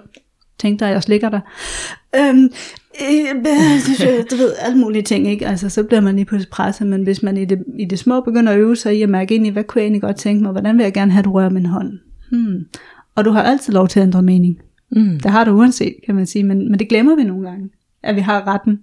tænke 0.59 0.81
dig, 0.81 0.89
at 0.89 0.95
jeg 0.95 1.03
slikker 1.03 1.29
dig? 1.29 1.41
Øhm, 2.17 2.49
øh, 3.01 3.45
du 4.31 4.37
ved, 4.37 4.53
alle 4.59 4.79
mulige 4.79 5.03
ting, 5.03 5.29
ikke? 5.29 5.47
Altså, 5.47 5.69
så 5.69 5.83
bliver 5.83 6.01
man 6.01 6.15
lige 6.17 6.25
pludselig 6.25 6.51
presset, 6.51 6.87
men 6.87 7.03
hvis 7.03 7.23
man 7.23 7.37
i 7.37 7.45
det, 7.45 7.65
i 7.79 7.85
det 7.85 7.99
små 7.99 8.21
begynder 8.21 8.53
at 8.53 8.59
øve 8.59 8.77
sig 8.77 8.99
i 8.99 9.03
at 9.03 9.09
mærke 9.09 9.35
ind 9.35 9.47
i, 9.47 9.51
hvad 9.51 9.65
kunne 9.65 9.81
jeg 9.81 9.85
egentlig 9.85 10.03
godt 10.03 10.17
tænke 10.17 10.43
mig, 10.43 10.53
hvordan 10.53 10.77
vil 10.77 10.83
jeg 10.83 10.93
gerne 10.93 11.13
have, 11.13 11.19
at 11.19 11.25
du 11.25 11.33
rører 11.33 11.51
min 11.51 11.67
hånd? 11.67 11.99
Hmm. 12.31 12.67
Og 13.15 13.25
du 13.25 13.31
har 13.31 13.43
altid 13.43 13.73
lov 13.73 13.89
til 13.89 14.01
at 14.01 14.07
ændre 14.07 14.23
mening. 14.23 14.59
Mm. 14.91 15.21
Det 15.21 15.31
har 15.31 15.45
du 15.45 15.51
uanset, 15.51 15.95
kan 16.07 16.15
man 16.15 16.27
sige, 16.27 16.45
men, 16.45 16.71
men 16.71 16.79
det 16.79 16.89
glemmer 16.89 17.17
vi 17.17 17.25
nogle 17.25 17.49
gange, 17.49 17.71
at 18.03 18.17
vi 18.17 18.21
har 18.21 18.47
retten 18.47 18.81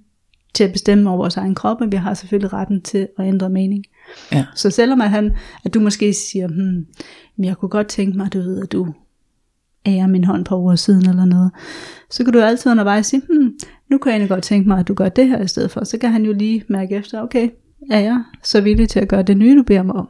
til 0.53 0.63
at 0.63 0.71
bestemme 0.71 1.09
over 1.09 1.17
vores 1.17 1.37
egen 1.37 1.55
krop, 1.55 1.79
men 1.79 1.91
vi 1.91 1.97
har 1.97 2.13
selvfølgelig 2.13 2.53
retten 2.53 2.81
til 2.81 3.07
at 3.19 3.27
ændre 3.27 3.49
mening. 3.49 3.85
Ja. 4.31 4.45
Så 4.55 4.69
selvom 4.69 5.01
at, 5.01 5.09
han, 5.09 5.31
at 5.65 5.73
du 5.73 5.79
måske 5.79 6.13
siger, 6.13 6.47
hmm, 6.47 6.85
men 7.35 7.45
jeg 7.45 7.57
kunne 7.57 7.69
godt 7.69 7.87
tænke 7.87 8.17
mig, 8.17 8.33
du 8.33 8.39
ved, 8.39 8.61
at 8.61 8.71
du 8.71 8.93
ærer 9.85 10.07
min 10.07 10.23
hånd 10.23 10.45
på 10.45 10.55
over 10.55 10.75
siden 10.75 11.09
eller 11.09 11.25
noget, 11.25 11.51
så 12.09 12.23
kan 12.23 12.33
du 12.33 12.39
altid 12.39 12.71
undervejs 12.71 13.05
sige, 13.05 13.21
hmm, 13.29 13.59
nu 13.89 13.97
kan 13.97 14.09
jeg 14.09 14.15
egentlig 14.15 14.29
godt 14.29 14.43
tænke 14.43 14.67
mig, 14.67 14.79
at 14.79 14.87
du 14.87 14.93
gør 14.93 15.09
det 15.09 15.27
her 15.27 15.41
i 15.41 15.47
stedet 15.47 15.71
for. 15.71 15.83
Så 15.83 15.97
kan 15.97 16.11
han 16.11 16.25
jo 16.25 16.33
lige 16.33 16.63
mærke 16.67 16.95
efter, 16.95 17.21
okay, 17.21 17.49
er 17.91 17.99
jeg 17.99 18.23
så 18.43 18.61
villig 18.61 18.89
til 18.89 18.99
at 18.99 19.07
gøre 19.07 19.23
det 19.23 19.37
nye, 19.37 19.57
du 19.57 19.63
beder 19.63 19.83
mig 19.83 19.95
om? 19.95 20.09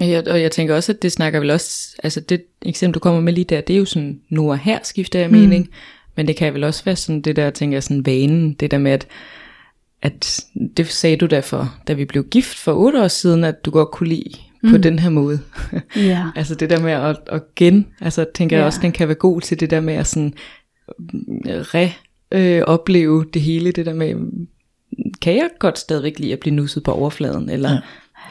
Jeg, 0.00 0.28
og 0.28 0.42
jeg 0.42 0.50
tænker 0.50 0.74
også, 0.74 0.92
at 0.92 1.02
det 1.02 1.12
snakker 1.12 1.40
vel 1.40 1.50
også, 1.50 1.96
altså 2.02 2.20
det 2.20 2.44
eksempel, 2.62 2.94
du 2.94 2.98
kommer 3.00 3.20
med 3.20 3.32
lige 3.32 3.44
der, 3.44 3.60
det 3.60 3.74
er 3.74 3.78
jo 3.78 3.84
sådan, 3.84 4.20
nu 4.28 4.50
og 4.50 4.58
her 4.58 4.78
skifter 4.82 5.20
jeg 5.20 5.30
mening, 5.30 5.64
mm. 5.64 5.72
Men 6.18 6.28
det 6.28 6.36
kan 6.36 6.54
vel 6.54 6.64
også 6.64 6.84
være 6.84 6.96
sådan 6.96 7.20
det 7.20 7.36
der, 7.36 7.50
tænker 7.50 7.76
jeg, 7.76 7.82
sådan 7.82 8.06
vanen, 8.06 8.52
det 8.52 8.70
der 8.70 8.78
med, 8.78 8.90
at, 8.92 9.06
at 10.02 10.44
det 10.76 10.86
sagde 10.86 11.16
du 11.16 11.26
derfor, 11.26 11.74
da 11.88 11.92
vi 11.92 12.04
blev 12.04 12.24
gift 12.24 12.58
for 12.58 12.72
otte 12.72 13.02
år 13.02 13.08
siden, 13.08 13.44
at 13.44 13.64
du 13.64 13.70
godt 13.70 13.90
kunne 13.90 14.08
lide 14.08 14.30
mm. 14.62 14.70
på 14.70 14.76
den 14.76 14.98
her 14.98 15.10
måde. 15.10 15.40
Ja. 15.96 16.24
altså 16.36 16.54
det 16.54 16.70
der 16.70 16.80
med 16.80 16.92
at, 16.92 17.16
at 17.26 17.54
gen, 17.56 17.86
altså 18.00 18.26
tænker 18.34 18.56
jeg 18.56 18.62
Ja. 18.62 18.66
også, 18.66 18.78
den 18.82 18.92
kan 18.92 19.08
være 19.08 19.14
god 19.14 19.40
til 19.40 19.60
det 19.60 19.70
der 19.70 19.80
med 19.80 19.94
at 19.94 20.06
sådan 20.06 20.34
re 21.44 21.90
øh, 22.32 22.62
opleve 22.62 23.24
det 23.34 23.42
hele, 23.42 23.72
det 23.72 23.86
der 23.86 23.94
med, 23.94 24.14
kan 25.22 25.36
jeg 25.36 25.48
godt 25.58 25.78
stadigvæk 25.78 26.18
lide 26.18 26.32
at 26.32 26.40
blive 26.40 26.54
nusset 26.54 26.82
på 26.82 26.92
overfladen, 26.92 27.50
eller, 27.50 27.72
ja. 27.72 27.78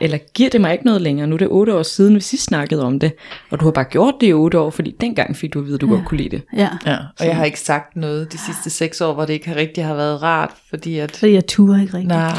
Eller 0.02 0.18
giver 0.34 0.50
det 0.50 0.62
mig 0.62 0.72
ikke 0.72 0.86
noget 0.86 1.02
længere? 1.02 1.28
Nu 1.28 1.34
er 1.36 1.38
det 1.38 1.48
otte 1.48 1.76
år 1.76 1.84
siden, 1.84 2.16
vi 2.16 2.20
sidst 2.20 2.44
snakkede 2.44 2.84
om 2.84 3.00
det, 3.00 3.14
og 3.50 3.60
du 3.60 3.66
har 3.66 3.72
bare 3.72 3.86
gjort 3.86 4.14
det 4.22 4.28
i 4.28 4.34
otte 4.34 4.60
år, 4.60 4.70
fordi 4.70 4.96
dengang 5.02 5.36
fik 5.36 5.54
du 5.54 5.60
at 5.60 5.66
vide, 5.66 5.76
at 5.76 5.82
du 5.82 5.88
ja. 5.88 5.94
godt 5.94 6.06
kunne 6.06 6.18
lide 6.18 6.30
det. 6.30 6.42
Ja, 6.58 6.70
Ja, 6.86 6.98
og 7.20 7.26
jeg 7.26 7.36
har 7.36 7.46
ikke 7.46 7.60
sagt 7.60 7.96
noget 7.96 8.32
de 8.34 8.38
sidste 8.38 8.70
seks 8.70 9.02
år, 9.02 9.14
hvor 9.14 9.26
det 9.26 9.34
ikke 9.34 9.48
har 9.48 9.56
rigtig 9.56 9.86
har 9.86 9.96
været 9.96 10.24
rart, 10.24 10.52
fordi 10.70 10.98
at... 11.00 11.12
fordi 11.16 11.34
jeg 11.34 11.48
turer 11.48 11.82
ikke 11.82 11.94
rigtigt. 11.94 12.08
Nej, 12.08 12.34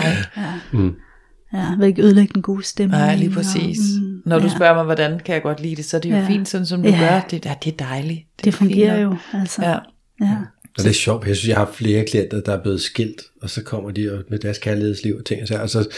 Ja, 1.52 1.58
jeg 1.58 1.74
vil 1.78 1.86
ikke 1.86 2.02
ødelægge 2.02 2.32
den 2.34 2.42
gode 2.42 2.62
stemning. 2.62 3.00
nej, 3.02 3.16
lige 3.16 3.30
præcis. 3.30 3.78
Og, 3.96 4.02
Mm, 4.02 4.22
Når 4.26 4.38
du 4.38 4.44
ja. 4.46 4.54
spørger 4.56 4.74
mig, 4.74 4.84
hvordan 4.84 5.20
kan 5.24 5.34
jeg 5.34 5.42
godt 5.42 5.60
lide 5.60 5.76
det, 5.76 5.84
så 5.84 5.96
er 5.96 6.00
det 6.00 6.10
jo 6.10 6.14
Ja. 6.16 6.26
fint, 6.28 6.48
sådan 6.48 6.66
som 6.66 6.82
du 6.82 6.88
Ja. 6.88 6.98
gør. 6.98 7.20
Det, 7.30 7.44
ja, 7.46 7.54
det 7.64 7.72
er 7.80 7.86
dejligt. 7.86 8.20
Det 8.38 8.46
er 8.46 8.52
fungerer 8.52 8.96
fint 8.96 9.04
jo, 9.32 9.38
altså. 9.40 9.62
Ja. 9.62 9.76
ja. 10.20 10.36
Og 10.78 10.84
det 10.84 10.90
er 10.90 10.94
sjovt, 10.94 11.26
jeg 11.26 11.36
synes, 11.36 11.48
jeg 11.48 11.56
har 11.56 11.70
flere 11.74 12.04
klienter, 12.04 12.40
der 12.40 12.52
er 12.52 12.62
blevet 12.62 12.80
skilt, 12.80 13.22
og 13.42 13.50
så 13.50 13.62
kommer 13.62 13.90
de 13.90 14.12
og- 14.12 14.24
med 14.28 14.38
deres 14.38 14.58
kærlighedsliv 14.58 15.16
og 15.16 15.24
ting, 15.24 15.42
og 15.42 15.48
så, 15.48 15.58
og 15.62 15.70
så 15.70 15.88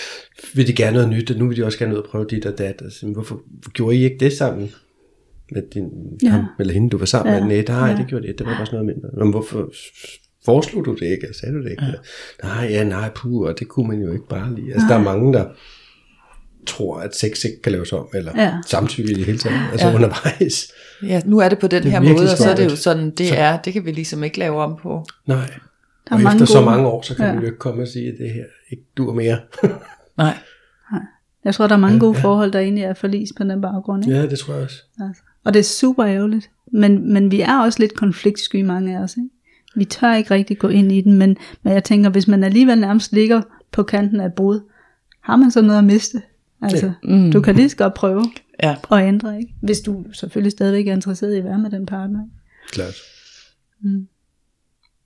vil 0.55 0.67
de 0.67 0.73
gerne 0.73 0.93
noget 0.95 1.09
nyt, 1.09 1.31
og 1.31 1.37
nu 1.37 1.49
vil 1.49 1.57
de 1.57 1.65
også 1.65 1.79
gerne 1.79 1.95
ud 1.95 1.99
og 1.99 2.05
prøve 2.11 2.27
dit 2.31 2.47
og 2.47 2.59
dat. 2.59 2.83
Og 2.83 2.93
så, 2.93 3.07
men 3.07 3.13
hvorfor 3.15 3.41
gjorde 3.73 3.97
I 3.97 4.05
ikke 4.05 4.17
det 4.21 4.33
sammen? 4.33 4.73
Med 5.53 5.63
din, 5.75 5.85
Ja. 6.23 6.29
ham, 6.29 6.45
eller 6.61 6.73
hende, 6.75 6.91
du 6.91 6.99
var 6.99 7.07
sammen 7.07 7.35
Ja. 7.35 7.41
med? 7.45 7.65
Nej, 7.65 7.79
nej, 7.81 7.91
Ja. 7.91 7.97
det 7.97 8.07
gjorde 8.09 8.27
det. 8.27 8.39
Det 8.39 8.47
var 8.47 8.57
bare 8.57 8.67
sådan 8.67 8.85
noget 8.85 8.97
mindre. 8.97 9.25
Men 9.25 9.31
hvorfor 9.31 9.73
foreslog 10.45 10.85
du 10.85 10.95
det 10.95 11.03
ikke? 11.07 11.23
Eller 11.23 11.35
sagde 11.35 11.55
du 11.55 11.63
det 11.63 11.71
ikke? 11.71 11.85
Ja. 11.85 11.93
Nej, 12.49 12.67
ja, 12.71 12.85
nej, 12.85 13.11
puh, 13.15 13.41
og 13.49 13.59
det 13.59 13.69
kunne 13.69 13.89
man 13.89 14.01
jo 14.01 14.13
ikke 14.13 14.29
bare 14.31 14.55
lide. 14.55 14.73
Altså, 14.73 14.87
der 14.89 14.95
er 14.95 15.03
mange, 15.03 15.33
der 15.33 15.47
tror, 16.67 16.97
at 17.01 17.17
sex 17.17 17.45
ikke 17.45 17.63
kan 17.63 17.73
laves 17.73 17.93
om, 17.93 18.09
eller 18.15 18.33
Ja. 18.43 18.53
samtykke 18.67 19.11
i 19.11 19.15
det 19.15 19.25
hele 19.25 19.39
taget, 19.39 19.61
altså 19.73 19.87
ja. 19.89 19.95
undervejs. 19.95 20.73
Ja, 21.03 21.21
nu 21.25 21.39
er 21.39 21.49
det 21.49 21.59
på 21.59 21.67
den 21.67 21.83
Det 21.83 21.89
er 21.95 22.01
her 22.01 22.13
måde, 22.13 22.31
og 22.33 22.39
så 22.39 22.51
er 22.51 22.55
det 22.57 22.65
jo 22.71 22.77
sådan, 22.77 23.11
det 23.11 23.29
Så- 23.29 23.35
er, 23.35 23.57
det 23.57 23.73
kan 23.73 23.85
vi 23.85 23.93
ligesom 23.93 24.25
ikke 24.25 24.39
lave 24.39 24.63
om 24.63 24.77
på. 24.83 25.05
Nej. 25.27 25.37
Der 25.37 25.45
er 26.11 26.15
og 26.17 26.21
mange 26.23 26.37
efter 26.37 26.47
så 26.47 26.55
gode- 26.59 26.65
mange 26.65 26.87
år, 26.89 27.03
så 27.03 27.15
kan 27.17 27.25
Ja. 27.25 27.31
ja. 27.31 27.37
vi 27.37 27.41
jo 27.41 27.47
ikke 27.47 27.59
komme 27.59 27.83
og 27.83 27.89
sige, 27.89 28.09
at 28.09 28.15
det 28.19 28.31
her 28.31 28.45
ikke 28.71 28.85
dur 28.97 29.13
mere. 29.15 29.39
Nej. 30.19 30.35
Jeg 31.45 31.55
tror, 31.55 31.67
der 31.67 31.75
er 31.75 31.79
mange 31.79 32.01
gode 32.01 32.15
forhold, 32.15 32.53
der 32.53 32.59
egentlig 32.59 32.85
er 32.85 32.95
forlis 32.95 33.33
på 33.37 33.45
den 33.45 33.61
baggrund. 33.61 34.05
Ikke? 34.05 34.17
ja, 34.19 34.27
det 34.27 34.39
tror 34.39 34.55
jeg 34.55 34.63
også. 34.63 34.83
Altså. 35.01 35.23
Og 35.45 35.55
det 35.55 35.61
er 35.61 35.65
super 35.65 36.07
ærgerligt. 36.07 36.51
Men, 36.73 37.13
men 37.13 37.31
vi 37.31 37.41
er 37.41 37.61
også 37.61 37.79
lidt 37.81 37.95
konfliktsky, 37.95 38.63
mange 38.63 38.97
af 38.99 39.03
os. 39.03 39.17
Ikke? 39.17 39.29
Vi 39.77 39.85
tør 39.85 40.15
ikke 40.15 40.31
rigtig 40.35 40.59
gå 40.59 40.69
ind 40.69 40.93
i 40.93 41.01
den, 41.01 41.13
men, 41.19 41.37
men 41.63 41.73
jeg 41.73 41.85
tænker, 41.85 42.11
hvis 42.11 42.29
man 42.29 42.45
alligevel 42.45 42.79
nærmest 42.81 43.13
ligger 43.13 43.43
på 43.73 43.83
kanten 43.83 44.21
af 44.21 44.33
brud, 44.33 44.61
har 45.21 45.37
man 45.37 45.51
så 45.51 45.61
noget 45.63 45.79
at 45.79 45.85
miste? 45.85 46.23
Altså, 46.63 46.93
Mm. 47.05 47.33
du 47.33 47.41
kan 47.41 47.55
lige 47.55 47.69
så 47.69 47.77
godt 47.77 47.95
prøve 47.95 48.25
Ja. 48.63 48.77
at 48.93 49.09
ændre, 49.09 49.39
ikke? 49.39 49.55
Hvis 49.63 49.81
du 49.81 50.05
selvfølgelig 50.13 50.53
stadigvæk 50.53 50.87
er 50.89 50.93
interesseret 50.93 51.35
i 51.35 51.39
at 51.39 51.45
være 51.45 51.59
med 51.59 51.71
den 51.71 51.87
partner. 51.87 52.19
Ikke? 52.25 52.73
Klart. 52.73 52.95
Mm. 53.83 54.09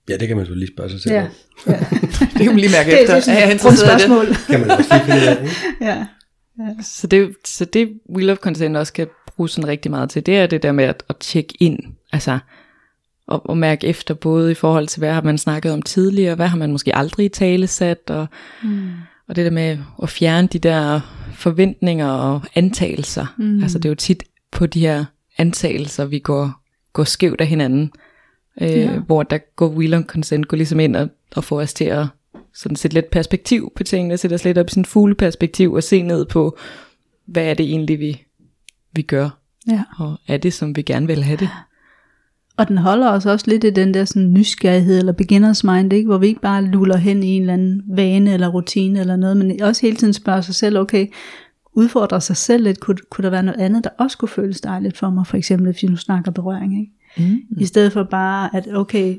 Ja, 0.09 0.17
det 0.17 0.27
kan 0.27 0.37
man 0.37 0.45
så 0.45 0.53
lige 0.53 0.71
spørge 0.75 0.89
sig 0.89 1.01
selv 1.01 1.15
Ja, 1.15 1.27
ja. 1.67 1.79
Det 2.33 2.37
kan 2.37 2.45
man 2.45 2.57
lige 2.57 2.71
mærke 2.71 2.91
det, 2.91 3.01
efter. 3.01 3.13
det 3.13 3.17
er 3.17 3.19
sådan 3.19 3.37
er 3.37 3.41
jeg 3.41 3.49
et 3.49 3.53
interesseret 3.53 4.27
i 4.27 4.29
det? 4.29 4.37
Kan 4.47 4.59
man 4.59 4.71
også 4.71 4.89
lige 4.93 5.05
finde 5.05 5.21
ud 5.21 5.27
af, 5.27 5.41
ikke? 5.41 5.55
ja. 5.89 6.05
Så 6.81 7.07
det, 7.07 7.35
så 7.45 7.65
det 7.65 7.89
Wheel 8.15 8.29
of 8.29 8.37
Consent 8.37 8.77
også 8.77 8.93
kan 8.93 9.07
bruge 9.35 9.49
sådan 9.49 9.67
rigtig 9.67 9.91
meget 9.91 10.09
til, 10.09 10.25
det 10.25 10.37
er 10.37 10.47
det 10.47 10.63
der 10.63 10.71
med 10.71 10.83
at, 10.85 11.03
at 11.09 11.17
tjekke 11.17 11.53
ind. 11.59 11.79
Altså, 12.11 12.39
at, 13.31 13.41
at 13.49 13.57
mærke 13.57 13.87
efter, 13.87 14.13
både 14.13 14.51
i 14.51 14.53
forhold 14.53 14.87
til, 14.87 14.99
hvad 14.99 15.13
har 15.13 15.21
man 15.21 15.37
snakket 15.37 15.71
om 15.71 15.81
tidligere, 15.81 16.35
hvad 16.35 16.47
har 16.47 16.57
man 16.57 16.71
måske 16.71 16.95
aldrig 16.95 17.25
i 17.25 17.29
tale 17.29 17.67
sat, 17.67 18.09
og, 18.09 18.27
mm. 18.63 18.91
Og 19.27 19.35
det 19.35 19.45
der 19.45 19.51
med 19.51 19.77
at 20.03 20.09
fjerne 20.09 20.47
de 20.47 20.59
der 20.59 20.99
forventninger 21.33 22.07
og 22.07 22.41
antagelser. 22.55 23.35
Mm. 23.37 23.63
Altså 23.63 23.79
det 23.79 23.85
er 23.85 23.89
jo 23.89 23.95
tit 23.95 24.23
på 24.51 24.65
de 24.65 24.79
her 24.79 25.05
antagelser, 25.37 26.05
vi 26.05 26.19
går, 26.19 26.63
går 26.93 27.03
skævt 27.03 27.41
af 27.41 27.47
hinanden, 27.47 27.91
øh, 28.61 28.69
ja. 28.69 28.99
hvor 28.99 29.23
der 29.23 29.37
går 29.37 29.67
Will 29.67 29.93
on 29.93 30.03
Consent 30.03 30.47
går 30.47 30.57
ligesom 30.57 30.79
ind 30.79 30.95
og, 30.95 31.09
og 31.35 31.43
får 31.43 31.61
os 31.61 31.73
til 31.73 31.85
at 31.85 32.07
sådan 32.53 32.75
sætte 32.75 32.93
lidt 32.93 33.09
perspektiv 33.11 33.71
på 33.75 33.83
tingene, 33.83 34.17
sætte 34.17 34.33
os 34.33 34.43
lidt 34.43 34.57
op 34.57 34.67
i 34.67 34.69
sådan 34.69 34.85
fugle 34.85 35.15
perspektiv 35.15 35.73
og 35.73 35.83
se 35.83 36.01
ned 36.01 36.25
på, 36.25 36.57
hvad 37.25 37.43
er 37.43 37.53
det 37.53 37.65
egentlig, 37.65 37.99
vi, 37.99 38.23
vi 38.93 39.01
gør, 39.01 39.29
Ja. 39.67 39.83
og 39.97 40.19
er 40.27 40.37
det, 40.37 40.53
som 40.53 40.75
vi 40.75 40.81
gerne 40.81 41.07
vil 41.07 41.23
have 41.23 41.37
det. 41.37 41.49
Og 42.57 42.67
den 42.67 42.77
holder 42.77 43.11
os 43.11 43.25
også 43.25 43.45
lidt 43.47 43.63
i 43.63 43.69
den 43.69 43.93
der 43.93 44.05
sådan 44.05 44.33
nysgerrighed 44.33 44.97
eller 44.97 45.11
beginners 45.11 45.63
mind, 45.63 45.93
ikke? 45.93 46.07
hvor 46.07 46.17
vi 46.17 46.27
ikke 46.27 46.41
bare 46.41 46.65
luller 46.65 46.97
hen 46.97 47.23
i 47.23 47.27
en 47.27 47.41
eller 47.41 47.53
anden 47.53 47.83
vane 47.87 48.33
eller 48.33 48.47
rutine 48.47 48.99
eller 48.99 49.15
noget, 49.15 49.37
men 49.37 49.61
også 49.61 49.81
hele 49.81 49.97
tiden 49.97 50.13
spørger 50.13 50.41
sig 50.41 50.55
selv, 50.55 50.77
okay, 50.77 51.07
udfordre 51.73 52.21
sig 52.21 52.37
selv 52.37 52.63
lidt, 52.63 52.79
kunne, 52.79 52.97
kunne 53.09 53.23
der 53.23 53.29
være 53.29 53.43
noget 53.43 53.59
andet, 53.59 53.83
der 53.83 53.89
også 53.97 54.17
kunne 54.17 54.29
føles 54.29 54.61
dejligt 54.61 54.97
for 54.97 55.09
mig, 55.09 55.27
for 55.27 55.37
eksempel 55.37 55.71
hvis 55.71 55.83
vi 55.83 55.87
nu 55.87 55.95
snakker 55.95 56.31
berøring, 56.31 56.79
ikke? 56.79 56.91
Mm. 57.17 57.39
I 57.59 57.65
stedet 57.65 57.93
for 57.93 58.03
bare, 58.03 58.55
at 58.55 58.67
okay, 58.75 59.17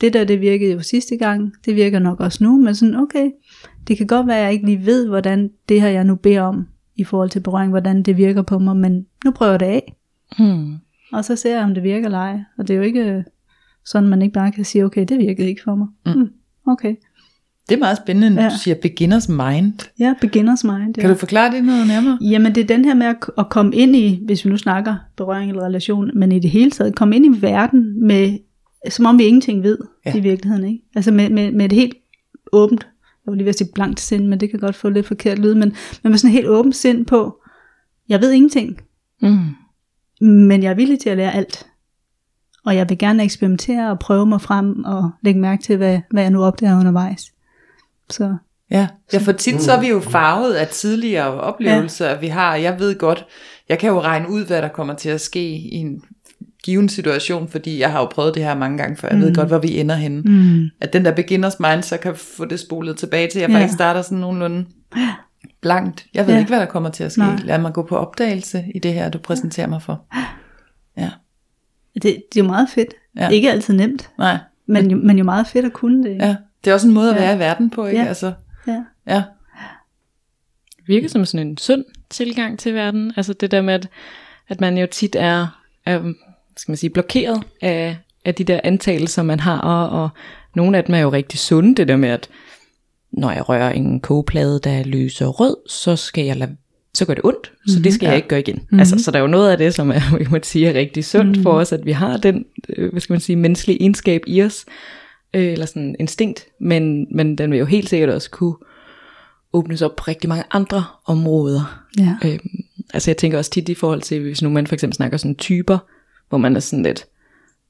det 0.00 0.12
der 0.12 0.24
det 0.24 0.40
virkede 0.40 0.72
jo 0.72 0.80
sidste 0.80 1.16
gang, 1.16 1.52
det 1.64 1.76
virker 1.76 1.98
nok 1.98 2.20
også 2.20 2.44
nu, 2.44 2.56
men 2.56 2.74
sådan 2.74 2.96
okay, 2.96 3.30
det 3.88 3.96
kan 3.96 4.06
godt 4.06 4.26
være, 4.26 4.38
at 4.38 4.44
jeg 4.44 4.52
ikke 4.52 4.66
lige 4.66 4.86
ved, 4.86 5.08
hvordan 5.08 5.50
det 5.68 5.80
her 5.80 5.88
jeg 5.88 6.04
nu 6.04 6.14
beder 6.14 6.42
om, 6.42 6.66
i 6.96 7.04
forhold 7.04 7.30
til 7.30 7.40
berøring, 7.40 7.70
hvordan 7.70 8.02
det 8.02 8.16
virker 8.16 8.42
på 8.42 8.58
mig, 8.58 8.76
men 8.76 9.06
nu 9.24 9.30
prøver 9.30 9.52
jeg 9.52 9.60
det 9.60 9.66
af, 9.66 9.94
Mm. 10.38 10.74
Og 11.12 11.24
så 11.24 11.36
ser 11.36 11.54
jeg, 11.56 11.64
om 11.64 11.74
det 11.74 11.82
virker 11.82 12.04
eller 12.06 12.18
ej. 12.18 12.38
Og 12.58 12.68
det 12.68 12.74
er 12.74 12.78
jo 12.78 12.82
ikke 12.84 13.00
øh, 13.04 13.24
sådan, 13.84 14.08
man 14.08 14.22
ikke 14.22 14.32
bare 14.32 14.52
kan 14.52 14.64
sige, 14.64 14.84
okay, 14.84 15.04
det 15.08 15.18
virkede 15.18 15.48
ikke 15.48 15.60
for 15.64 15.74
mig. 15.74 15.86
Mm. 16.06 16.28
Okay. 16.66 16.94
Det 17.68 17.74
er 17.74 17.78
meget 17.78 17.96
spændende, 17.96 18.30
når 18.30 18.42
Ja. 18.42 18.48
du 18.48 18.54
siger 18.58 18.74
beginners 18.82 19.28
mind. 19.28 19.90
Ja, 19.98 20.14
beginners 20.20 20.64
mind. 20.64 20.94
Ja. 20.96 21.00
Kan 21.00 21.10
du 21.10 21.16
forklare 21.16 21.52
det 21.54 21.64
noget 21.64 21.86
nærmere? 21.86 22.18
Jamen 22.20 22.54
det 22.54 22.60
er 22.62 22.66
den 22.66 22.84
her 22.84 22.94
med 22.94 23.06
at, 23.38 23.48
komme 23.50 23.74
ind 23.76 23.96
i, 23.96 24.20
hvis 24.26 24.44
vi 24.44 24.50
nu 24.50 24.56
snakker 24.56 24.96
berøring 25.16 25.50
eller 25.50 25.64
relation, 25.64 26.10
men 26.14 26.32
i 26.32 26.38
det 26.38 26.50
hele 26.50 26.70
taget, 26.70 26.94
komme 26.94 27.16
ind 27.16 27.36
i 27.36 27.42
verden 27.42 28.06
med, 28.06 28.38
som 28.90 29.06
om 29.06 29.18
vi 29.18 29.24
ingenting 29.24 29.62
ved 29.62 29.78
ja. 30.06 30.10
Ja. 30.10 30.18
i 30.18 30.20
virkeligheden. 30.22 30.64
Ikke? 30.68 30.84
Altså 30.96 31.10
med, 31.12 31.30
med, 31.30 31.52
med 31.52 31.64
et 31.64 31.72
helt 31.72 31.94
åbent, 32.52 32.86
jeg 33.26 33.30
vil 33.32 33.36
lige 33.36 33.44
ved 33.44 33.48
at 33.48 33.58
sige 33.58 33.70
blankt 33.74 34.00
sind, 34.00 34.26
men 34.26 34.40
det 34.40 34.50
kan 34.50 34.58
godt 34.60 34.76
få 34.76 34.88
lidt 34.88 35.06
forkert 35.06 35.38
lyd, 35.38 35.54
men, 35.54 35.72
men 36.02 36.10
med 36.10 36.18
sådan 36.18 36.30
et 36.30 36.34
helt 36.34 36.48
åbent 36.48 36.76
sind 36.76 37.06
på, 37.06 37.42
jeg 38.08 38.20
ved 38.20 38.32
ingenting, 38.32 38.80
Mm. 39.22 39.38
Men 40.20 40.62
jeg 40.62 40.70
er 40.70 40.74
villig 40.74 41.00
til 41.00 41.10
at 41.10 41.16
lære 41.16 41.34
alt. 41.34 41.66
Og 42.64 42.76
jeg 42.76 42.88
vil 42.88 42.98
gerne 42.98 43.22
eksperimentere 43.22 43.90
og 43.90 43.98
prøve 43.98 44.26
mig 44.26 44.40
frem 44.40 44.84
og 44.84 45.10
lægge 45.22 45.40
mærke 45.40 45.62
til, 45.62 45.76
hvad, 45.76 46.00
hvad 46.10 46.22
jeg 46.22 46.30
nu 46.30 46.44
opdager 46.44 46.78
undervejs. 46.78 47.22
Så 48.10 48.36
Ja, 48.70 48.88
ja 49.12 49.18
for 49.18 49.32
tit 49.32 49.62
så 49.62 49.72
er 49.72 49.80
vi 49.80 49.88
jo 49.88 50.00
farvet 50.00 50.52
af 50.52 50.68
tidligere 50.68 51.40
oplevelser, 51.40 52.08
ja. 52.08 52.18
vi 52.18 52.26
har, 52.26 52.56
jeg 52.56 52.78
ved 52.78 52.98
godt, 52.98 53.26
jeg 53.68 53.78
kan 53.78 53.90
jo 53.90 54.00
regne 54.00 54.30
ud, 54.30 54.44
hvad 54.44 54.62
der 54.62 54.68
kommer 54.68 54.94
til 54.94 55.08
at 55.08 55.20
ske 55.20 55.50
i 55.50 55.74
en 55.74 56.02
given 56.64 56.88
situation, 56.88 57.48
fordi 57.48 57.80
jeg 57.80 57.92
har 57.92 58.00
jo 58.00 58.06
prøvet 58.06 58.34
det 58.34 58.44
her 58.44 58.54
mange 58.54 58.78
gange 58.78 58.96
før, 58.96 59.08
jeg 59.08 59.18
mm. 59.18 59.24
ved 59.24 59.34
godt, 59.34 59.48
hvor 59.48 59.58
vi 59.58 59.80
ender 59.80 59.94
henne. 59.94 60.22
mm, 60.24 60.68
At 60.80 60.92
den 60.92 61.04
der 61.04 61.12
beginners 61.12 61.60
mind, 61.60 61.82
så 61.82 61.96
kan 61.96 62.16
få 62.16 62.44
det 62.44 62.60
spolet 62.60 62.96
tilbage 62.96 63.28
til, 63.28 63.38
at 63.38 63.42
jeg 63.42 63.50
ja. 63.50 63.56
faktisk 63.56 63.74
starter 63.74 64.02
sådan 64.02 64.18
nogenlunde 64.18 64.66
blankt. 65.60 66.06
Jeg 66.14 66.26
ved 66.26 66.32
Ja. 66.32 66.36
ja. 66.36 66.38
ikke, 66.40 66.48
hvad 66.50 66.60
der 66.60 66.66
kommer 66.66 66.90
til 66.90 67.04
at 67.04 67.12
ske. 67.12 67.20
Nej. 67.20 67.36
Lad 67.44 67.58
mig 67.58 67.72
gå 67.72 67.82
på 67.82 67.96
opdagelse 67.96 68.64
i 68.74 68.78
det 68.78 68.92
her, 68.94 69.08
du 69.08 69.18
præsenterer 69.18 69.66
mig 69.66 69.82
for. 69.82 70.04
Ja, 70.96 71.10
det, 71.94 72.02
det 72.02 72.12
er 72.12 72.44
jo 72.44 72.44
meget 72.44 72.68
fedt. 72.74 72.94
Ja. 73.16 73.22
Ja. 73.22 73.28
Ikke 73.28 73.50
altid 73.52 73.74
nemt, 73.74 74.10
nej, 74.18 74.38
men 74.66 74.90
jo, 74.90 74.96
men 74.96 75.18
jo 75.18 75.24
meget 75.24 75.46
fedt 75.46 75.66
at 75.66 75.72
kunne 75.72 76.04
det. 76.10 76.16
ja. 76.20 76.36
Det 76.64 76.70
er 76.70 76.74
også 76.74 76.88
en 76.88 76.94
måde 76.94 77.10
at 77.14 77.16
Ja. 77.16 77.26
være 77.26 77.36
i 77.36 77.38
verden 77.38 77.70
på, 77.70 77.86
ikke? 77.86 78.00
Ja. 78.02 78.06
Altså, 78.08 78.32
ja. 78.66 78.84
ja. 79.06 79.22
virker 80.86 81.08
som 81.08 81.24
sådan 81.24 81.46
en 81.46 81.56
sund 81.58 81.84
tilgang 82.10 82.58
til 82.58 82.74
verden. 82.74 83.12
Altså 83.16 83.32
det 83.32 83.50
der 83.50 83.62
med, 83.62 83.74
at, 83.74 83.88
at 84.48 84.60
man 84.60 84.78
jo 84.78 84.86
tit 84.90 85.16
er, 85.18 85.60
er 85.86 85.98
hvad 85.98 86.12
skal 86.56 86.70
man 86.72 86.76
sige, 86.76 86.90
blokeret 86.90 87.42
af, 87.62 87.96
af 88.24 88.34
de 88.34 88.44
der 88.44 88.60
antagelser, 88.64 89.22
man 89.22 89.40
har, 89.40 89.58
og, 89.58 90.02
og 90.02 90.08
nogle 90.54 90.78
af 90.78 90.84
dem 90.84 90.94
er 90.94 90.98
jo 90.98 91.12
rigtig 91.12 91.38
sunde, 91.38 91.74
det 91.74 91.88
der 91.88 91.96
med, 91.96 92.08
at 92.08 92.28
når 93.12 93.30
jeg 93.30 93.48
rører 93.48 93.70
en 93.70 94.00
kogeplade, 94.00 94.60
der 94.64 94.70
er 94.70 94.84
lys 94.84 95.20
og 95.20 95.40
rød, 95.40 95.56
så 95.68 95.96
skal 95.96 96.24
jeg 96.24 96.36
lade 96.36 96.56
så 96.94 97.04
gør 97.04 97.14
det 97.14 97.24
ondt, 97.24 97.52
så 97.66 97.80
det 97.80 97.94
skal 97.94 98.06
jeg 98.06 98.16
ikke 98.16 98.28
gøre 98.28 98.40
igen. 98.40 98.54
Mm-hmm. 98.56 98.78
Altså, 98.78 98.98
så 98.98 99.10
der 99.10 99.18
er 99.18 99.22
jo 99.22 99.28
noget 99.28 99.50
af 99.50 99.58
det, 99.58 99.74
som 99.74 99.90
er, 99.90 100.00
jeg 100.20 100.26
må 100.30 100.38
sige, 100.42 100.68
er 100.68 100.74
rigtig 100.74 101.04
sundt 101.04 101.26
mm-hmm. 101.26 101.42
for 101.42 101.52
os, 101.52 101.72
at 101.72 101.86
vi 101.86 101.92
har 101.92 102.16
den, 102.16 102.44
øh, 102.68 102.90
hvad 102.90 103.00
skal 103.00 103.12
man 103.12 103.20
sige, 103.20 103.36
menneskelige 103.36 103.80
egenskab 103.80 104.22
i 104.26 104.42
os, 104.42 104.64
øh, 105.34 105.52
eller 105.52 105.66
sådan 105.66 105.96
instinkt, 106.00 106.46
men, 106.60 107.06
men 107.16 107.38
den 107.38 107.50
vil 107.50 107.58
jo 107.58 107.64
helt 107.64 107.88
sikkert 107.88 108.10
også 108.10 108.30
kunne 108.30 108.54
åbnes 109.52 109.82
op 109.82 109.96
på 109.96 110.04
rigtig 110.08 110.28
mange 110.28 110.44
andre 110.50 110.84
områder. 111.06 111.84
Ja. 111.98 112.16
Øhm, 112.24 112.48
altså 112.94 113.10
jeg 113.10 113.16
tænker 113.16 113.38
også 113.38 113.50
tit 113.50 113.68
i 113.68 113.74
forhold 113.74 114.02
til, 114.02 114.22
hvis 114.22 114.42
nu 114.42 114.48
man 114.48 114.66
for 114.66 114.74
eksempel 114.74 114.96
snakker 114.96 115.18
sådan 115.18 115.36
typer, 115.36 115.78
hvor 116.28 116.38
man 116.38 116.56
er 116.56 116.60
sådan 116.60 116.82
lidt, 116.82 117.06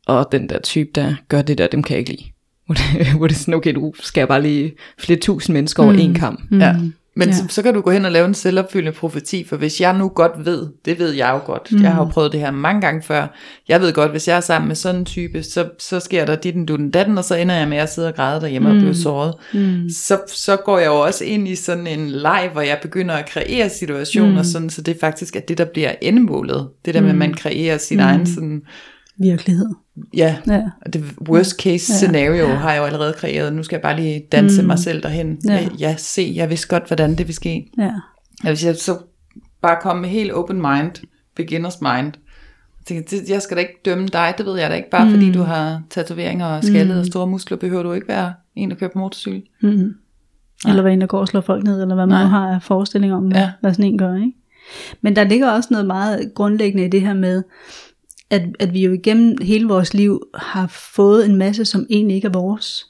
og 0.07 0.33
den 0.33 0.49
der 0.49 0.59
type, 0.61 0.91
der 0.95 1.15
gør 1.29 1.43
det 1.43 1.59
der, 1.59 1.67
dem 1.67 1.83
kan 1.83 1.93
jeg 1.93 1.99
ikke 1.99 2.11
lide. 2.11 2.31
Hvor 2.69 2.75
det, 2.75 3.07
hvor 3.17 3.27
det 3.27 3.35
er 3.35 3.39
sådan, 3.39 3.55
okay, 3.55 3.75
du 3.75 3.93
skal 4.01 4.27
bare 4.27 4.43
lige 4.43 4.73
flere 4.99 5.19
tusind 5.19 5.55
mennesker 5.55 5.83
over 5.83 5.93
en 5.93 6.15
kamp. 6.15 6.41
Mm. 6.51 6.61
Ja. 6.61 6.75
Men 7.19 7.29
Ja. 7.29 7.35
så, 7.35 7.45
så 7.49 7.63
kan 7.63 7.75
du 7.75 7.81
gå 7.81 7.91
hen 7.91 8.05
og 8.05 8.13
lave 8.13 8.27
en 8.27 8.35
selvopfyldende 8.35 8.93
profeti, 8.93 9.45
for 9.49 9.57
hvis 9.57 9.81
jeg 9.81 9.99
nu 9.99 10.09
godt 10.09 10.33
ved, 10.45 10.67
det 10.85 10.99
ved 10.99 11.11
jeg 11.13 11.31
jo 11.31 11.53
godt, 11.53 11.73
mm. 11.73 11.83
jeg 11.83 11.93
har 11.93 12.05
jo 12.05 12.11
prøvet 12.11 12.33
det 12.33 12.41
her 12.41 12.51
mange 12.51 12.81
gange 12.81 13.03
før, 13.03 13.27
jeg 13.69 13.81
ved 13.81 13.93
godt, 13.93 14.11
hvis 14.11 14.29
jeg 14.29 14.37
er 14.37 14.41
sammen 14.41 14.69
med 14.69 14.77
sådan 14.77 15.01
en 15.01 15.05
type, 15.05 15.43
så, 15.43 15.69
så 15.79 16.01
sker 16.01 16.25
der 16.25 16.37
dit 16.37 16.55
du 16.69 16.77
den 16.77 16.91
datten, 16.91 17.19
og 17.19 17.25
så 17.25 17.35
ender 17.35 17.55
jeg 17.55 17.69
med 17.69 17.79
at 17.79 17.93
sidde 17.93 18.09
og 18.09 18.15
græde 18.15 18.41
derhjemme 18.41 18.69
mm. 18.69 18.77
og 18.77 18.81
blive 18.81 18.95
såret. 18.95 19.35
Mm. 19.55 19.91
Så, 19.91 20.19
så 20.29 20.57
går 20.57 20.79
jeg 20.79 20.87
jo 20.87 21.01
også 21.01 21.25
ind 21.25 21.49
i 21.49 21.55
sådan 21.55 21.87
en 21.87 22.11
leg, 22.11 22.51
hvor 22.53 22.61
jeg 22.61 22.79
begynder 22.83 23.15
at 23.15 23.29
kreere 23.29 23.69
situationer, 23.69 24.43
mm. 24.43 24.45
sådan, 24.45 24.71
så 24.71 24.83
det 24.83 24.97
faktisk 25.01 25.37
er 25.37 25.41
det, 25.41 25.59
der 25.59 25.65
bliver 25.65 25.93
endemålet. 26.03 26.69
Det 26.85 26.95
der 26.95 27.01
med, 27.01 27.11
at 27.11 27.17
man 27.17 27.35
kreerer 27.35 27.79
sin 27.79 27.97
mm. 27.97 28.05
egen 28.05 28.27
sådan, 28.27 28.63
Virkelighed. 29.19 29.69
ja, 30.15 30.37
Ja. 30.47 30.63
og 30.87 30.93
det 30.93 31.05
worst 31.29 31.61
case 31.63 31.93
scenario 31.95 32.47
har 32.47 32.73
jeg 32.73 32.81
jo 32.81 32.85
allerede 32.85 33.13
kreeret. 33.13 33.53
Nu 33.53 33.63
skal 33.63 33.77
jeg 33.77 33.83
bare 33.83 33.97
lige 33.97 34.23
danse 34.33 34.63
mm. 34.63 34.67
mig 34.67 34.79
selv 34.79 35.03
derhen. 35.03 35.39
Ja. 35.45 35.53
Ja. 35.55 35.69
ja, 35.79 35.95
se, 35.99 36.33
jeg 36.37 36.51
vidste 36.51 36.69
godt, 36.69 36.87
hvordan 36.87 37.15
det 37.15 37.27
vil 37.27 37.35
ske. 37.35 37.71
Ja. 37.79 37.91
Ja, 38.45 38.49
hvis 38.49 38.65
jeg 38.65 38.77
så 38.77 38.99
bare 39.63 39.77
komme 39.83 40.03
med 40.03 40.09
helt 40.11 40.33
open 40.33 40.57
mind, 40.57 40.91
beginners 41.37 41.81
mind, 41.81 42.13
jeg 42.91 43.05
jeg 43.29 43.43
skal 43.43 43.57
da 43.57 43.61
ikke 43.61 43.81
dømme 43.85 44.09
dig, 44.09 44.35
det 44.39 44.47
ved 44.47 44.59
jeg 44.59 44.71
da 44.71 44.75
ikke. 44.75 44.91
Bare 44.91 45.05
mm. 45.05 45.11
fordi 45.11 45.33
du 45.33 45.43
har 45.43 45.83
tatoveringer 45.91 46.47
og 46.47 46.65
skaldet 46.65 46.95
mm. 46.95 47.01
og 47.01 47.07
store 47.07 47.27
muskler, 47.27 47.57
behøver 47.59 47.83
du 47.83 47.93
ikke 47.93 48.09
være 48.09 48.33
en, 48.57 48.71
der 48.71 48.77
kører 48.77 48.91
på 48.91 48.99
motorcykel. 48.99 49.43
Mm. 49.63 49.95
Eller 50.69 50.83
hvad 50.83 50.93
en, 50.93 51.01
der 51.01 51.07
går 51.07 51.19
og 51.21 51.29
slår 51.29 51.41
folk 51.41 51.65
ned, 51.65 51.83
eller 51.83 51.95
hvad 51.95 52.07
man 52.07 52.15
Nej. 52.15 52.23
nu 52.23 52.29
har 52.29 52.55
af 52.55 52.63
forestilling 52.63 53.13
om, 53.15 53.33
Ja. 53.33 53.51
hvad 53.61 53.73
sådan 53.73 53.85
en 53.85 53.99
gør. 53.99 54.15
Ikke? 54.15 54.33
Men 55.01 55.17
der 55.17 55.25
ligger 55.25 55.51
også 55.51 55.69
noget 55.71 55.87
meget 55.87 56.33
grundlæggende 56.35 56.85
i 56.85 56.89
det 56.89 57.01
her 57.01 57.15
med, 57.15 57.43
at, 58.31 58.43
at 58.59 58.75
vi 58.75 58.85
jo 58.85 58.93
igennem 58.93 59.37
hele 59.43 59.69
vores 59.69 59.95
liv 59.95 60.23
har 60.35 60.67
fået 60.67 61.27
en 61.27 61.37
masse, 61.37 61.65
som 61.65 61.87
egentlig 61.91 62.15
ikke 62.15 62.29
er 62.29 62.33
vores. 62.33 62.87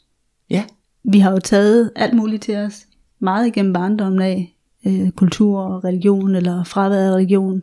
Ja, 0.51 0.65
Vi 1.05 1.19
har 1.19 1.31
jo 1.31 1.39
taget 1.39 1.91
alt 1.97 2.15
muligt 2.15 2.43
til 2.43 2.57
os, 2.57 2.87
meget 3.21 3.47
igennem 3.47 3.73
barndommen 3.73 4.23
af, 4.23 4.57
øh, 4.87 5.11
kultur 5.11 5.61
og 5.61 5.85
religion, 5.85 6.35
eller 6.35 6.65
fravær 6.65 7.11
af 7.11 7.15
religion, 7.15 7.63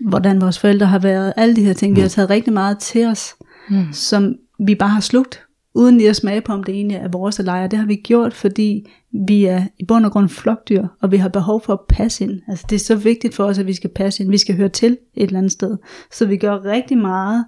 hvordan 0.00 0.40
vores 0.40 0.58
forældre 0.58 0.86
har 0.86 0.98
været, 0.98 1.32
alle 1.36 1.56
de 1.56 1.64
her 1.64 1.72
ting, 1.72 1.96
vi 1.96 2.00
har 2.00 2.08
taget 2.08 2.30
rigtig 2.30 2.52
meget 2.52 2.78
til 2.78 3.06
os, 3.06 3.34
mm. 3.70 3.92
som 3.92 4.36
vi 4.58 4.74
bare 4.74 4.88
har 4.88 5.00
slugt, 5.00 5.42
uden 5.74 5.98
lige 5.98 6.10
at 6.10 6.16
smage 6.16 6.40
på, 6.40 6.52
om 6.52 6.64
det 6.64 6.74
egentlig 6.74 6.96
er 6.96 7.08
vores 7.08 7.38
eller 7.38 7.52
ej. 7.52 7.66
Det 7.66 7.78
har 7.78 7.86
vi 7.86 7.96
gjort, 7.96 8.34
fordi 8.34 8.90
vi 9.12 9.44
er 9.44 9.62
i 9.78 9.84
bund 9.84 10.04
og 10.04 10.12
grund 10.12 10.28
flokdyr, 10.28 10.86
og 11.00 11.12
vi 11.12 11.16
har 11.16 11.28
behov 11.28 11.60
for 11.60 11.72
at 11.72 11.80
passe 11.88 12.24
ind. 12.24 12.40
Altså 12.48 12.66
det 12.70 12.76
er 12.76 12.80
så 12.80 12.94
vigtigt 12.96 13.34
for 13.34 13.44
os, 13.44 13.58
at 13.58 13.66
vi 13.66 13.72
skal 13.72 13.90
passe 13.90 14.22
ind. 14.22 14.30
Vi 14.30 14.38
skal 14.38 14.56
høre 14.56 14.68
til 14.68 14.98
et 15.14 15.22
eller 15.22 15.38
andet 15.38 15.52
sted. 15.52 15.76
Så 16.12 16.26
vi 16.26 16.36
gør 16.36 16.64
rigtig 16.64 16.98
meget, 16.98 17.44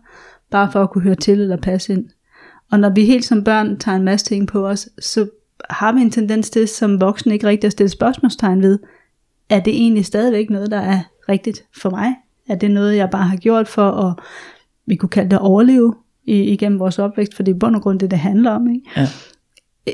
bare 0.51 0.73
for 0.73 0.83
at 0.83 0.91
kunne 0.91 1.03
høre 1.03 1.15
til 1.15 1.41
eller 1.41 1.57
passe 1.57 1.93
ind. 1.93 2.05
Og 2.71 2.81
når 2.81 2.91
vi 2.91 3.05
helt 3.05 3.25
som 3.25 3.45
børn 3.45 3.79
tager 3.79 3.97
en 3.97 4.05
masse 4.05 4.27
ting 4.27 4.49
på 4.49 4.69
os, 4.69 4.89
så 4.99 5.29
har 5.71 5.93
vi 5.93 6.01
en 6.01 6.11
tendens 6.11 6.51
til, 6.51 6.69
som 6.69 7.01
voksne 7.01 7.33
ikke 7.33 7.47
rigtig 7.47 7.69
at 7.69 7.73
stille 7.73 7.91
spørgsmålstegn 7.91 8.63
ved, 8.63 8.79
er 9.49 9.61
det 9.61 9.75
egentlig 9.75 10.07
stadigvæk 10.07 10.51
noget, 10.51 10.71
der 10.71 10.81
er 10.81 11.01
rigtigt 11.29 11.65
for 11.81 11.91
mig? 11.91 12.15
Er 12.49 12.55
det 12.55 12.71
noget, 12.71 12.97
jeg 12.97 13.11
bare 13.11 13.25
har 13.25 13.37
gjort 13.37 13.69
for 13.69 13.91
at, 13.91 14.15
vi 14.87 14.97
kunne 14.97 15.09
kalde 15.09 15.31
det 15.31 15.37
at 15.37 15.43
overleve 15.43 15.95
i, 16.25 16.43
igennem 16.43 16.79
vores 16.79 16.99
opvækst, 16.99 17.35
for 17.35 17.43
det 17.43 17.53
er 17.53 17.57
i 17.57 17.59
bund 17.59 17.77
og 17.77 17.83
grund 17.83 17.99
det, 17.99 18.11
det 18.11 18.19
handler 18.19 18.51
om, 18.51 18.69
ikke? 18.69 18.91
Ja. 18.97 19.07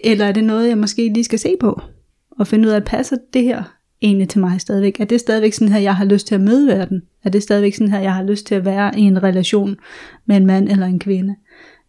Eller 0.05 0.25
er 0.25 0.33
det 0.33 0.45
noget, 0.45 0.69
jeg 0.69 0.79
måske 0.79 1.09
lige 1.09 1.25
skal 1.25 1.39
se 1.39 1.55
på, 1.61 1.81
og 2.31 2.47
finde 2.47 2.69
ud 2.69 2.73
af, 2.73 2.77
at 2.77 2.85
passer 2.85 3.17
det 3.35 3.43
her 3.43 3.63
egentlig 4.03 4.29
til 4.29 4.41
mig 4.41 4.61
stadigvæk? 4.61 5.01
Er 5.01 5.05
det 5.05 5.21
stadigvæk 5.21 5.53
sådan 5.53 5.73
her, 5.73 5.81
jeg 5.81 5.97
har 5.97 6.05
lyst 6.05 6.27
til 6.27 6.35
at 6.35 6.41
møde 6.41 6.67
verden? 6.67 7.03
Er 7.25 7.31
det 7.31 7.43
stadigvæk 7.43 7.75
sådan 7.75 7.93
her, 7.93 8.01
jeg 8.01 8.15
har 8.15 8.23
lyst 8.23 8.47
til 8.47 8.55
at 8.55 8.65
være 8.65 8.99
i 8.99 9.03
en 9.03 9.23
relation 9.23 9.77
med 10.27 10.37
en 10.37 10.47
mand 10.47 10.69
eller 10.69 10.87
en 10.87 10.99
kvinde? 10.99 11.35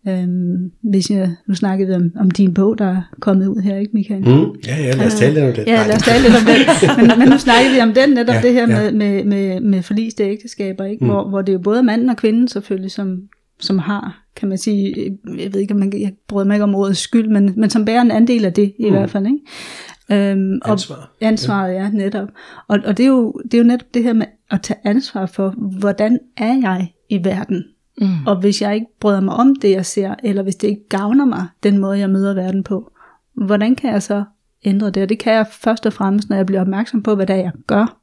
Øhm, 0.08 0.72
hvis 0.82 1.10
jeg, 1.10 1.32
nu 1.48 1.56
snakkede 1.56 1.88
vi 1.88 1.94
om, 1.94 2.12
om 2.20 2.32
din 2.32 2.54
bog, 2.54 2.78
der 2.78 2.86
er 2.86 3.02
kommet 3.20 3.48
ud 3.48 3.62
her, 3.62 3.78
ikke 3.78 3.92
Michael? 3.94 4.22
Mm. 4.22 4.56
Ja, 4.68 4.78
ja, 4.78 4.92
lad 4.92 5.06
os 5.06 5.16
tale 5.16 5.34
lidt 5.34 5.46
om 5.46 5.54
det. 5.54 5.68
Ja, 5.68 5.88
lad 5.88 5.96
os 5.96 6.02
tale 6.02 6.24
lidt 6.24 6.36
om 6.36 6.46
den. 6.46 7.08
Men, 7.08 7.20
men 7.20 7.30
nu 7.30 7.38
snakker 7.38 7.74
vi 7.74 7.82
om 7.82 7.94
den, 7.94 8.10
netop 8.10 8.36
ja, 8.36 8.42
det 8.42 8.54
her 8.54 8.70
ja. 8.70 8.82
med, 8.82 8.92
med, 8.92 9.24
med, 9.24 9.62
med 9.62 9.82
forliste 9.82 10.24
ægteskaber, 10.24 10.86
ikke? 10.86 11.06
Mm. 11.06 11.10
Hvor, 11.10 11.30
hvor 11.30 11.42
det 11.42 11.50
er 11.50 11.54
jo 11.54 11.60
både 11.60 11.84
manden 11.84 12.10
og 12.10 12.18
kvinden 12.18 12.48
selvfølgelig, 12.48 12.92
som 12.92 13.22
som 13.60 13.80
har, 13.80 14.24
kan 14.36 14.50
man 14.50 14.58
sige, 14.58 15.18
jeg 15.38 15.54
ved 15.54 15.62
ikke, 15.62 15.74
om 15.74 15.80
man, 15.80 16.02
jeg 16.02 16.14
bryder 16.28 16.48
mig 16.48 16.56
ikke 16.56 16.64
om 16.64 16.76
ordet 16.76 16.98
skyld, 16.98 17.30
men, 17.30 17.54
men 17.58 17.70
som 17.70 17.86
bærer 17.86 18.02
en 18.02 18.12
andel 18.12 18.46
af 18.46 18.54
det 18.54 18.74
i 18.80 18.86
mm. 18.86 18.92
hvert 18.92 19.10
fald. 19.10 19.26
Ikke? 19.26 20.32
Øhm, 20.32 20.60
og 20.64 20.72
Ansvar. 20.72 21.12
Ansvaret, 21.22 21.74
ja, 21.74 21.90
netop. 21.90 22.30
Og, 22.68 22.80
og 22.86 22.98
det, 22.98 23.04
er 23.04 23.08
jo, 23.08 23.42
det 23.44 23.54
er 23.54 23.58
jo 23.58 23.64
netop 23.64 23.94
det 23.94 24.04
her 24.04 24.14
med 24.14 24.26
at 24.52 24.62
tage 24.62 24.80
ansvar 24.84 25.26
for, 25.26 25.50
hvordan 25.80 26.20
er 26.38 26.54
jeg 26.54 26.94
i 27.10 27.26
verden? 27.26 27.64
Mm. 28.02 28.28
Og 28.28 28.40
hvis 28.40 28.62
jeg 28.62 28.76
ikke 28.76 28.88
bryder 29.00 29.20
mig 29.20 29.34
om 29.34 29.56
det, 29.56 29.72
jeg 29.72 29.86
ser, 29.86 30.16
eller 30.24 30.44
hvis 30.44 30.56
det 30.56 30.68
ikke 30.68 30.88
gavner 30.90 31.26
mig, 31.26 31.48
den 31.64 31.78
måde, 31.78 32.00
jeg 32.00 32.10
møder 32.10 32.34
verden 32.34 32.64
på, 32.64 32.92
hvordan 33.34 33.76
kan 33.76 33.92
jeg 33.92 34.04
så 34.04 34.24
ændre 34.66 34.90
det? 34.90 35.04
Og 35.04 35.10
det 35.10 35.20
kan 35.20 35.34
jeg 35.34 35.48
først 35.52 35.86
og 35.86 35.94
fremmest, 35.94 36.30
når 36.30 36.36
jeg 36.36 36.46
bliver 36.46 36.62
opmærksom 36.62 37.04
på, 37.04 37.16
hvad 37.16 37.28
det 37.28 37.36
er, 37.36 37.40
jeg 37.40 37.52
gør. 37.68 38.00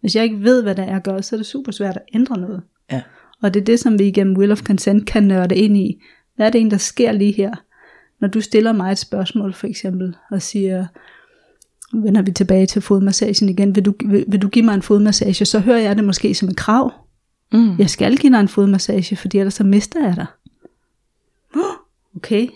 Hvis 0.00 0.16
jeg 0.16 0.24
ikke 0.24 0.42
ved, 0.42 0.62
hvad 0.62 0.74
det 0.74 0.84
er, 0.84 0.92
jeg 0.92 1.02
gør, 1.02 1.20
så 1.20 1.36
er 1.36 1.38
det 1.38 1.46
super 1.46 1.72
svært 1.72 1.96
at 1.96 2.02
ændre 2.14 2.38
noget. 2.38 2.62
Ja. 2.92 3.02
Og 3.42 3.54
det 3.54 3.60
er 3.60 3.64
det, 3.64 3.80
som 3.80 3.98
vi 3.98 4.04
igennem 4.04 4.36
Will 4.36 4.52
of 4.52 4.62
Consent 4.62 5.06
kan 5.06 5.22
nørde 5.22 5.56
ind 5.56 5.76
i. 5.76 6.02
Hvad 6.36 6.46
er 6.46 6.50
det 6.50 6.60
en, 6.60 6.70
der 6.70 6.76
sker 6.76 7.12
lige 7.12 7.32
her? 7.32 7.54
Når 8.20 8.28
du 8.28 8.40
stiller 8.40 8.72
mig 8.72 8.92
et 8.92 8.98
spørgsmål 8.98 9.54
for 9.54 9.66
eksempel, 9.66 10.16
og 10.30 10.42
siger, 10.42 10.86
vender 11.92 12.22
vi 12.22 12.32
tilbage 12.32 12.66
til 12.66 12.82
fodmassagen 12.82 13.48
igen, 13.48 13.76
vil 13.76 13.84
du, 13.84 13.94
vil, 14.06 14.24
vil 14.28 14.42
du 14.42 14.48
give 14.48 14.64
mig 14.64 14.74
en 14.74 14.82
fodmassage, 14.82 15.44
så 15.44 15.58
hører 15.58 15.78
jeg 15.78 15.96
det 15.96 16.04
måske 16.04 16.34
som 16.34 16.48
et 16.48 16.56
krav. 16.56 16.92
Mm. 17.52 17.78
Jeg 17.78 17.90
skal 17.90 18.16
give 18.16 18.32
dig 18.32 18.40
en 18.40 18.48
fodmassage, 18.48 19.16
fordi 19.16 19.38
ellers 19.38 19.54
så 19.54 19.64
mister 19.64 20.06
jeg 20.06 20.16
dig. 20.16 20.26
Okay. 22.16 22.48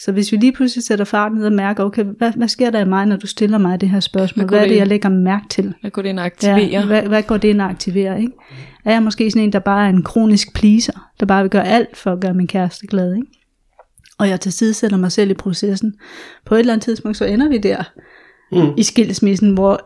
Så 0.00 0.12
hvis 0.12 0.32
vi 0.32 0.36
lige 0.36 0.52
pludselig 0.52 0.84
sætter 0.84 1.04
farten 1.04 1.38
ned 1.38 1.46
og 1.46 1.52
mærker, 1.52 1.84
okay, 1.84 2.04
hvad, 2.04 2.32
hvad 2.36 2.48
sker 2.48 2.70
der 2.70 2.80
i 2.80 2.84
mig, 2.84 3.06
når 3.06 3.16
du 3.16 3.26
stiller 3.26 3.58
mig 3.58 3.80
det 3.80 3.90
her 3.90 4.00
spørgsmål? 4.00 4.46
Hvad 4.46 4.48
Hvad, 4.50 4.58
er 4.58 4.62
det, 4.62 4.70
det- 4.70 4.78
jeg 4.78 4.86
lægger 4.86 5.08
mærke 5.08 5.48
til? 5.48 5.74
Hvad 5.80 5.90
kunne 5.90 6.02
det 6.02 6.08
ind 6.08 6.18
og 6.18 6.24
aktivere? 6.24 6.58
Ja, 6.58 6.86
hvad, 6.86 7.02
hvad 7.02 7.22
går 7.22 7.36
det 7.36 7.48
ind 7.48 7.60
og 7.60 7.70
aktivere, 7.70 8.20
ikke? 8.20 8.32
Er 8.84 8.92
jeg 8.92 9.02
måske 9.02 9.30
sådan 9.30 9.44
en, 9.44 9.52
der 9.52 9.58
bare 9.58 9.84
er 9.86 9.90
en 9.90 10.02
kronisk 10.02 10.54
pleaser, 10.54 11.10
der 11.20 11.26
bare 11.26 11.42
vil 11.42 11.50
gøre 11.50 11.66
alt 11.68 11.96
for 11.96 12.12
at 12.12 12.20
gøre 12.20 12.34
min 12.34 12.46
kæreste 12.46 12.86
glad, 12.86 13.14
ikke? 13.14 13.26
Og 14.18 14.28
jeg 14.28 14.40
til 14.40 14.52
side 14.52 14.74
sætter 14.74 14.96
mig 14.96 15.12
selv 15.12 15.30
i 15.30 15.34
processen. 15.34 15.94
På 16.46 16.54
et 16.54 16.58
eller 16.60 16.72
andet 16.72 16.84
tidspunkt, 16.84 17.16
så 17.16 17.24
ender 17.24 17.48
vi 17.48 17.58
der 17.58 17.82
mm. 18.52 18.74
i 18.76 18.82
skilsmissen, 18.82 19.54
hvor 19.54 19.80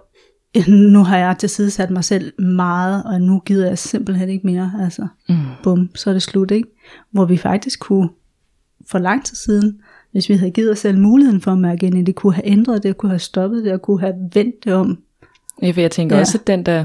nu 0.92 1.02
har 1.04 1.18
jeg 1.18 1.38
til 1.38 1.48
side 1.48 1.70
sat 1.70 1.90
mig 1.90 2.04
selv 2.04 2.42
meget, 2.42 3.02
og 3.04 3.20
nu 3.20 3.38
gider 3.46 3.68
jeg 3.68 3.78
simpelthen 3.78 4.28
ikke 4.28 4.46
mere. 4.46 4.72
Altså, 4.80 5.06
mm. 5.28 5.34
bum, 5.62 5.90
så 5.94 6.10
er 6.10 6.14
det 6.14 6.22
slut, 6.22 6.50
ikke? 6.50 6.68
Hvor 7.12 7.24
vi 7.24 7.36
faktisk 7.36 7.80
kunne, 7.80 8.08
for 8.90 8.98
lang 8.98 9.24
tid 9.24 9.36
siden, 9.36 9.80
hvis 10.12 10.28
vi 10.28 10.34
havde 10.34 10.50
givet 10.50 10.70
os 10.70 10.78
selv 10.78 10.98
muligheden 10.98 11.40
for 11.40 11.50
at 11.50 11.58
mærke 11.58 11.86
ind 11.86 11.98
i 11.98 12.02
det, 12.02 12.14
kunne 12.14 12.34
have 12.34 12.46
ændret 12.46 12.82
det, 12.82 12.96
kunne 12.96 13.10
have 13.10 13.18
stoppet 13.18 13.64
det, 13.64 13.72
og 13.72 13.82
kunne 13.82 14.00
have 14.00 14.14
vendt 14.34 14.64
det 14.64 14.72
om. 14.74 14.98
Ja, 15.62 15.70
for 15.70 15.80
jeg 15.80 15.90
tænker 15.90 16.16
Ja. 16.16 16.18
ja. 16.18 16.20
også, 16.20 16.38
at 16.38 16.46
den 16.46 16.66
der 16.66 16.84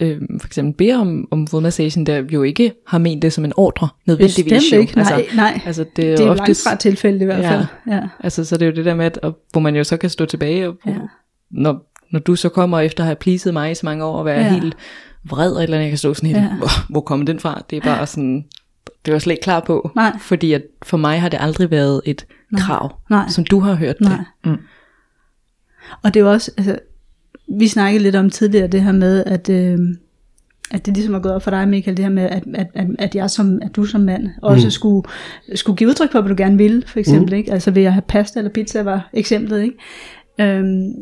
øh, 0.00 0.20
for 0.40 0.46
eksempel 0.46 0.74
beder 0.74 0.98
om, 0.98 1.28
om 1.30 1.46
fodmassagen, 1.46 2.06
der 2.06 2.22
jo 2.32 2.42
ikke 2.42 2.72
har 2.86 2.98
ment 2.98 3.22
det 3.22 3.32
som 3.32 3.44
en 3.44 3.52
ordre, 3.56 3.88
nødvendigvis 4.06 4.44
Bestemt 4.54 4.72
jo. 4.72 4.80
ikke, 4.80 4.96
nej, 4.96 5.26
nej. 5.36 5.60
Altså, 5.66 5.84
det 5.96 6.04
er, 6.04 6.10
Det 6.10 6.20
er 6.20 6.24
jo 6.24 6.30
ofte, 6.30 6.38
langt 6.44 6.62
fra 6.68 6.74
tilfældet 6.76 7.22
i 7.22 7.24
hvert 7.24 7.42
Ja. 7.42 7.50
fald. 7.56 7.64
Ja. 7.88 8.00
Altså, 8.20 8.44
så 8.44 8.56
det 8.56 8.62
er 8.62 8.66
jo 8.70 8.76
det 8.76 8.84
der 8.84 8.94
med, 8.94 9.04
at, 9.06 9.18
og, 9.18 9.38
hvor 9.52 9.60
man 9.60 9.76
jo 9.76 9.84
så 9.84 9.96
kan 9.96 10.10
stå 10.10 10.24
tilbage, 10.24 10.68
og, 10.68 10.74
Ja. 10.86 10.90
ja. 10.90 10.96
når, 11.50 11.90
når 12.12 12.20
du 12.20 12.36
så 12.36 12.48
kommer 12.48 12.80
efter 12.80 13.02
at 13.02 13.06
have 13.06 13.16
pleaset 13.16 13.52
mig 13.52 13.70
i 13.70 13.74
så 13.74 13.80
mange 13.86 14.04
år, 14.04 14.16
og 14.18 14.24
være 14.24 14.38
Ja. 14.40 14.44
ja. 14.46 14.52
helt 14.60 14.76
vred, 15.28 15.50
eller 15.50 15.62
andet, 15.76 15.78
jeg 15.84 15.88
kan 15.90 15.98
stå 15.98 16.14
sådan 16.14 16.26
helt, 16.30 16.38
Ja. 16.42 16.44
ja. 16.44 16.56
hvor, 16.56 16.90
hvor 16.92 17.00
kom 17.00 17.26
den 17.26 17.40
fra? 17.40 17.62
Det 17.70 17.76
er 17.76 17.80
bare 17.80 18.06
sådan, 18.06 18.44
det 19.06 19.12
var 19.12 19.14
jeg 19.14 19.22
slet 19.22 19.32
ikke 19.32 19.42
klar 19.42 19.60
på. 19.60 19.90
Nej. 19.94 20.18
Fordi 20.20 20.52
at 20.52 20.62
for 20.82 20.96
mig 20.96 21.20
har 21.20 21.28
det 21.28 21.38
aldrig 21.40 21.70
været 21.70 22.00
et 22.04 22.26
Nej. 22.52 22.60
krav, 22.60 22.96
Nej. 23.10 23.28
som 23.28 23.44
du 23.44 23.60
har 23.60 23.74
hørt 23.74 24.00
Nej. 24.00 24.16
det. 24.16 24.50
Mm. 24.50 24.58
Og 26.02 26.14
det 26.14 26.20
er 26.20 26.24
jo 26.24 26.30
også, 26.30 26.50
altså, 26.56 26.78
vi 27.58 27.68
snakkede 27.68 28.02
lidt 28.02 28.16
om 28.16 28.30
tidligere 28.30 28.66
det 28.66 28.82
her 28.82 28.92
med, 28.92 29.24
at, 29.26 29.48
øh, 29.48 29.78
at 30.70 30.86
det 30.86 30.94
ligesom 30.94 31.14
er 31.14 31.18
gået 31.18 31.34
op 31.34 31.42
for 31.42 31.50
dig, 31.50 31.68
Michael, 31.68 31.96
det 31.96 32.04
her 32.04 32.12
med, 32.12 32.22
at, 32.22 32.44
at, 32.54 32.66
at, 32.74 32.86
at, 32.98 33.14
jeg 33.14 33.30
som, 33.30 33.58
at 33.62 33.76
du 33.76 33.84
som 33.84 34.00
mand 34.00 34.28
også 34.42 34.66
mm. 34.66 34.70
skulle, 34.70 35.08
skulle 35.54 35.76
give 35.76 35.90
udtryk 35.90 36.12
for, 36.12 36.20
hvad 36.20 36.30
du 36.30 36.42
gerne 36.42 36.58
ville, 36.58 36.82
for 36.86 36.98
eksempel, 36.98 37.34
mm. 37.34 37.38
ikke? 37.38 37.52
Altså 37.52 37.70
ved 37.70 37.84
at 37.84 37.92
have 37.92 38.02
pasta 38.08 38.38
eller 38.38 38.52
pizza 38.52 38.82
var 38.82 39.10
eksemplet, 39.12 39.62
ikke? 39.62 39.76
Øhm, 40.40 40.92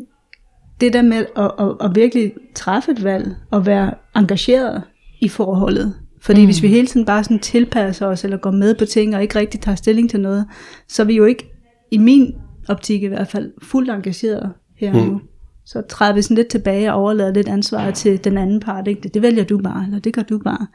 det 0.81 0.93
der 0.93 1.01
med 1.01 1.25
at, 1.37 1.51
at, 1.59 1.75
at 1.81 1.95
virkelig 1.95 2.33
træffe 2.55 2.91
et 2.91 3.03
valg, 3.03 3.35
og 3.51 3.65
være 3.65 3.93
engageret 4.15 4.83
i 5.21 5.29
forholdet, 5.29 5.93
fordi 6.25 6.41
mm. 6.41 6.47
hvis 6.47 6.63
vi 6.63 6.67
hele 6.67 6.87
tiden 6.87 7.05
bare 7.05 7.23
sådan 7.23 7.39
tilpasser 7.39 8.07
os, 8.07 8.23
eller 8.23 8.37
går 8.37 8.51
med 8.51 8.75
på 8.75 8.85
ting, 8.85 9.15
og 9.15 9.21
ikke 9.21 9.39
rigtig 9.39 9.61
tager 9.61 9.75
stilling 9.75 10.09
til 10.09 10.19
noget, 10.19 10.45
så 10.87 11.01
er 11.01 11.05
vi 11.05 11.15
jo 11.15 11.25
ikke, 11.25 11.51
i 11.91 11.97
min 11.97 12.35
optik 12.67 13.03
i 13.03 13.07
hvert 13.07 13.27
fald, 13.27 13.51
fuldt 13.61 13.89
engageret 13.89 14.51
her 14.77 14.93
og 14.93 15.07
nu. 15.07 15.21
Så 15.65 15.81
træder 15.89 16.13
vi 16.13 16.21
sådan 16.21 16.37
lidt 16.37 16.47
tilbage 16.47 16.93
og 16.93 17.01
overlader 17.01 17.33
lidt 17.33 17.47
ansvar 17.47 17.91
til 17.91 18.23
den 18.23 18.37
anden 18.37 18.59
part. 18.59 18.87
Ikke? 18.87 19.01
Det, 19.01 19.13
det 19.13 19.21
vælger 19.21 19.43
du 19.43 19.57
bare, 19.57 19.83
eller 19.85 19.99
det 19.99 20.13
gør 20.13 20.21
du 20.21 20.39
bare. 20.39 20.67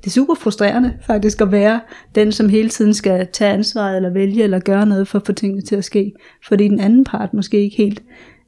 Det 0.00 0.06
er 0.06 0.10
super 0.10 0.34
frustrerende 0.34 0.94
faktisk 1.06 1.40
at 1.40 1.52
være 1.52 1.80
den, 2.14 2.32
som 2.32 2.48
hele 2.48 2.68
tiden 2.68 2.94
skal 2.94 3.28
tage 3.32 3.52
ansvaret, 3.52 3.96
eller 3.96 4.10
vælge, 4.10 4.42
eller 4.42 4.58
gøre 4.58 4.86
noget 4.86 5.08
for 5.08 5.18
at 5.18 5.26
få 5.26 5.32
tingene 5.32 5.62
til 5.62 5.76
at 5.76 5.84
ske. 5.84 6.12
Fordi 6.48 6.68
den 6.68 6.80
anden 6.80 7.04
part 7.04 7.34
måske 7.34 7.60
ikke 7.60 7.76
helt 7.76 8.02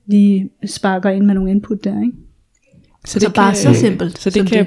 lige 0.07 0.51
sparker 0.67 1.11
ind 1.11 1.25
med 1.25 1.35
nogle 1.35 1.51
input 1.51 1.85
der. 1.85 2.01
Ikke? 2.03 2.17
Så 3.07 3.33
bare 3.35 3.55
så 3.55 3.75
simpelt 3.75 4.19
Så 4.19 4.31
det 4.31 4.47
kan 4.47 4.67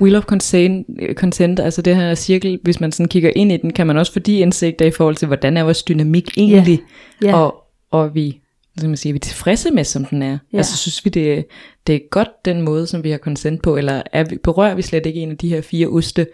Wheel 0.00 0.16
of 0.16 0.22
Consent, 0.24 0.86
consent, 1.14 1.60
altså 1.60 1.82
det 1.82 1.96
her 1.96 2.14
cirkel, 2.14 2.58
hvis 2.62 2.80
man 2.80 2.92
sådan 2.92 3.08
kigger 3.08 3.30
ind 3.36 3.52
i 3.52 3.56
den, 3.56 3.72
kan 3.72 3.86
man 3.86 3.96
også 3.96 4.12
få 4.12 4.18
de 4.18 4.38
indsigter 4.38 4.86
i 4.86 4.90
forhold 4.90 5.16
til, 5.16 5.26
hvordan 5.26 5.56
er 5.56 5.62
vores 5.62 5.82
dynamik 5.82 6.30
egentlig, 6.36 6.80
Ja. 7.22 7.36
og, 7.36 7.54
og 7.90 8.14
vi, 8.14 8.40
skal 8.76 8.88
man 8.88 8.96
sige, 8.96 9.10
er 9.10 9.12
vi 9.12 9.18
tilfredse 9.18 9.70
med, 9.70 9.84
som 9.84 10.04
den 10.04 10.22
er. 10.22 10.38
Ja. 10.52 10.56
Altså 10.58 10.76
synes 10.76 11.04
vi, 11.04 11.10
det, 11.10 11.46
det 11.86 11.94
er 11.94 12.00
godt 12.10 12.44
den 12.44 12.62
måde, 12.62 12.86
som 12.86 13.04
vi 13.04 13.10
har 13.10 13.18
consent 13.18 13.62
på, 13.62 13.76
eller 13.76 14.02
er 14.12 14.24
vi, 14.24 14.36
berører 14.36 14.74
vi 14.74 14.82
slet 14.82 15.06
ikke 15.06 15.20
en 15.20 15.30
af 15.30 15.36
de 15.38 15.48
her 15.48 15.60
fire 15.60 15.86
oste, 15.88 16.26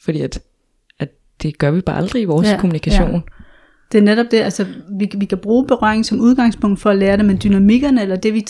fordi 0.00 0.20
at, 0.20 0.40
at 0.98 1.08
det 1.42 1.58
gør 1.58 1.70
vi 1.70 1.80
bare 1.80 1.96
aldrig 1.96 2.22
i 2.22 2.24
vores 2.24 2.48
ja, 2.48 2.58
kommunikation. 2.60 3.10
ja. 3.14 3.20
Det 3.92 3.98
er 3.98 4.02
netop 4.02 4.26
det, 4.30 4.36
altså 4.36 4.66
vi, 4.98 5.10
vi 5.16 5.24
kan 5.24 5.38
bruge 5.38 5.66
berøring 5.66 6.06
som 6.06 6.20
udgangspunkt 6.20 6.80
for 6.80 6.90
at 6.90 6.98
lære 6.98 7.16
det, 7.16 7.24
men 7.24 7.38
dynamikkerne, 7.44 8.02
eller 8.02 8.16
det 8.16 8.34
vi, 8.34 8.40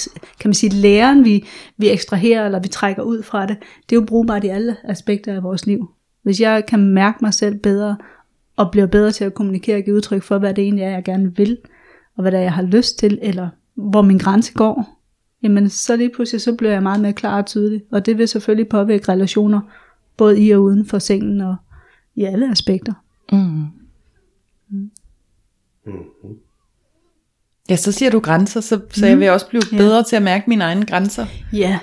kan 0.40 0.48
man 0.48 0.54
sige, 0.54 0.70
læren 0.70 1.24
vi, 1.24 1.44
vi 1.76 1.90
ekstraherer, 1.90 2.46
eller 2.46 2.60
vi 2.60 2.68
trækker 2.68 3.02
ud 3.02 3.22
fra 3.22 3.46
det, 3.46 3.56
det 3.60 3.96
er 3.96 4.00
jo 4.00 4.06
brugbart 4.06 4.44
i 4.44 4.48
alle 4.48 4.76
aspekter 4.84 5.34
af 5.34 5.42
vores 5.42 5.66
liv. 5.66 5.90
Hvis 6.22 6.40
jeg 6.40 6.66
kan 6.66 6.80
mærke 6.80 7.18
mig 7.20 7.34
selv 7.34 7.58
bedre, 7.58 7.96
og 8.56 8.70
bliver 8.72 8.86
bedre 8.86 9.10
til 9.10 9.24
at 9.24 9.34
kommunikere 9.34 9.76
og 9.76 9.82
give 9.82 9.96
udtryk 9.96 10.22
for, 10.22 10.38
hvad 10.38 10.54
det 10.54 10.64
egentlig 10.64 10.84
er, 10.84 10.90
jeg 10.90 11.04
gerne 11.04 11.36
vil, 11.36 11.58
og 12.16 12.22
hvad 12.22 12.32
det 12.32 12.38
er, 12.38 12.42
jeg 12.42 12.52
har 12.52 12.62
lyst 12.62 12.98
til, 12.98 13.18
eller 13.22 13.48
hvor 13.74 14.02
min 14.02 14.18
grænse 14.18 14.52
går, 14.52 15.00
jamen 15.42 15.68
så 15.68 15.96
lige 15.96 16.10
pludselig, 16.14 16.40
så 16.40 16.54
bliver 16.54 16.72
jeg 16.72 16.82
meget 16.82 17.00
mere 17.00 17.12
klar 17.12 17.38
og 17.38 17.46
tydelig, 17.46 17.82
og 17.92 18.06
det 18.06 18.18
vil 18.18 18.28
selvfølgelig 18.28 18.68
påvirke 18.68 19.12
relationer, 19.12 19.60
både 20.16 20.40
i 20.40 20.50
og 20.50 20.62
uden 20.62 20.86
for 20.86 20.98
sengen, 20.98 21.40
og 21.40 21.56
i 22.14 22.24
alle 22.24 22.50
aspekter. 22.50 22.92
Mm. 23.32 23.64
Ja, 27.70 27.76
så 27.76 27.92
siger 27.92 28.10
du 28.10 28.20
grænser, 28.20 28.60
så, 28.60 28.80
så 28.90 29.06
jeg 29.06 29.18
vil 29.18 29.30
også 29.30 29.48
blive 29.48 29.62
Ja. 29.72 29.76
bedre 29.76 30.02
til 30.04 30.16
at 30.16 30.22
mærke 30.22 30.44
mine 30.48 30.64
egne 30.64 30.86
grænser. 30.86 31.26
Ja, 31.52 31.78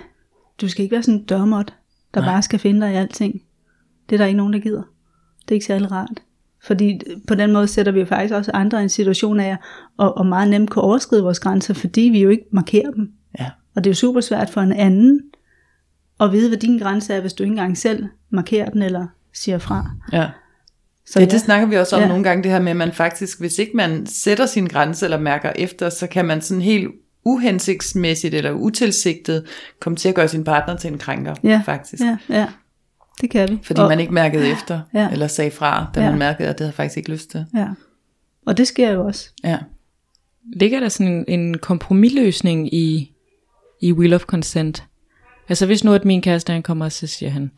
du 0.62 0.68
skal 0.70 0.84
ikke 0.84 0.94
være 0.94 1.04
sådan 1.04 1.20
en 1.20 1.26
dørmåt, 1.26 1.74
der 2.14 2.22
Nej. 2.22 2.30
bare 2.30 2.42
skal 2.42 2.60
finde 2.60 2.82
dig 2.86 2.94
i 2.94 2.96
alting. 2.96 3.42
Det 4.10 4.16
er 4.16 4.18
der 4.18 4.26
ikke 4.26 4.38
nogen, 4.38 4.54
der 4.54 4.60
gider. 4.60 4.84
Det 5.42 5.52
er 5.52 5.54
ikke 5.56 5.66
særlig 5.66 5.92
rart. 5.92 6.22
Fordi 6.64 7.00
på 7.28 7.36
den 7.36 7.54
måde 7.54 7.68
sætter 7.68 7.92
vi 7.92 8.00
jo 8.00 8.06
faktisk 8.06 8.34
også 8.34 8.52
andre 8.54 8.80
i 8.80 8.84
en 8.84 8.90
situation 8.90 9.40
af, 9.40 9.58
og, 9.98 10.18
og 10.18 10.26
meget 10.26 10.50
nemt 10.50 10.72
kan 10.72 10.82
overskride 10.82 11.24
vores 11.24 11.40
grænser, 11.40 11.74
fordi 11.74 12.02
vi 12.02 12.22
jo 12.22 12.30
ikke 12.30 12.46
markerer 12.52 12.92
dem. 12.92 13.12
Ja. 13.40 13.50
Og 13.76 13.84
det 13.84 13.90
er 13.90 13.92
jo 13.92 13.96
super 13.96 14.22
svært 14.22 14.50
for 14.50 14.62
en 14.62 14.72
anden 14.72 15.22
at 16.20 16.32
vide, 16.32 16.48
hvad 16.50 16.58
din 16.58 16.80
grænse 16.80 17.14
er, 17.14 17.22
hvis 17.22 17.34
du 17.34 17.44
ikke 17.44 17.52
engang 17.52 17.78
selv 17.78 18.06
markerer 18.30 18.70
den 18.70 18.82
eller 18.82 19.08
siger 19.34 19.58
fra. 19.58 19.92
Ja. 20.14 20.30
Så 21.10 21.20
ja, 21.20 21.26
det 21.26 21.42
snakker 21.42 21.68
vi 21.68 21.76
også 21.76 21.96
om 21.96 22.02
Ja. 22.02 22.08
nogle 22.08 22.24
gange, 22.24 22.44
det 22.44 22.52
her 22.52 22.60
med, 22.62 22.72
at 22.72 22.78
man 22.78 22.94
faktisk, 22.94 23.40
hvis 23.40 23.60
ikke 23.60 23.72
man 23.78 24.06
sætter 24.06 24.46
sin 24.46 24.68
grænse 24.68 25.06
eller 25.06 25.20
mærker 25.20 25.52
efter, 25.56 25.90
så 25.90 26.08
kan 26.08 26.26
man 26.26 26.42
sådan 26.42 26.62
helt 26.62 26.88
uhensigtsmæssigt 27.26 28.34
eller 28.34 28.52
utilsigtet 28.52 29.46
komme 29.80 29.98
til 29.98 30.10
at 30.10 30.16
gøre 30.16 30.28
sin 30.28 30.44
partner 30.44 30.78
til 30.78 30.92
en 30.92 30.98
krænker, 30.98 31.36
ja, 31.44 31.62
faktisk. 31.66 32.04
Ja, 32.04 32.18
ja, 32.30 32.48
det 33.22 33.30
kan 33.30 33.50
vi. 33.50 33.60
Fordi 33.64 33.80
og, 33.82 33.90
man 33.90 34.00
ikke 34.00 34.14
mærkede 34.14 34.50
efter, 34.52 34.82
Ja. 34.94 35.10
eller 35.12 35.28
sagde 35.28 35.52
fra, 35.52 35.88
da 35.96 36.02
Ja. 36.02 36.10
man 36.10 36.20
mærkede, 36.20 36.48
at 36.50 36.58
det 36.58 36.66
havde 36.66 36.76
faktisk 36.76 36.98
ikke 36.98 37.12
lyst 37.12 37.30
til. 37.32 37.46
Ja. 37.56 37.68
Og 38.46 38.58
det 38.58 38.68
sker 38.68 38.90
jo 38.92 39.06
også. 39.06 39.30
Ja. 39.44 39.58
Ligger 40.54 40.80
der 40.80 40.90
sådan 40.90 41.26
en, 41.28 41.40
en 41.40 41.58
kompromisløsning 41.58 42.74
i, 42.74 43.12
i 43.82 43.94
Wheel 43.94 44.14
of 44.14 44.22
Consent? 44.22 44.84
Altså 45.50 45.66
hvis 45.66 45.84
nu, 45.84 45.94
at 45.94 46.06
min 46.06 46.22
kæreste 46.22 46.54
han 46.54 46.64
kommer, 46.64 46.90
så 46.90 47.08
siger 47.08 47.30
han, 47.30 47.52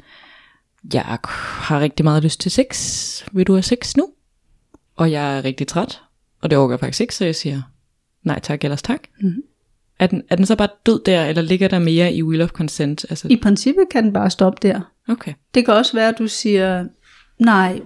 jeg 0.94 1.18
har 1.24 1.80
rigtig 1.80 2.04
meget 2.04 2.24
lyst 2.24 2.40
til 2.40 2.52
sex. 2.52 3.24
Vil 3.32 3.48
du 3.48 3.54
have 3.54 3.64
sex 3.64 3.98
nu? 3.98 4.10
Og 4.96 5.12
jeg 5.12 5.38
er 5.38 5.46
rigtig 5.46 5.68
træt, 5.68 6.02
og 6.42 6.50
det 6.50 6.58
overgår 6.58 6.74
jeg 6.74 6.80
faktisk 6.80 7.02
ikke, 7.02 7.16
så 7.16 7.26
jeg 7.26 7.36
siger, 7.36 7.62
nej 8.24 8.40
tak, 8.40 8.64
ellers 8.64 8.82
tak. 8.82 9.02
Mm-hmm. 9.22 9.42
Er, 10.00 10.08
den, 10.08 10.24
er 10.30 10.36
den 10.36 10.46
så 10.46 10.56
bare 10.56 10.68
død 10.86 11.02
der, 11.06 11.26
eller 11.26 11.42
ligger 11.42 11.68
der 11.68 11.80
mere 11.80 12.14
i 12.14 12.24
Wheel 12.24 12.42
of 12.42 12.50
Consent? 12.50 13.06
Altså, 13.10 13.28
I 13.32 13.36
princippet 13.36 13.84
kan 13.92 14.04
den 14.04 14.14
bare 14.14 14.30
stoppe 14.30 14.68
der. 14.68 14.82
okay. 15.08 15.34
Det 15.54 15.66
kan 15.66 15.74
også 15.74 15.94
være, 15.94 16.10
at 16.10 16.16
du 16.20 16.28
siger, 16.28 16.86
nej, 17.40 17.82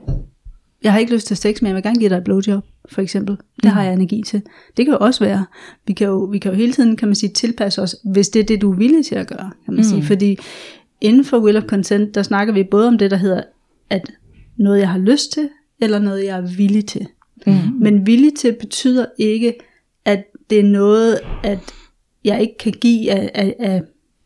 jeg 0.83 0.91
har 0.91 0.99
ikke 0.99 1.13
lyst 1.13 1.27
til 1.27 1.37
sex, 1.37 1.61
men 1.61 1.67
jeg 1.67 1.75
vil 1.75 1.83
gerne 1.83 1.99
give 1.99 2.09
dig 2.09 2.17
et 2.17 2.23
blowjob, 2.23 2.63
for 2.91 3.01
eksempel. 3.01 3.37
Det 3.63 3.71
har 3.71 3.83
jeg 3.83 3.93
energi 3.93 4.23
til. 4.25 4.41
Det 4.77 4.85
kan 4.85 4.93
jo 4.93 4.97
også 4.99 5.23
være. 5.23 5.45
Vi 5.87 5.93
kan 5.93 6.07
jo, 6.07 6.17
vi 6.17 6.39
kan 6.39 6.51
jo 6.51 6.57
hele 6.57 6.73
tiden, 6.73 6.97
kan 6.97 7.07
man 7.07 7.15
sige, 7.15 7.29
tilpasse 7.29 7.81
os, 7.81 7.95
hvis 8.13 8.29
det 8.29 8.39
er 8.39 8.43
det, 8.43 8.61
du 8.61 8.71
er 8.71 8.75
villig 8.75 9.05
til 9.05 9.15
at 9.15 9.27
gøre, 9.27 9.51
kan 9.65 9.73
man 9.73 9.77
mm. 9.77 9.83
sige. 9.83 10.03
Fordi 10.03 10.37
inden 11.03 11.25
for 11.25 11.39
Will 11.39 11.57
of 11.57 11.63
Consent, 11.63 12.15
der 12.15 12.23
snakker 12.23 12.53
vi 12.53 12.63
både 12.63 12.87
om 12.87 12.97
det, 12.97 13.11
der 13.11 13.17
hedder, 13.17 13.43
at 13.89 14.11
noget 14.57 14.79
jeg 14.79 14.89
har 14.89 14.99
lyst 14.99 15.31
til, 15.31 15.49
eller 15.79 15.99
noget, 15.99 16.25
jeg 16.25 16.37
er 16.37 16.55
villig 16.57 16.85
til. 16.85 17.07
Mm. 17.47 17.53
Men 17.79 18.07
villig 18.07 18.33
til 18.33 18.55
betyder 18.59 19.05
ikke, 19.17 19.53
at 20.05 20.23
det 20.49 20.59
er 20.59 20.63
noget, 20.63 21.19
at 21.43 21.59
jeg 22.23 22.41
ikke 22.41 22.57
kan 22.59 22.71
give 22.71 23.11
af, 23.11 23.31
af, 23.33 23.55
af 23.59 23.81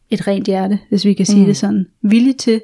et 0.10 0.28
rent 0.28 0.46
hjerte, 0.46 0.80
hvis 0.90 1.06
vi 1.06 1.14
kan 1.14 1.26
sige 1.26 1.40
mm. 1.40 1.46
det 1.46 1.58
sådan. 1.58 1.86
Villig 2.02 2.38
til, 2.38 2.62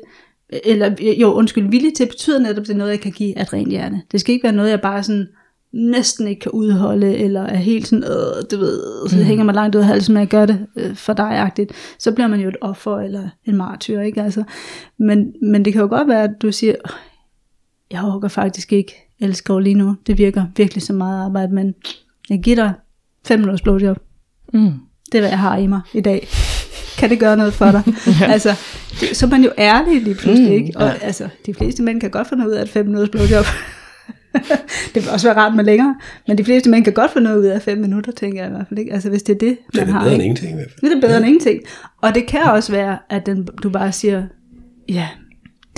eller 0.66 0.96
jo, 1.22 1.34
undskyld, 1.34 1.70
villig 1.70 1.94
til 1.94 2.06
betyder 2.06 2.40
netop, 2.40 2.62
at 2.62 2.68
det 2.68 2.74
er 2.74 2.78
noget, 2.78 2.92
jeg 2.92 3.00
kan 3.00 3.12
give 3.12 3.38
af 3.38 3.42
et 3.42 3.54
rent 3.54 3.70
hjerte. 3.70 4.02
Det 4.12 4.20
skal 4.20 4.34
ikke 4.34 4.44
være 4.44 4.54
noget, 4.54 4.70
jeg 4.70 4.82
bare 4.82 5.04
sådan 5.04 5.28
næsten 5.74 6.28
ikke 6.28 6.40
kan 6.40 6.52
udholde, 6.52 7.18
eller 7.18 7.42
er 7.42 7.56
helt 7.58 7.88
sådan, 7.88 8.04
øh, 8.04 8.44
du 8.52 8.58
ved, 8.58 8.80
så 9.10 9.18
det 9.18 9.26
hænger 9.26 9.44
mig 9.46 9.56
langt 9.56 9.76
ud 9.76 9.82
af 9.82 9.88
halsen, 9.88 10.14
men 10.14 10.20
jeg 10.22 10.28
gør 10.28 10.46
det 10.46 10.66
øh, 10.76 10.96
for 10.96 11.14
dig-agtigt, 11.14 11.72
så 12.00 12.12
bliver 12.12 12.28
man 12.28 12.40
jo 12.40 12.50
et 12.50 12.58
offer, 12.62 12.98
eller 13.00 13.30
en 13.46 13.56
martyr, 13.58 14.00
ikke? 14.00 14.22
Altså, 14.22 14.44
men, 15.00 15.34
men 15.42 15.66
det 15.66 15.74
kan 15.74 15.82
jo 15.82 15.88
godt 15.88 16.08
være, 16.08 16.24
at 16.24 16.32
du 16.42 16.52
siger, 16.52 16.76
"Åh, 16.86 16.92
jeg 17.92 18.02
overgår 18.04 18.28
faktisk 18.28 18.74
ikke 18.74 18.94
elsker 19.20 19.60
lige 19.60 19.74
nu, 19.76 19.96
det 20.08 20.18
virker 20.18 20.46
virkelig 20.58 20.84
så 20.84 20.94
meget 20.94 21.26
arbejde, 21.26 21.54
men 21.56 21.74
jeg 22.30 22.40
giver 22.40 22.56
dig 22.56 22.74
fem 23.28 23.40
minutters 23.40 23.62
blowjob, 23.62 23.98
Mm. 24.54 24.72
det 25.12 25.18
er 25.18 25.22
hvad 25.22 25.30
jeg 25.30 25.40
har 25.40 25.58
i 25.58 25.68
mig 25.68 25.82
i 25.94 26.02
dag. 26.02 26.28
Kan 26.98 27.10
det 27.10 27.20
gøre 27.20 27.38
noget 27.38 27.54
for 27.54 27.72
dig? 27.72 27.84
altså, 28.34 28.50
det, 29.00 29.18
så 29.18 29.26
er 29.26 29.30
man 29.30 29.44
jo 29.44 29.52
ærlig 29.58 30.02
lige 30.04 30.16
pludselig, 30.16 30.50
Mm, 30.50 30.66
ikke? 30.66 30.74
Og 30.80 30.88
ja. 30.88 30.94
altså, 31.02 31.30
de 31.46 31.54
fleste 31.54 31.84
mænd 31.84 32.02
kan 32.02 32.10
godt 32.12 32.32
noget 32.32 32.50
ud 32.52 32.56
af 32.56 32.62
et 32.62 32.70
fem 32.70 32.86
minutters 32.86 33.10
blowjob. 33.10 33.46
det 34.94 35.04
vil 35.04 35.10
også 35.12 35.28
være 35.28 35.38
rart 35.38 35.56
med 35.56 35.64
længere, 35.64 35.96
men 36.28 36.38
de 36.38 36.44
fleste 36.44 36.70
mænd 36.70 36.84
kan 36.84 36.94
godt 36.94 37.12
få 37.12 37.20
noget 37.20 37.40
ud 37.40 37.46
af 37.46 37.62
fem 37.62 37.78
minutter, 37.78 38.12
tænker 38.12 38.42
jeg 38.42 38.48
i 38.52 38.54
hvert 38.56 38.68
fald 38.68 38.80
ikke. 38.80 38.94
Altså, 38.94 39.10
hvis 39.10 39.24
det 39.24 39.34
er 39.36 39.40
det, 39.40 39.58
Det 39.74 39.76
man 39.76 39.88
er 39.88 39.92
har. 39.92 40.00
bedre 40.00 40.14
end 40.14 40.22
ikke? 40.24 40.26
ingenting 40.26 40.52
i 40.52 40.56
hvert 40.56 40.72
fald. 40.72 40.90
Det 40.92 40.98
er 40.98 41.02
bedre 41.08 41.18
end 41.18 41.26
ingenting. 41.26 41.62
Og 42.02 42.16
det 42.16 42.28
kan 42.28 42.42
også 42.44 42.72
være, 42.72 42.98
at 43.10 43.26
den, 43.26 43.46
du 43.46 43.70
bare 43.70 43.92
siger, 43.92 44.24
ja, 44.90 45.08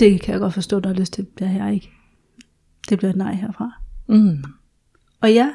det 0.00 0.20
kan 0.20 0.32
jeg 0.32 0.40
godt 0.40 0.54
forstå, 0.54 0.80
du 0.80 0.88
har 0.88 0.96
lyst 0.96 1.12
til, 1.12 1.26
det 1.38 1.50
jeg 1.58 1.74
ikke. 1.74 1.90
Det 2.90 2.98
bliver 2.98 3.10
et 3.10 3.16
nej 3.16 3.34
herfra. 3.34 3.70
Mm. 4.08 4.36
Og 5.20 5.32
ja, 5.32 5.48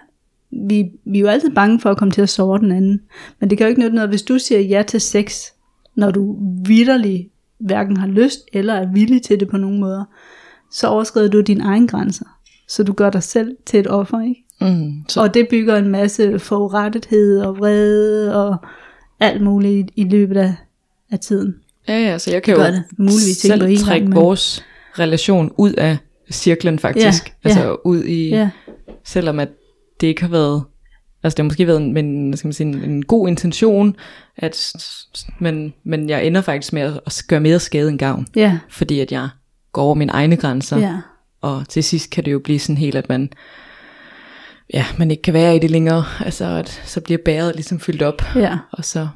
vi, 0.70 0.86
vi 1.06 1.18
er 1.18 1.22
jo 1.22 1.28
altid 1.28 1.50
bange 1.50 1.80
for 1.80 1.90
at 1.92 1.98
komme 1.98 2.12
til 2.12 2.22
at 2.22 2.30
sove 2.30 2.60
den 2.60 2.72
anden. 2.72 3.02
Men 3.40 3.50
det 3.50 3.58
kan 3.58 3.66
jo 3.66 3.70
ikke 3.70 3.82
nytte 3.82 3.96
noget, 3.96 4.10
hvis 4.10 4.22
du 4.22 4.40
siger 4.40 4.60
ja 4.60 4.84
til 4.88 5.02
sex, 5.02 5.46
når 5.96 6.12
du 6.12 6.38
vidderlig 6.66 7.30
hverken 7.60 7.98
har 7.98 8.08
lyst 8.08 8.40
eller 8.54 8.74
er 8.74 8.92
villig 8.94 9.22
til 9.22 9.40
det 9.40 9.48
på 9.50 9.58
nogen 9.58 9.80
måder, 9.80 10.04
så 10.72 10.88
overskrider 10.88 11.30
du 11.30 11.42
dine 11.42 11.64
egne 11.64 11.88
grænser. 11.88 12.26
Så 12.76 12.84
du 12.84 12.94
gør 12.94 13.10
dig 13.10 13.24
selv 13.24 13.56
til 13.66 13.80
et 13.80 13.88
offer, 13.88 14.22
ikke? 14.22 14.44
Mm. 14.62 14.94
Så, 15.08 15.22
Og 15.22 15.34
det 15.34 15.48
bygger 15.50 15.76
en 15.78 15.88
masse 15.88 16.40
forurettethed 16.40 17.42
og 17.42 17.58
vrede 17.60 18.36
og 18.46 18.58
alt 19.20 19.42
muligt 19.42 19.92
i, 19.96 20.04
løbet 20.04 20.38
af, 20.38 20.56
af 21.12 21.20
tiden. 21.20 21.56
ja, 21.88 22.00
ja, 22.00 22.18
så 22.18 22.32
jeg 22.32 22.44
kan 22.44 22.56
Gør 22.56 22.66
jo 22.68 22.72
det 22.74 22.84
muligvis 22.98 23.28
ikke 23.28 23.42
selv 23.42 23.66
gang, 23.66 23.78
trække 23.80 24.08
men- 24.08 24.16
vores 24.16 24.66
relation 25.00 25.52
ud 25.58 25.74
af 25.74 25.98
cirklen 26.32 26.80
faktisk. 26.80 27.28
Ja, 27.28 27.50
altså 27.50 27.64
ja. 27.64 27.74
ud 27.86 28.04
i, 28.04 28.30
Ja, 28.30 28.50
selvom 29.06 29.40
at 29.40 29.50
det 30.02 30.08
ikke 30.08 30.22
har 30.22 30.30
været, 30.30 30.64
altså 31.24 31.36
det 31.36 31.44
har 31.44 31.48
måske 31.50 31.68
været 31.68 31.82
en, 31.82 31.94
men, 31.94 32.38
skal 32.38 32.48
man 32.48 32.54
sige, 32.54 32.68
en, 32.68 32.84
en 32.84 33.06
god 33.06 33.28
intention, 33.28 33.96
at, 34.38 34.74
men, 35.40 35.74
men 35.84 36.10
jeg 36.10 36.26
ender 36.26 36.42
faktisk 36.42 36.74
med 36.74 36.82
at, 36.82 37.00
at 37.06 37.22
gøre 37.28 37.40
mere 37.40 37.60
skade 37.60 37.90
end 37.90 38.00
gavn, 38.00 38.28
ja, 38.36 38.60
fordi 38.70 39.00
at 39.00 39.12
jeg 39.12 39.30
går 39.72 39.82
over 39.82 39.96
mine 39.96 40.12
egne 40.12 40.36
grænser, 40.38 40.78
ja. 40.78 40.98
Og 41.42 41.70
til 41.70 41.84
sidst 41.84 42.10
kan 42.10 42.26
det 42.26 42.32
jo 42.32 42.40
blive 42.40 42.60
sådan 42.60 42.78
helt, 42.78 42.96
at 42.96 43.10
man, 43.10 43.30
ja, 44.74 44.86
man 44.98 45.12
ikke 45.12 45.24
kan 45.24 45.34
være 45.34 45.56
i 45.56 45.60
det 45.60 45.72
længere, 45.72 46.04
altså 46.20 46.46
at 46.46 46.82
så 46.86 47.02
bliver 47.02 47.20
bæret 47.26 47.56
ligesom 47.56 47.80
fyldt 47.80 48.02
op, 48.02 48.22
ja. 48.36 48.58
og 48.72 48.86
så, 48.86 49.08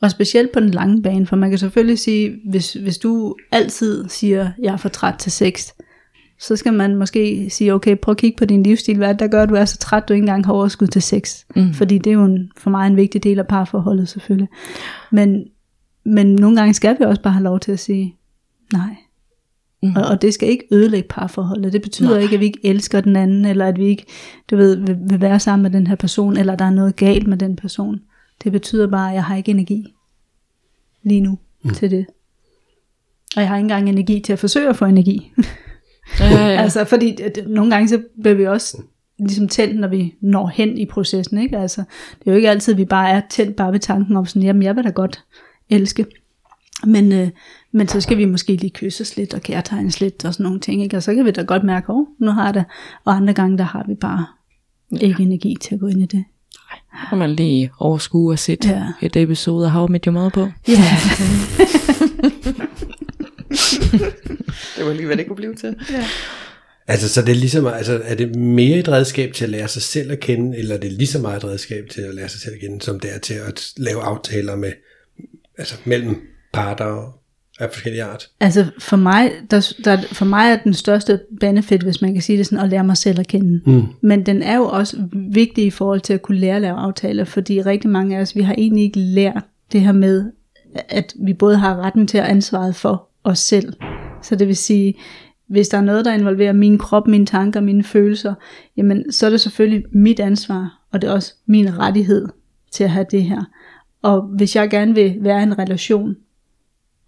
Og 0.00 0.10
specielt 0.10 0.52
på 0.52 0.60
den 0.60 0.70
lange 0.70 1.02
bane, 1.02 1.26
for 1.26 1.36
man 1.36 1.50
kan 1.50 1.58
selvfølgelig 1.58 1.98
sige, 1.98 2.40
hvis, 2.50 2.72
hvis 2.72 2.98
du 2.98 3.36
altid 3.52 4.08
siger, 4.08 4.50
jeg 4.62 4.72
er 4.72 4.76
for 4.76 4.88
træt 4.88 5.14
til 5.18 5.32
sex, 5.32 5.68
så 6.40 6.56
skal 6.56 6.72
man 6.72 6.96
måske 6.96 7.50
sige, 7.50 7.74
okay, 7.74 7.96
prøv 7.96 8.12
at 8.12 8.18
kigge 8.18 8.38
på 8.38 8.44
din 8.44 8.62
livsstil, 8.62 8.96
hvad 8.96 9.08
er 9.08 9.12
der 9.12 9.28
gør, 9.28 9.42
at 9.42 9.48
du 9.48 9.54
er 9.54 9.64
så 9.64 9.78
træt, 9.78 10.08
du 10.08 10.12
ikke 10.12 10.22
engang 10.22 10.46
har 10.46 10.52
overskud 10.52 10.86
til 10.86 11.02
sex. 11.02 11.44
Mm. 11.56 11.74
Fordi 11.74 11.98
det 11.98 12.10
er 12.10 12.14
jo 12.14 12.24
en, 12.24 12.50
for 12.56 12.70
mig 12.70 12.86
en 12.86 12.96
vigtig 12.96 13.24
del 13.24 13.38
af 13.38 13.46
parforholdet 13.46 14.08
selvfølgelig. 14.08 14.48
Men, 15.10 15.44
men 16.04 16.34
nogle 16.34 16.56
gange 16.56 16.74
skal 16.74 16.96
vi 16.98 17.04
også 17.04 17.22
bare 17.22 17.32
have 17.32 17.44
lov 17.44 17.60
til 17.60 17.72
at 17.72 17.78
sige, 17.78 18.16
nej. 18.72 18.96
Mm. 19.82 19.96
Og, 19.96 20.02
og 20.04 20.22
det 20.22 20.34
skal 20.34 20.48
ikke 20.48 20.66
ødelægge 20.70 21.08
parforholdet. 21.08 21.72
Det 21.72 21.82
betyder 21.82 22.10
Nej. 22.10 22.18
ikke, 22.18 22.34
at 22.34 22.40
vi 22.40 22.44
ikke 22.44 22.66
elsker 22.66 23.00
den 23.00 23.16
anden, 23.16 23.44
eller 23.44 23.66
at 23.66 23.78
vi 23.78 23.86
ikke, 23.86 24.04
du 24.50 24.56
ved, 24.56 24.76
vil, 24.76 24.96
vil 25.00 25.20
være 25.20 25.40
sammen 25.40 25.62
med 25.62 25.70
den 25.70 25.86
her 25.86 25.94
person, 25.94 26.36
eller 26.36 26.56
der 26.56 26.64
er 26.64 26.70
noget 26.70 26.96
galt 26.96 27.26
med 27.26 27.36
den 27.36 27.56
person. 27.56 28.00
Det 28.44 28.52
betyder 28.52 28.86
bare, 28.86 29.08
at 29.08 29.14
jeg 29.14 29.24
har 29.24 29.36
ikke 29.36 29.50
energi 29.50 29.94
lige 31.02 31.20
nu 31.20 31.38
mm. 31.62 31.74
til 31.74 31.90
det. 31.90 32.06
Og 33.36 33.42
jeg 33.42 33.48
har 33.48 33.56
ikke 33.56 33.64
engang 33.64 33.88
energi 33.88 34.20
til 34.20 34.32
at 34.32 34.38
forsøge 34.38 34.68
at 34.68 34.76
få 34.76 34.84
energi. 34.84 35.32
ja, 36.20 36.26
ja, 36.26 36.46
ja. 36.48 36.60
altså, 36.62 36.84
fordi 36.84 37.20
at, 37.22 37.38
nogle 37.46 37.70
gange 37.70 37.88
så 37.88 38.02
bliver 38.22 38.34
vi 38.34 38.46
også 38.46 38.82
ligesom 39.18 39.48
tændt, 39.48 39.80
når 39.80 39.88
vi 39.88 40.14
når 40.20 40.46
hen 40.46 40.78
i 40.78 40.86
processen. 40.86 41.38
Ikke? 41.38 41.58
Altså, 41.58 41.82
det 42.18 42.26
er 42.26 42.30
jo 42.30 42.36
ikke 42.36 42.50
altid, 42.50 42.74
at 42.74 42.78
vi 42.78 42.84
bare 42.84 43.10
er 43.10 43.20
tændt 43.30 43.56
bare 43.56 43.72
ved 43.72 43.80
tanken 43.80 44.16
om 44.16 44.26
sådan, 44.26 44.42
jamen 44.42 44.62
jeg 44.62 44.76
vil 44.76 44.84
da 44.84 44.90
godt 44.90 45.24
elske. 45.70 46.06
Men, 46.84 47.12
øh, 47.12 47.28
men 47.72 47.88
så 47.88 48.00
skal 48.00 48.18
vi 48.18 48.24
måske 48.24 48.56
lige 48.56 48.70
kysses 48.70 49.16
lidt 49.16 49.34
og 49.34 49.40
kærtegnes 49.42 50.00
lidt 50.00 50.24
og 50.24 50.32
sådan 50.34 50.44
nogle 50.44 50.60
ting. 50.60 50.82
Ikke? 50.82 50.96
Og 50.96 51.02
så 51.02 51.14
kan 51.14 51.24
vi 51.24 51.30
da 51.30 51.42
godt 51.42 51.64
mærke, 51.64 51.92
at 51.92 52.04
nu 52.20 52.30
har 52.30 52.44
jeg 52.44 52.54
det. 52.54 52.64
Og 53.04 53.16
andre 53.16 53.32
gange, 53.32 53.58
der 53.58 53.64
har 53.64 53.84
vi 53.88 53.94
bare 53.94 54.26
ikke 55.00 55.22
energi 55.22 55.56
til 55.60 55.74
at 55.74 55.80
gå 55.80 55.86
ind 55.86 56.02
i 56.02 56.06
det. 56.06 56.24
Og 57.10 57.18
man 57.18 57.30
lige 57.30 57.70
overskue 57.78 58.32
og 58.32 58.38
sætte 58.38 58.68
Ja. 58.68 58.74
ja. 58.74 59.06
et 59.06 59.16
episode 59.16 59.66
af 59.66 59.72
How 59.72 59.86
Met 59.86 60.04
Your 60.04 60.12
Mother 60.12 60.30
på. 60.30 60.48
Ja, 60.68 60.74
Det 64.76 64.86
var 64.86 64.92
lige, 64.92 65.06
hvad 65.06 65.16
det 65.16 65.26
kunne 65.26 65.36
blive 65.36 65.54
til. 65.54 65.76
Altså, 66.86 67.08
så 67.08 67.22
det 67.22 67.28
er 67.30 67.34
ligesom, 67.36 67.66
altså, 67.66 68.00
er 68.04 68.14
det 68.14 68.36
mere 68.36 68.78
et 68.78 68.88
redskab 68.88 69.32
til 69.32 69.44
at 69.44 69.50
lære 69.50 69.68
sig 69.68 69.82
selv 69.82 70.12
at 70.12 70.20
kende, 70.20 70.58
eller 70.58 70.74
er 70.74 70.78
det 70.80 70.92
lige 70.92 71.06
så 71.06 71.18
meget 71.18 71.36
et 71.36 71.44
redskab 71.44 71.84
til 71.90 72.00
at 72.00 72.14
lære 72.14 72.28
sig 72.28 72.40
selv 72.40 72.54
at 72.54 72.60
kende, 72.60 72.82
som 72.82 73.00
det 73.00 73.14
er 73.14 73.18
til 73.18 73.34
at 73.34 73.72
lave 73.76 74.02
aftaler 74.02 74.56
med, 74.56 74.72
altså 75.58 75.74
mellem 75.84 76.20
parter 76.52 77.18
af 77.62 77.70
forskellige 77.72 78.04
art? 78.04 78.28
altså 78.40 78.66
for 78.78 78.96
mig, 78.96 79.32
der, 79.50 79.72
der, 79.84 79.98
for 80.12 80.24
mig 80.24 80.52
er 80.52 80.56
den 80.56 80.74
største 80.74 81.20
benefit, 81.40 81.82
hvis 81.82 82.02
man 82.02 82.12
kan 82.12 82.22
sige 82.22 82.38
det 82.38 82.46
sådan, 82.46 82.64
at 82.64 82.70
lære 82.70 82.84
mig 82.84 82.96
selv 82.96 83.20
at 83.20 83.26
kende. 83.26 83.60
Mm. 83.66 83.82
Men 84.00 84.26
den 84.26 84.42
er 84.42 84.56
jo 84.56 84.64
også 84.64 84.96
vigtig 85.12 85.66
i 85.66 85.70
forhold 85.70 86.00
til 86.00 86.12
at 86.12 86.22
kunne 86.22 86.38
lære 86.38 86.56
at 86.56 86.62
lave 86.62 86.76
aftaler, 86.76 87.24
fordi 87.24 87.62
rigtig 87.62 87.90
mange 87.90 88.16
af 88.16 88.20
os, 88.20 88.36
vi 88.36 88.42
har 88.42 88.54
egentlig 88.58 88.84
ikke 88.84 88.98
lært 88.98 89.44
det 89.72 89.80
her 89.80 89.92
med, 89.92 90.32
at 90.88 91.14
vi 91.24 91.34
både 91.34 91.56
har 91.56 91.76
retten 91.76 92.06
til 92.06 92.18
at 92.18 92.24
ansvaret 92.24 92.76
for 92.76 93.08
os 93.24 93.38
selv. 93.38 93.72
Så 94.22 94.36
det 94.36 94.48
vil 94.48 94.56
sige, 94.56 94.94
hvis 95.46 95.68
der 95.68 95.78
er 95.78 95.82
noget, 95.82 96.04
der 96.04 96.12
involverer 96.14 96.52
min 96.52 96.78
krop, 96.78 97.06
mine 97.06 97.26
tanker, 97.26 97.60
mine 97.60 97.84
følelser, 97.84 98.34
jamen 98.76 99.12
så 99.12 99.26
er 99.26 99.30
det 99.30 99.40
selvfølgelig 99.40 99.84
mit 99.92 100.20
ansvar, 100.20 100.80
og 100.92 101.02
det 101.02 101.08
er 101.08 101.14
også 101.14 101.34
min 101.46 101.78
rettighed 101.78 102.28
til 102.70 102.84
at 102.84 102.90
have 102.90 103.06
det 103.10 103.22
her. 103.22 103.44
Og 104.02 104.22
hvis 104.22 104.56
jeg 104.56 104.70
gerne 104.70 104.94
vil 104.94 105.16
være 105.20 105.40
i 105.40 105.42
en 105.42 105.58
relation, 105.58 106.16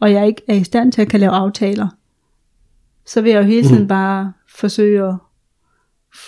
og 0.04 0.12
jeg 0.12 0.26
ikke 0.26 0.42
er 0.48 0.54
i 0.54 0.64
stand 0.64 0.92
til 0.92 1.02
at 1.02 1.08
kan 1.08 1.20
lave 1.20 1.32
aftaler, 1.32 1.88
så 3.06 3.20
vil 3.20 3.32
jeg 3.32 3.38
jo 3.42 3.46
hele 3.46 3.68
tiden 3.68 3.82
mm. 3.82 3.88
bare 3.88 4.32
forsøge 4.48 5.08
at 5.08 5.14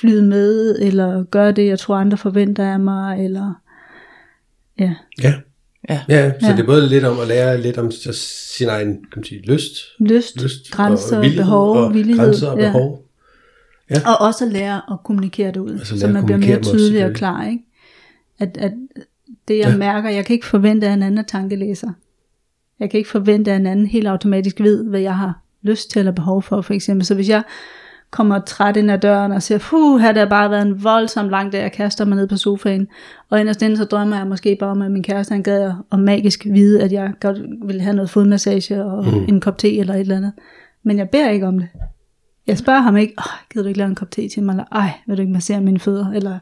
flyde 0.01 0.23
med, 0.23 0.79
eller 0.79 1.25
gøre 1.25 1.53
det, 1.53 1.67
jeg 1.67 1.79
tror 1.79 1.97
andre 1.97 2.17
forventer 2.17 2.73
af 2.73 2.81
mig, 2.81 3.25
eller 3.25 3.53
ja, 4.79 4.95
Ja. 5.23 5.35
Ja. 5.89 6.01
Ja, 6.09 6.33
så 6.41 6.47
Ja. 6.47 6.53
det 6.53 6.61
er 6.63 6.67
både 6.67 6.89
lidt 6.89 7.05
om 7.05 7.21
at 7.21 7.29
lære 7.29 7.61
lidt 7.61 7.79
om 7.79 7.91
sin 7.91 8.69
egen 8.69 8.93
kan 8.93 9.13
man 9.17 9.25
sige, 9.25 9.41
lyst, 9.43 9.73
lyst, 10.01 10.43
lyst 10.43 10.71
grænser, 10.71 11.17
og 11.17 11.23
villighed 11.23 11.45
behov, 11.45 11.77
og 11.77 11.95
villighed. 11.95 12.25
grænser 12.25 12.49
og 12.51 12.59
ja. 12.59 12.65
behov. 12.67 13.03
Og 14.07 14.21
også 14.21 14.45
at 14.45 14.53
lære 14.53 14.81
at 14.93 14.99
kommunikere 15.05 15.49
det 15.49 15.57
ud, 15.57 15.71
Altså 15.71 16.01
så 16.01 16.09
man 16.09 16.25
bliver 16.25 16.39
mere 16.39 16.63
tydelig 16.63 17.05
og 17.05 17.13
klar. 17.13 17.47
Ikke? 17.47 17.63
At, 18.39 18.57
at 18.57 18.73
det 19.49 19.59
jeg 19.59 19.65
Ja. 19.65 19.71
ja. 19.71 19.77
mærker, 19.77 20.11
jeg 20.11 20.27
kan 20.27 20.35
ikke 20.35 20.47
forvente, 20.47 20.87
at 20.87 20.93
en 20.95 21.03
anden 21.03 21.19
er 21.19 21.23
tankelæser. 21.23 21.91
Jeg 22.81 22.91
kan 22.91 22.99
ikke 22.99 23.11
forvente, 23.11 23.53
at 23.53 23.61
en 23.61 23.67
anden 23.67 23.87
helt 23.87 24.07
automatisk 24.07 24.61
ved, 24.61 24.85
hvad 24.85 25.01
jeg 25.01 25.17
har 25.17 25.41
lyst 25.63 25.91
til 25.91 25.99
eller 25.99 26.13
behov 26.13 26.43
for, 26.43 26.61
for 26.61 26.75
eksempel. 26.75 27.07
Så 27.07 27.15
hvis 27.15 27.29
jeg 27.29 27.43
kommer 28.11 28.39
træt 28.39 28.77
ind 28.77 28.91
ad 28.91 28.99
døren 28.99 29.33
og 29.33 29.43
siger, 29.43 29.59
puh, 29.59 30.01
her 30.01 30.07
har 30.07 30.13
det 30.13 30.29
bare 30.29 30.51
været 30.51 30.67
en 30.67 30.85
voldsom 30.85 31.29
lang 31.29 31.53
dag, 31.53 31.63
jeg 31.63 31.73
kaster 31.73 32.05
mig 32.05 32.17
ned 32.17 32.29
på 32.29 32.37
sofaen. 32.37 32.89
Og 33.31 33.41
inderst 33.41 33.63
inde, 33.63 33.77
så 33.77 33.85
drømmer 33.85 34.17
jeg 34.17 34.27
måske 34.27 34.57
bare 34.61 34.71
om, 34.71 34.83
at 34.83 34.91
min 34.91 35.03
kæreste 35.03 35.33
han 35.33 35.43
gad 35.43 35.73
og 35.91 35.99
magisk 35.99 36.45
vide, 36.45 36.83
at 36.83 36.93
jeg 36.93 37.13
godt 37.21 37.39
vil 37.65 37.81
have 37.81 37.97
noget 37.97 38.11
fodmassage 38.11 38.85
og 38.85 39.05
mm. 39.05 39.25
en 39.29 39.41
kop 39.41 39.59
te 39.59 39.79
eller 39.79 39.95
et 39.95 40.01
eller 40.01 40.17
andet. 40.17 40.33
Men 40.83 40.99
jeg 40.99 41.11
beder 41.11 41.31
ikke 41.31 41.47
om 41.47 41.59
det. 41.59 41.69
Jeg 42.47 42.59
spørger 42.59 42.81
ham 42.81 42.97
ikke, 42.97 43.15
åh, 43.19 43.49
gider 43.53 43.63
du 43.63 43.69
ikke 43.69 43.79
lave 43.79 43.89
en 43.89 43.95
kop 43.95 44.11
te 44.11 44.29
til 44.29 44.43
mig, 44.43 44.53
eller 44.53 44.65
ej, 44.73 44.91
vil 45.07 45.17
du 45.17 45.23
ikke 45.23 45.33
massere 45.33 45.61
mine 45.61 45.79
fødder, 45.79 46.13
eller 46.13 46.39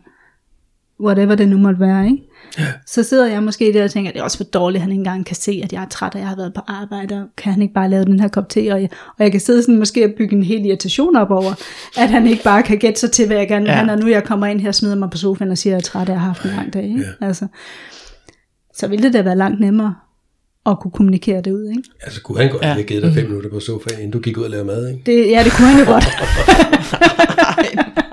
whatever 1.04 1.34
det 1.34 1.48
nu 1.48 1.58
måtte 1.58 1.80
være, 1.80 2.04
ikke? 2.06 2.18
Ja. 2.58 2.64
Så 2.86 3.02
sidder 3.02 3.26
jeg 3.26 3.42
måske 3.42 3.72
der 3.72 3.84
og 3.84 3.90
tænker, 3.90 4.12
det 4.12 4.18
er 4.20 4.22
også 4.22 4.36
for 4.36 4.44
dårligt, 4.44 4.76
at 4.76 4.82
han 4.82 4.90
ikke 4.90 4.98
engang 5.00 5.26
kan 5.26 5.36
se, 5.36 5.60
at 5.64 5.72
jeg 5.72 5.82
er 5.82 5.88
træt, 5.88 6.14
og 6.14 6.20
jeg 6.20 6.28
har 6.28 6.36
været 6.36 6.54
på 6.54 6.60
arbejde, 6.66 7.14
og 7.14 7.24
kan 7.36 7.52
han 7.52 7.62
ikke 7.62 7.74
bare 7.74 7.90
lave 7.90 8.04
den 8.04 8.20
her 8.20 8.28
kop 8.28 8.48
te, 8.48 8.58
og 8.72 8.80
jeg, 8.82 8.88
og 9.18 9.24
jeg 9.24 9.30
kan 9.30 9.40
sidde 9.40 9.62
sådan 9.62 9.78
måske 9.78 10.04
og 10.04 10.10
bygge 10.18 10.36
en 10.36 10.42
hel 10.42 10.64
irritation 10.66 11.16
op 11.16 11.30
over, 11.30 11.52
at 11.98 12.10
han 12.10 12.26
ikke 12.26 12.42
bare 12.44 12.62
kan 12.62 12.78
gætte 12.78 13.00
sig 13.00 13.10
til, 13.10 13.26
hvad 13.26 13.36
jeg 13.36 13.48
gerne 13.48 13.62
vil 13.64 13.70
Ja. 13.70 13.76
have, 13.76 13.86
når 13.86 13.96
nu 13.96 14.06
jeg 14.08 14.24
kommer 14.24 14.46
ind 14.46 14.60
her 14.60 14.68
og 14.68 14.74
smider 14.74 14.94
mig 14.96 15.10
på 15.10 15.16
sofaen 15.18 15.50
og 15.50 15.58
siger, 15.58 15.76
at 15.76 15.82
jeg 15.82 15.88
er 15.88 15.90
træt, 15.90 16.08
og 16.08 16.12
jeg 16.12 16.20
har 16.20 16.26
haft 16.26 16.44
en 16.44 16.50
lang 16.50 16.72
dag, 16.72 16.82
ikke? 16.84 17.04
Ja. 17.20 17.26
Altså, 17.26 17.46
så 18.74 18.86
ville 18.88 19.02
det 19.02 19.12
da 19.14 19.22
være 19.22 19.36
langt 19.36 19.60
nemmere 19.60 19.94
at 20.66 20.80
kunne 20.80 20.90
kommunikere 20.90 21.40
det 21.40 21.50
ud. 21.52 21.68
Ikke? 21.68 21.82
Altså 22.02 22.22
kunne 22.22 22.38
han 22.40 22.50
godt 22.50 22.62
Ja. 22.62 22.68
ja. 22.68 22.74
have 22.74 22.84
givet 22.84 23.02
dig 23.02 23.14
fem 23.14 23.26
minutter 23.26 23.50
på 23.50 23.60
sofaen, 23.60 23.98
inden 23.98 24.10
du 24.10 24.18
gik 24.18 24.38
ud 24.38 24.42
og 24.44 24.50
lavede 24.50 24.66
mad, 24.66 24.88
ikke? 24.88 25.02
Det, 25.06 25.30
ja, 25.30 25.44
det 25.44 25.52
kunne 25.52 25.68
han 25.68 25.84
jo 25.86 25.92
godt. 25.92 26.04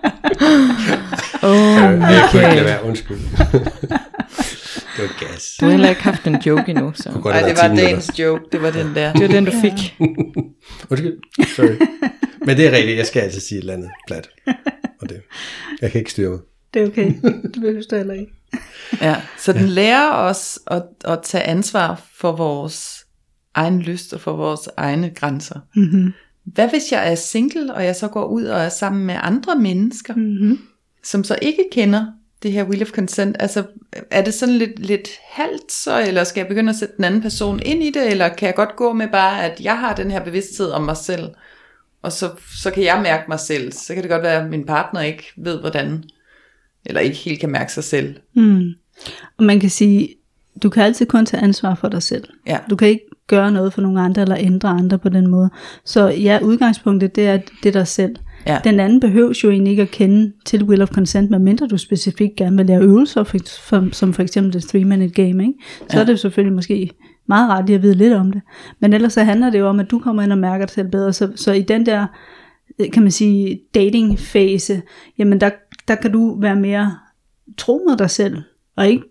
Jeg 1.99 2.27
kunne 2.31 2.41
ikke 2.43 2.55
lade 2.55 2.65
være, 2.65 2.83
undskyld. 2.83 3.17
det 4.95 4.99
var 4.99 5.19
gas. 5.27 5.55
Du 5.59 5.65
har 5.65 5.71
heller 5.71 5.89
ikke 5.89 6.03
haft 6.03 6.27
en 6.27 6.35
joke 6.45 6.63
endnu, 6.69 6.93
så. 6.95 7.09
Nej, 7.25 7.41
det 7.41 7.57
var 7.57 7.63
10 7.63 7.69
minutter. 7.69 7.75
dagens 7.75 8.19
joke. 8.19 8.43
Det 8.51 8.61
var 8.61 8.71
den 8.71 8.95
der. 8.95 9.13
Det 9.13 9.21
var 9.21 9.27
den, 9.27 9.45
du 9.45 9.51
fik. 9.61 9.95
Undskyld, 10.89 11.17
sorry. 11.55 11.87
Men 12.45 12.57
det 12.57 12.67
er 12.67 12.71
rigtigt, 12.71 12.97
jeg 12.97 13.05
skal 13.05 13.21
altid 13.21 13.39
sige 13.41 13.57
et 13.57 13.61
eller 13.61 13.73
andet 13.73 13.89
plat. 14.07 14.29
Og 15.01 15.09
det, 15.09 15.21
jeg 15.81 15.91
kan 15.91 15.99
ikke 15.99 16.11
styre 16.11 16.29
mig. 16.29 16.39
Det 16.73 16.81
er 16.81 16.87
okay. 16.87 17.13
Det 17.43 17.51
behøver 17.61 17.81
du 17.91 17.95
heller 17.95 18.13
ikke. 18.13 18.31
Ja, 19.01 19.15
så 19.39 19.53
den 19.53 19.67
lærer 19.69 20.11
os 20.11 20.59
at, 20.67 20.83
at 21.05 21.19
tage 21.23 21.43
ansvar 21.43 22.01
for 22.15 22.31
vores 22.31 23.05
egen 23.55 23.81
lyst 23.81 24.13
og 24.13 24.21
for 24.21 24.35
vores 24.35 24.69
egne 24.77 25.09
grænser. 25.15 25.59
Mm-hmm. 25.75 26.13
Hvad 26.45 26.69
hvis 26.69 26.91
jeg 26.91 27.11
er 27.11 27.15
single, 27.15 27.73
og 27.73 27.85
jeg 27.85 27.95
så 27.95 28.07
går 28.07 28.25
ud 28.25 28.43
og 28.43 28.59
er 28.61 28.69
sammen 28.69 29.05
med 29.05 29.15
andre 29.21 29.55
mennesker, 29.55 30.13
Mm-hmm. 30.15 30.59
Som 31.03 31.23
så 31.23 31.37
ikke 31.41 31.63
kender 31.71 32.05
det 32.43 32.51
her 32.51 32.63
will 32.63 32.81
of 32.81 32.89
consent? 32.89 33.35
Altså, 33.39 33.63
er 34.11 34.23
det 34.23 34.33
sådan 34.33 34.55
lidt, 34.55 34.79
lidt 34.79 35.09
halvt 35.29 35.71
så, 35.71 36.03
eller 36.07 36.23
skal 36.23 36.41
jeg 36.41 36.47
begynde 36.47 36.69
at 36.69 36.75
sætte 36.75 36.95
den 36.97 37.05
anden 37.05 37.21
person 37.21 37.59
ind 37.65 37.83
i 37.83 37.91
det, 37.91 38.11
eller 38.11 38.29
kan 38.29 38.47
jeg 38.47 38.55
godt 38.55 38.75
gå 38.75 38.93
med 38.93 39.07
bare, 39.07 39.45
at 39.45 39.61
jeg 39.61 39.79
har 39.79 39.95
den 39.95 40.11
her 40.11 40.23
bevidsthed 40.23 40.71
om 40.71 40.81
mig 40.81 40.97
selv, 40.97 41.29
og 42.01 42.11
så, 42.11 42.29
så 42.61 42.71
kan 42.71 42.83
jeg 42.83 42.99
mærke 43.03 43.23
mig 43.27 43.39
selv. 43.39 43.71
Så 43.71 43.93
kan 43.93 44.03
det 44.03 44.11
godt 44.11 44.23
være, 44.23 44.43
at 44.43 44.49
min 44.49 44.65
partner 44.65 45.01
ikke 45.01 45.23
ved, 45.37 45.59
hvordan, 45.59 46.03
eller 46.85 47.01
ikke 47.01 47.17
helt 47.17 47.39
kan 47.39 47.51
mærke 47.51 47.73
sig 47.73 47.83
selv. 47.83 48.15
Mm. 48.33 48.69
Og 49.37 49.43
man 49.43 49.59
kan 49.59 49.69
sige, 49.69 50.15
du 50.63 50.69
kan 50.69 50.83
altid 50.83 51.05
kun 51.05 51.25
tage 51.25 51.43
ansvar 51.43 51.75
for 51.75 51.89
dig 51.89 52.03
selv. 52.03 52.23
Ja. 52.47 52.59
Du 52.69 52.75
kan 52.75 52.87
ikke 52.87 53.05
gøre 53.27 53.51
noget 53.51 53.73
for 53.73 53.81
nogle 53.81 54.01
andre, 54.01 54.21
eller 54.21 54.37
ændre 54.39 54.69
andre 54.69 54.99
på 54.99 55.09
den 55.09 55.27
måde. 55.27 55.49
Så 55.85 56.07
ja, 56.07 56.39
udgangspunktet, 56.41 57.15
det 57.15 57.27
er, 57.27 57.37
det 57.63 57.69
er 57.69 57.79
dig 57.79 57.87
selv. 57.87 58.15
Ja. 58.47 58.59
Den 58.63 58.79
anden 58.79 58.99
behøves 58.99 59.43
jo 59.43 59.49
egentlig 59.49 59.71
ikke 59.71 59.81
at 59.81 59.91
kende 59.91 60.31
til 60.45 60.63
will 60.63 60.81
of 60.81 60.89
consent, 60.89 61.31
medmindre 61.31 61.67
du 61.67 61.77
specifikt 61.77 62.35
gerne 62.35 62.57
vil 62.57 62.65
lave 62.65 62.83
øvelser, 62.83 63.23
for, 63.23 63.37
for, 63.61 63.89
som 63.91 64.13
for 64.13 64.21
eksempel 64.23 64.53
det 64.53 64.75
3-minute 64.75 65.13
game. 65.23 65.43
Ikke? 65.43 65.53
Så 65.79 65.85
ja. 65.97 65.99
er 65.99 66.05
det 66.05 66.11
jo 66.11 66.17
selvfølgelig 66.17 66.55
måske 66.55 66.91
meget 67.27 67.49
rart 67.49 67.65
lige 67.65 67.75
at 67.75 67.81
vide 67.81 67.95
lidt 67.95 68.13
om 68.13 68.31
det. 68.31 68.41
Men 68.79 68.93
ellers 68.93 69.13
så 69.13 69.23
handler 69.23 69.49
det 69.49 69.59
jo 69.59 69.67
om, 69.67 69.79
at 69.79 69.91
du 69.91 69.99
kommer 69.99 70.23
ind 70.23 70.31
og 70.31 70.37
mærker 70.37 70.65
dig 70.65 70.73
selv 70.73 70.87
bedre. 70.87 71.13
Så, 71.13 71.31
så 71.35 71.51
i 71.51 71.61
den 71.61 71.85
der, 71.85 72.07
kan 72.93 73.03
man 73.03 73.11
sige, 73.11 73.59
dating 73.75 74.19
fase, 74.19 74.81
jamen 75.17 75.41
der, 75.41 75.49
der 75.87 75.95
kan 75.95 76.11
du 76.11 76.39
være 76.39 76.55
mere 76.55 76.95
tro 77.57 77.81
mod 77.89 77.97
dig 77.97 78.09
selv, 78.09 78.37
og 78.75 78.87
ikke 78.87 79.03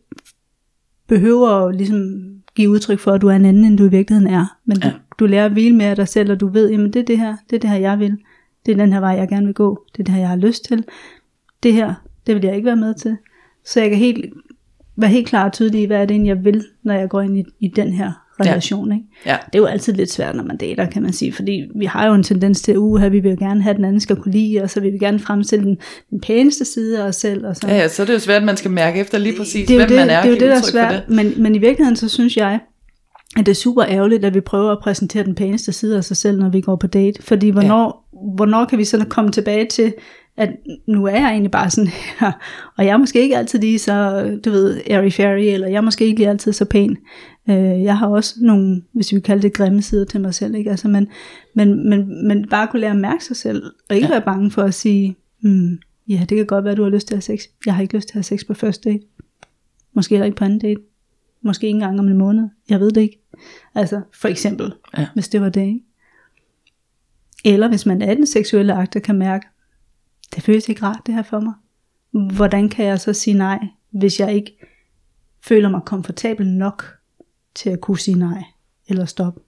behøver 1.08 1.48
at 1.48 1.76
ligesom 1.76 2.20
give 2.54 2.70
udtryk 2.70 2.98
for, 2.98 3.12
at 3.12 3.20
du 3.20 3.28
er 3.28 3.36
en 3.36 3.44
anden, 3.44 3.64
end 3.64 3.78
du 3.78 3.84
i 3.84 3.90
virkeligheden 3.90 4.34
er. 4.34 4.56
Men 4.64 4.80
du, 4.80 4.88
Ja. 4.88 4.92
du 5.18 5.26
lærer 5.26 5.44
at 5.44 5.52
hvile 5.52 5.84
af 5.84 5.96
dig 5.96 6.08
selv, 6.08 6.32
og 6.32 6.40
du 6.40 6.48
ved, 6.48 6.70
jamen 6.70 6.92
det 6.92 7.00
er 7.00 7.04
det 7.04 7.18
her, 7.18 7.36
det 7.50 7.56
er 7.56 7.60
det 7.60 7.70
her, 7.70 7.76
jeg 7.76 7.98
vil. 7.98 8.18
Det 8.66 8.72
er 8.72 8.76
den 8.76 8.92
her 8.92 9.00
vej, 9.00 9.10
jeg 9.10 9.28
gerne 9.28 9.46
vil 9.46 9.54
gå. 9.54 9.84
Det 9.92 10.00
er 10.00 10.04
det 10.04 10.14
her, 10.14 10.20
jeg 10.20 10.28
har 10.28 10.36
lyst 10.36 10.64
til. 10.64 10.84
Det 11.62 11.72
her, 11.72 11.94
det 12.26 12.34
vil 12.34 12.44
jeg 12.44 12.54
ikke 12.54 12.66
være 12.66 12.76
med 12.76 12.94
til. 12.94 13.16
Så 13.64 13.80
jeg 13.80 13.90
kan 13.90 13.98
helt, 13.98 14.24
være 14.96 15.10
helt 15.10 15.26
klar 15.26 15.44
og 15.44 15.52
tydelig 15.52 15.82
i, 15.82 15.84
hvad 15.84 15.96
er 15.96 16.04
det 16.04 16.10
egentlig, 16.10 16.28
jeg 16.28 16.44
vil, 16.44 16.64
når 16.82 16.94
jeg 16.94 17.08
går 17.08 17.20
ind 17.20 17.38
i, 17.38 17.44
i 17.60 17.68
den 17.68 17.92
her 17.92 18.12
relation. 18.40 18.92
Ikke? 18.92 19.04
Ja. 19.26 19.36
Det 19.46 19.54
er 19.54 19.58
jo 19.58 19.66
altid 19.66 19.92
lidt 19.92 20.12
svært, 20.12 20.36
når 20.36 20.44
man 20.44 20.56
dater, 20.56 20.86
kan 20.86 21.02
man 21.02 21.12
sige, 21.12 21.32
fordi 21.32 21.62
vi 21.76 21.84
har 21.84 22.06
jo 22.06 22.14
en 22.14 22.22
tendens 22.22 22.62
til, 22.62 22.78
uha, 22.78 23.08
vi 23.08 23.20
vil 23.20 23.30
jo 23.30 23.36
gerne 23.38 23.62
have, 23.62 23.70
at 23.70 23.76
den 23.76 23.84
anden 23.84 24.00
skal 24.00 24.16
kunne 24.16 24.32
lide 24.32 24.62
og 24.62 24.70
vi 24.82 24.90
vil 24.90 25.00
gerne 25.00 25.18
fremstille 25.18 25.64
den, 25.64 25.78
den 26.10 26.20
pæneste 26.20 26.64
side 26.64 27.02
af 27.02 27.08
os 27.08 27.16
selv. 27.16 27.46
Og 27.46 27.56
så. 27.56 27.68
Ja, 27.68 27.76
ja, 27.76 27.88
så 27.88 28.02
er 28.02 28.06
det 28.06 28.14
jo 28.14 28.18
svært, 28.18 28.36
at 28.36 28.46
man 28.46 28.56
skal 28.56 28.70
mærke 28.70 29.00
efter 29.00 29.18
lige 29.18 29.36
præcis, 29.36 29.68
det 29.68 29.74
er 29.74 29.78
hvem 29.78 29.88
det, 29.88 29.96
man 29.96 30.10
er, 30.10 30.22
det, 30.22 30.28
er 30.28 30.34
jo 30.34 30.40
det, 30.40 30.48
der 30.48 30.56
er 30.56 30.62
svært, 30.62 31.08
men, 31.08 31.42
men 31.42 31.54
i 31.54 31.58
virkeligheden, 31.58 31.96
så 31.96 32.08
synes 32.08 32.36
jeg, 32.36 32.60
at 33.38 33.46
det 33.46 33.52
er 33.52 33.56
super 33.56 33.84
ærgerligt, 33.84 34.24
at 34.24 34.34
vi 34.34 34.40
prøver 34.40 34.72
at 34.72 34.78
præsentere 34.82 35.24
den 35.24 35.34
pæneste 35.34 35.72
side 35.72 35.96
af 35.96 36.04
sig 36.04 36.16
selv, 36.16 36.38
når 36.38 36.48
vi 36.48 36.60
går 36.60 36.76
på 36.76 36.86
date. 36.86 37.22
Fordi 37.22 37.50
hvornår, 37.50 37.84
ja. 37.84 37.99
Hvornår 38.34 38.64
kan 38.64 38.78
vi 38.78 38.84
sådan 38.84 39.08
komme 39.08 39.30
tilbage 39.30 39.66
til, 39.66 39.94
at 40.36 40.50
nu 40.88 41.04
er 41.06 41.10
jeg 41.16 41.30
egentlig 41.30 41.50
bare 41.50 41.70
sådan 41.70 41.90
her, 41.90 42.32
og 42.78 42.84
jeg 42.84 42.92
er 42.92 42.96
måske 42.96 43.20
ikke 43.20 43.36
altid 43.36 43.58
lige 43.58 43.78
så, 43.78 44.22
du 44.44 44.50
ved, 44.50 44.80
airy-fairy, 44.80 45.52
eller 45.54 45.68
jeg 45.68 45.76
er 45.76 45.80
måske 45.80 46.04
ikke 46.04 46.18
lige 46.18 46.28
altid 46.28 46.52
så 46.52 46.64
pæn. 46.64 46.96
Øh, 47.50 47.82
jeg 47.82 47.98
har 47.98 48.06
også 48.06 48.34
nogle, 48.40 48.82
hvis 48.92 49.12
vi 49.14 49.20
kalder 49.20 49.42
det 49.42 49.52
grimme 49.52 49.82
sider 49.82 50.04
til 50.04 50.20
mig 50.20 50.34
selv, 50.34 50.54
ikke? 50.54 50.70
Altså, 50.70 50.88
men, 50.88 51.08
men, 51.54 51.88
men, 51.88 52.28
men 52.28 52.48
bare 52.48 52.66
kunne 52.66 52.80
lære 52.80 52.90
at 52.90 52.96
mærke 52.96 53.24
sig 53.24 53.36
selv, 53.36 53.62
og 53.90 53.96
ikke 53.96 54.08
ja. 54.08 54.12
være 54.12 54.22
bange 54.22 54.50
for 54.50 54.62
at 54.62 54.74
sige, 54.74 55.16
hmm, 55.42 55.78
ja, 56.08 56.20
det 56.28 56.36
kan 56.36 56.46
godt 56.46 56.64
være, 56.64 56.72
at 56.72 56.76
du 56.78 56.82
har 56.82 56.90
lyst 56.90 57.06
til 57.06 57.14
at 57.14 57.26
have 57.26 57.38
sex. 57.38 57.44
Jeg 57.66 57.74
har 57.74 57.82
ikke 57.82 57.96
lyst 57.96 58.08
til 58.08 58.12
at 58.12 58.26
have 58.28 58.38
sex 58.38 58.46
på 58.46 58.54
første 58.54 58.90
date. 58.90 59.04
Måske 59.94 60.14
heller 60.14 60.26
ikke 60.26 60.36
på 60.36 60.44
anden 60.44 60.58
date. 60.58 60.80
Måske 61.42 61.66
ikke 61.66 61.76
engang 61.76 62.00
om 62.00 62.08
en 62.08 62.18
måned. 62.18 62.48
Jeg 62.68 62.80
ved 62.80 62.90
det 62.90 63.00
ikke. 63.00 63.22
Altså, 63.74 64.00
for 64.14 64.28
eksempel, 64.28 64.72
Ja. 64.98 65.06
hvis 65.14 65.28
det 65.28 65.40
var 65.40 65.48
det, 65.48 65.66
ikke? 65.66 65.80
Eller 67.44 67.68
hvis 67.68 67.86
man 67.86 68.02
er 68.02 68.12
i 68.12 68.14
den 68.14 68.26
seksuelle 68.26 68.74
akt 68.74 68.96
og 68.96 69.02
kan 69.02 69.18
mærke, 69.18 69.46
det 70.34 70.42
føles 70.42 70.68
ikke 70.68 70.82
rart 70.82 71.00
det 71.06 71.14
her 71.14 71.22
for 71.22 71.40
mig. 71.40 71.54
Hvordan 72.36 72.68
kan 72.68 72.84
jeg 72.84 73.00
så 73.00 73.12
sige 73.12 73.34
nej, 73.34 73.58
hvis 73.90 74.20
jeg 74.20 74.34
ikke 74.34 74.58
føler 75.44 75.68
mig 75.68 75.80
komfortabel 75.86 76.46
nok 76.46 76.84
til 77.54 77.70
at 77.70 77.80
kunne 77.80 77.98
sige 77.98 78.18
nej 78.18 78.42
eller 78.88 79.04
stoppe? 79.04 79.40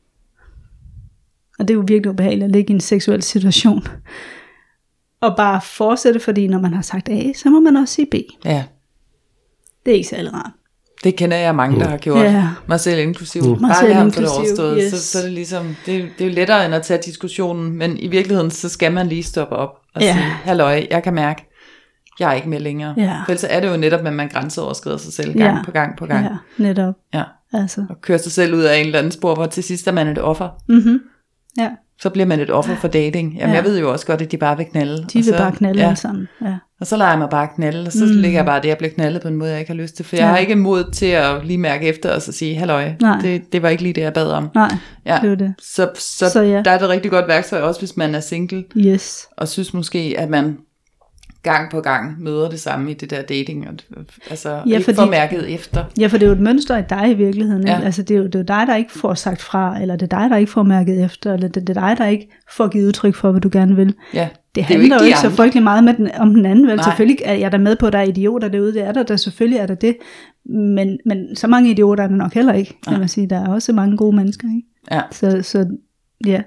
Og 1.59 1.69
det 1.69 1.75
er 1.75 1.79
jo 1.79 1.85
virkelig 1.89 2.11
ubehageligt 2.11 2.45
at 2.45 2.51
ligge 2.51 2.71
i 2.73 2.75
en 2.75 2.81
seksuel 2.81 3.23
situation. 3.23 3.83
Og 5.21 5.37
bare 5.37 5.61
fortsætte, 5.61 6.21
fordi 6.21 6.49
når 6.49 6.61
man 6.61 6.75
har 6.75 6.83
sagt 6.83 7.09
A, 7.09 7.33
så 7.33 7.51
må 7.51 7.61
man 7.61 7.77
også 7.77 7.95
sige 7.95 8.07
B. 8.11 8.15
Ja, 8.45 8.65
Det 9.85 9.91
er 9.91 9.97
ikke 9.97 10.09
særlig 10.09 10.33
rart. 10.33 10.53
Det 11.05 11.17
kender 11.17 11.37
jeg 11.37 11.55
mange, 11.55 11.81
der 11.81 11.89
har 11.89 11.97
gjort. 11.97 12.25
Ja. 12.25 12.49
Mig 12.67 12.81
selv 12.81 12.99
inklusiv. 13.01 13.43
Mm. 13.43 13.61
Bare 13.63 13.87
det 13.89 14.05
inklusiv, 14.05 14.39
overstået. 14.39 14.79
yes. 14.83 14.91
Så, 14.93 15.07
så 15.07 15.19
er 15.19 15.23
det 15.23 15.33
ligesom, 15.33 15.67
det, 15.87 16.09
det 16.19 16.25
er 16.25 16.29
jo 16.29 16.35
lettere 16.35 16.67
end 16.67 16.75
at 16.75 16.83
tage 16.83 17.01
diskussionen, 17.05 17.73
men 17.79 17.99
i 17.99 18.07
virkeligheden, 18.09 18.51
så 18.51 18.69
skal 18.69 18.93
man 18.93 19.07
lige 19.07 19.23
stoppe 19.23 19.57
op 19.57 19.71
og 19.95 20.03
Ja. 20.03 20.13
sige, 20.13 20.23
halløj, 20.25 20.87
jeg 20.91 21.03
kan 21.03 21.15
mærke, 21.15 21.49
jeg 22.21 22.31
er 22.31 22.35
ikke 22.35 22.49
med 22.49 22.61
længere. 22.61 22.95
Ja. 22.97 23.13
For 23.27 23.31
ellers 23.33 23.45
er 23.45 23.61
det 23.61 23.69
jo 23.73 23.77
netop, 23.77 24.07
at 24.07 24.13
man 24.15 24.29
grænseoverskrider 24.29 24.97
sig 24.97 25.13
selv 25.13 25.39
gang 25.39 25.57
Ja. 25.57 25.63
på 25.65 25.71
gang 25.71 25.97
på 25.99 26.07
gang. 26.07 26.25
Ja, 26.25 26.37
netop. 26.65 26.95
Ja. 27.15 27.23
Altså. 27.55 27.85
Og 27.91 28.01
kører 28.01 28.19
sig 28.19 28.33
selv 28.33 28.55
ud 28.55 28.63
af 28.63 28.77
en 28.79 28.87
eller 28.87 28.99
anden 28.99 29.13
spor, 29.13 29.35
hvor 29.35 29.47
til 29.47 29.63
sidst 29.63 29.87
er 29.89 29.93
man 29.93 30.09
et 30.09 30.19
offer. 30.19 30.49
Mm-hmm. 30.69 31.01
Ja, 31.59 31.71
Så 32.01 32.11
bliver 32.11 32.27
man 32.27 32.41
et 32.41 32.51
offer 32.51 32.77
for 32.77 32.89
dating. 32.89 33.35
Jamen, 33.35 33.51
Ja. 33.51 33.55
jeg 33.57 33.65
ved 33.65 33.79
jo 33.81 33.93
også 33.93 34.07
godt, 34.07 34.23
at 34.23 34.33
de 34.33 34.37
bare 34.37 34.57
vil 34.57 34.67
knalde. 34.67 34.97
de 35.03 35.07
vil 35.15 35.25
så, 35.25 35.37
bare 35.37 35.53
knalde 35.53 35.87
ja, 35.89 35.95
sammen. 35.95 36.29
Ja. 36.45 36.55
Og 36.81 36.87
så 36.87 36.97
lader 36.97 37.11
jeg 37.11 37.19
mig 37.19 37.29
bare 37.31 37.49
knalde, 37.57 37.87
og 37.87 37.93
så 37.93 38.05
mm. 38.05 38.11
ligger 38.11 38.39
jeg 38.39 38.47
bare 38.47 38.63
det, 38.63 38.73
og 38.73 38.79
bliver 38.79 38.91
knaldet 38.93 39.23
på 39.23 39.29
en 39.29 39.35
måde, 39.37 39.51
jeg 39.51 39.59
ikke 39.61 39.73
har 39.73 39.77
lyst 39.77 39.97
til. 39.97 40.05
For 40.05 40.17
jeg 40.17 40.23
Ja. 40.23 40.29
har 40.29 40.37
ikke 40.39 40.55
mod 40.57 40.91
til 40.93 41.07
at 41.07 41.47
lige 41.47 41.59
mærke 41.59 41.87
efter 41.89 42.15
og 42.15 42.23
så 42.23 42.33
sige, 42.33 42.57
halløj, 42.57 42.93
Nej. 43.01 43.19
det, 43.21 43.53
det 43.53 43.63
var 43.63 43.69
ikke 43.69 43.83
lige 43.83 43.93
det, 43.93 44.01
jeg 44.01 44.13
bad 44.13 44.31
om. 44.31 44.51
Nej, 44.55 44.71
Ja. 45.07 45.19
det 45.23 45.29
jo 45.29 45.35
det. 45.35 45.55
Så, 45.63 45.91
så, 45.99 46.31
Så 46.31 46.41
ja. 46.43 46.63
der 46.65 46.71
er 46.71 46.79
det 46.79 46.89
rigtig 46.89 47.11
godt 47.11 47.29
værktøj, 47.29 47.61
også 47.61 47.81
hvis 47.81 47.97
man 47.97 48.15
er 48.15 48.21
single, 48.21 48.65
Yes. 48.77 49.27
og 49.37 49.49
synes 49.49 49.75
måske, 49.75 50.15
at 50.19 50.29
man 50.31 50.57
gang 51.43 51.71
på 51.71 51.81
gang 51.81 52.23
møder 52.23 52.51
det 52.51 52.61
samme 52.61 52.91
i 52.91 52.95
det 52.95 53.11
der 53.11 53.23
dating, 53.23 53.69
og, 53.69 53.75
altså 54.31 54.51
Ja, 54.51 54.57
ja, 54.67 54.75
ikke 54.77 54.85
fordi- 54.85 54.97
får 54.97 55.07
mærket 55.11 55.55
efter. 55.55 55.85
Ja, 56.01 56.07
for 56.07 56.19
det 56.19 56.27
er 56.27 56.31
jo 56.31 56.35
et 56.35 56.41
mønster 56.41 56.79
i 56.79 56.83
dig 56.91 57.11
i 57.11 57.15
virkeligheden. 57.15 57.63
Ikke? 57.63 57.73
Ja. 57.73 57.81
Altså, 57.85 58.03
det, 58.03 58.15
er 58.15 58.19
jo, 58.19 58.25
det 58.27 58.35
er 58.35 58.39
jo 58.39 58.45
dig, 58.45 58.67
der 58.67 58.77
ikke 58.77 58.93
får 58.93 59.15
sagt 59.15 59.43
fra, 59.43 59.81
eller 59.81 59.97
det 59.97 60.13
er 60.13 60.19
dig, 60.21 60.31
der 60.31 60.37
ikke 60.37 60.53
får 60.53 60.63
mærket 60.63 61.05
efter, 61.05 61.35
eller 61.35 61.49
det, 61.49 61.67
det 61.67 61.77
er 61.77 61.81
dig, 61.89 61.99
der 61.99 62.07
ikke 62.07 62.29
får 62.51 62.69
givet 62.69 62.87
udtryk 62.87 63.15
for, 63.15 63.31
hvad 63.31 63.41
du 63.41 63.49
gerne 63.53 63.77
vil. 63.77 63.95
Ja, 64.15 64.29
Det 64.55 64.65
handler 64.65 64.97
jo 64.97 65.01
de 65.01 65.07
ikke 65.07 65.19
så 65.19 65.31
frygtelig 65.31 65.63
meget 65.63 65.85
med 65.85 65.95
den, 65.95 66.11
om 66.19 66.35
den 66.35 66.47
anden, 66.47 66.67
vel? 66.67 66.77
Nej. 66.77 66.85
Selvfølgelig 66.85 67.19
er 67.25 67.35
jeg 67.35 67.53
da 67.53 67.59
med 67.59 67.77
på, 67.77 67.87
at 67.87 67.93
der 67.93 67.99
er 67.99 68.03
idioter 68.03 68.49
derude, 68.49 68.75
det 68.75 68.83
er 68.83 68.93
der, 68.93 69.03
der 69.03 69.17
selvfølgelig 69.17 69.59
er 69.59 69.67
der 69.67 69.75
det, 69.75 69.97
men, 70.47 70.99
men 71.07 71.37
så 71.37 71.47
mange 71.47 71.71
idioter 71.71 72.05
er 72.05 72.09
der 72.09 72.17
nok 72.17 72.35
heller 72.35 72.53
ikke, 72.53 72.81
kan 72.89 72.99
man 72.99 73.09
sige. 73.09 73.27
Der 73.31 73.37
er 73.45 73.49
også 73.49 73.73
mange 73.73 73.97
gode 73.97 74.17
mennesker, 74.17 74.49
ikke? 74.57 74.69
Ja. 74.91 75.01
Så, 75.13 75.43
så 75.43 75.67
ja, 76.27 76.43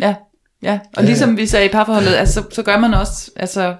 Ja, 0.00 0.14
ja. 0.62 0.78
Og 0.96 1.04
ligesom 1.04 1.36
vi 1.36 1.46
sagde 1.46 1.66
i 1.66 1.68
parforholdet, 1.68 2.14
altså, 2.14 2.34
så, 2.34 2.46
så 2.50 2.62
gør 2.62 2.78
man 2.78 2.94
også 2.94 3.30
altså, 3.36 3.74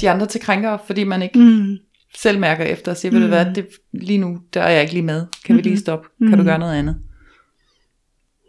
de 0.00 0.10
andre 0.10 0.26
til 0.26 0.40
krænkere, 0.40 0.78
fordi 0.86 1.04
man 1.04 1.22
ikke 1.22 1.38
mm, 1.38 1.76
selv 2.16 2.38
mærker 2.38 2.64
efter 2.64 2.90
og 2.92 2.96
siger, 2.96 3.12
ved 3.12 3.20
du 3.20 3.26
hvad, 3.26 3.46
det, 3.54 3.66
lige 3.92 4.18
nu, 4.18 4.38
der 4.54 4.62
er 4.62 4.70
jeg 4.70 4.80
ikke 4.82 4.92
lige 4.94 5.04
med. 5.04 5.26
Kan 5.44 5.56
vi 5.56 5.60
lige 5.62 5.78
stoppe? 5.78 6.08
Kan 6.28 6.38
du 6.38 6.44
gøre 6.44 6.58
noget 6.58 6.74
andet? 6.74 6.96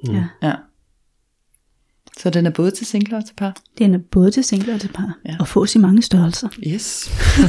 ja. 0.07 0.23
Ja. 0.43 0.53
Så 2.17 2.29
den 2.29 2.45
er 2.45 2.49
både 2.49 2.71
til 2.71 2.85
singler 2.87 3.17
og 3.17 3.25
til 3.25 3.33
par? 3.33 3.55
Den 3.77 3.93
er 3.95 3.99
både 4.11 4.31
til 4.31 4.43
singler 4.43 4.73
og 4.73 4.81
til 4.81 4.87
par, 4.87 5.17
Ja. 5.25 5.35
og 5.39 5.47
fås 5.47 5.75
i 5.75 5.77
mange 5.79 6.01
størrelser. 6.01 6.49
Yes. 6.67 6.81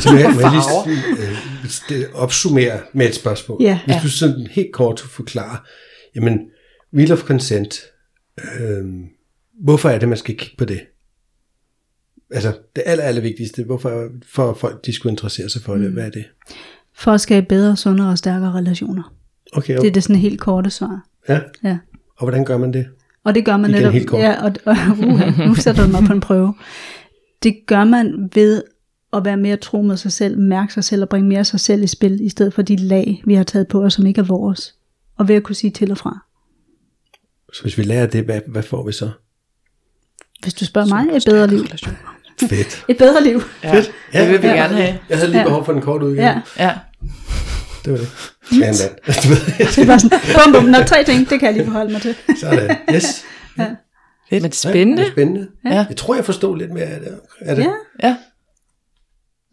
Så 0.03 0.09
må 0.13 0.19
jeg, 0.19 0.31
må 0.31 0.41
jeg 0.41 0.51
Farver. 0.51 0.89
lige 0.89 1.31
øh, 1.31 1.69
det- 1.89 2.11
opsummere 2.15 2.81
med 2.95 3.09
et 3.09 3.15
spørgsmål. 3.15 3.59
Ja. 3.63 3.81
Hvis 3.85 3.95
Ja. 3.95 4.01
du 4.03 4.09
sådan 4.09 4.47
helt 4.51 4.73
kort 4.73 5.01
forklarer, 5.01 5.57
jamen, 6.15 6.39
will 6.95 7.13
of 7.13 7.19
consent, 7.23 7.81
øh, 8.39 8.85
hvorfor 9.65 9.89
er 9.89 9.99
det, 9.99 10.09
man 10.09 10.19
skal 10.19 10.37
kigge 10.37 10.57
på 10.59 10.65
det? 10.65 10.81
Altså, 12.33 12.59
det 12.77 12.83
aller, 12.87 13.05
aller 13.05 13.23
vigtigste, 13.23 13.65
hvorfor 13.65 14.09
for 14.27 14.55
folk, 14.55 14.87
de 14.87 14.93
skulle 14.93 15.13
interessere 15.13 15.49
sig 15.49 15.63
for 15.63 15.75
det, 15.75 15.91
hvad 15.93 16.07
er 16.07 16.11
det? 16.11 16.25
For 16.95 17.13
at 17.13 17.21
skabe 17.21 17.47
bedre, 17.47 17.77
sundere 17.77 18.11
og 18.11 18.19
stærkere 18.19 18.53
relationer. 18.53 19.15
Okay, 19.53 19.73
Det 19.73 19.79
okay. 19.79 19.89
er 19.89 19.93
det 19.93 20.03
sådan 20.03 20.17
helt 20.17 20.41
korte 20.41 20.71
svar. 20.71 21.07
Ja. 21.29 21.41
Ja. 21.65 21.79
Og 22.17 22.25
hvordan 22.25 22.45
gør 22.45 22.59
man 22.59 22.73
det? 22.73 22.87
Og 23.25 23.35
det 23.35 23.45
gør 23.45 23.57
man 23.57 23.71
Igen 23.71 23.81
netop. 23.81 23.93
helt 23.93 24.09
kort. 24.09 24.21
Ja, 24.21 24.45
og, 24.45 24.53
og 24.65 24.77
uh, 24.99 25.39
nu 25.47 25.55
sætter 25.55 25.87
du 25.87 25.91
mig 25.91 26.03
på 26.07 26.13
en 26.13 26.21
prøve. 26.21 26.55
Det 27.43 27.57
gør 27.67 27.85
man 27.85 28.31
ved 28.35 28.63
at 29.13 29.25
være 29.25 29.37
mere 29.37 29.57
tro 29.57 29.83
med 29.83 29.97
sig 29.97 30.13
selv, 30.13 30.39
mærke 30.39 30.75
sig 30.75 30.85
selv 30.85 31.03
og 31.03 31.09
bringe 31.09 31.29
mere 31.29 31.45
sig 31.45 31.61
selv 31.61 31.83
i 31.83 31.87
spil, 31.87 32.21
i 32.21 32.29
stedet 32.29 32.55
for 32.55 32.63
de 32.63 32.77
lag, 32.77 33.23
vi 33.27 33.35
har 33.35 33.45
taget 33.45 33.69
på 33.69 33.85
os, 33.85 33.95
som 33.95 34.07
ikke 34.07 34.19
er 34.21 34.25
vores. 34.25 34.75
Og 35.17 35.29
ved 35.29 35.35
at 35.35 35.43
kunne 35.43 35.55
sige 35.57 35.71
til 35.71 35.91
og 35.91 35.99
fra. 35.99 36.27
Så 37.53 37.63
hvis 37.63 37.79
vi 37.79 37.83
lærer 37.83 38.07
det, 38.07 38.25
hvad, 38.25 38.41
hvad 38.47 38.63
får 38.63 38.87
vi 38.87 38.93
så? 38.93 39.11
Hvis 40.43 40.55
du 40.55 40.65
spørger 40.65 40.89
mig, 40.89 41.17
et 41.17 41.23
bedre 41.27 41.47
liv. 41.47 41.65
Fedt. 42.49 42.85
Et 42.89 42.97
bedre 42.99 43.23
liv. 43.23 43.43
Ja, 43.65 43.77
det 44.13 44.29
vil 44.31 44.43
vi 44.43 44.47
ja. 44.47 44.55
gerne 44.55 44.75
have. 44.75 44.99
Jeg 45.09 45.19
havde 45.19 45.31
lige 45.31 45.41
Ja. 45.41 45.47
behov 45.47 45.65
for 45.65 45.73
en 45.73 45.81
kort 45.83 46.03
udgave. 46.03 46.27
Ja. 46.59 46.65
Ja. 46.65 46.71
Det 47.85 47.93
var 47.93 47.99
det. 47.99 48.09
Ja, 48.61 48.67
Det 49.77 49.89
var 49.89 49.99
sådan, 49.99 50.19
bum, 50.45 50.53
bum, 50.53 50.65
når 50.65 50.83
tre 50.83 51.05
ting, 51.05 51.31
det 51.31 51.41
kan 51.41 51.47
jeg 51.47 51.53
lige 51.55 51.65
forholde 51.65 51.93
mig 51.93 52.03
til. 52.03 52.15
Sådan. 52.41 52.77
Yes. 52.95 53.25
Men 54.31 54.53
spændende. 54.53 55.03
Ja, 55.03 55.05
det 55.05 55.09
er 55.09 55.13
spændende. 55.13 55.49
Ja. 55.65 55.85
Jeg 55.89 55.97
tror, 55.97 56.15
jeg 56.15 56.25
forstod 56.25 56.59
lidt 56.59 56.73
mere 56.73 56.85
af 56.85 57.01
det. 57.01 57.15
Er 57.41 57.55
det? 57.55 57.63
Ja. 58.03 58.09
Ja. 58.09 58.17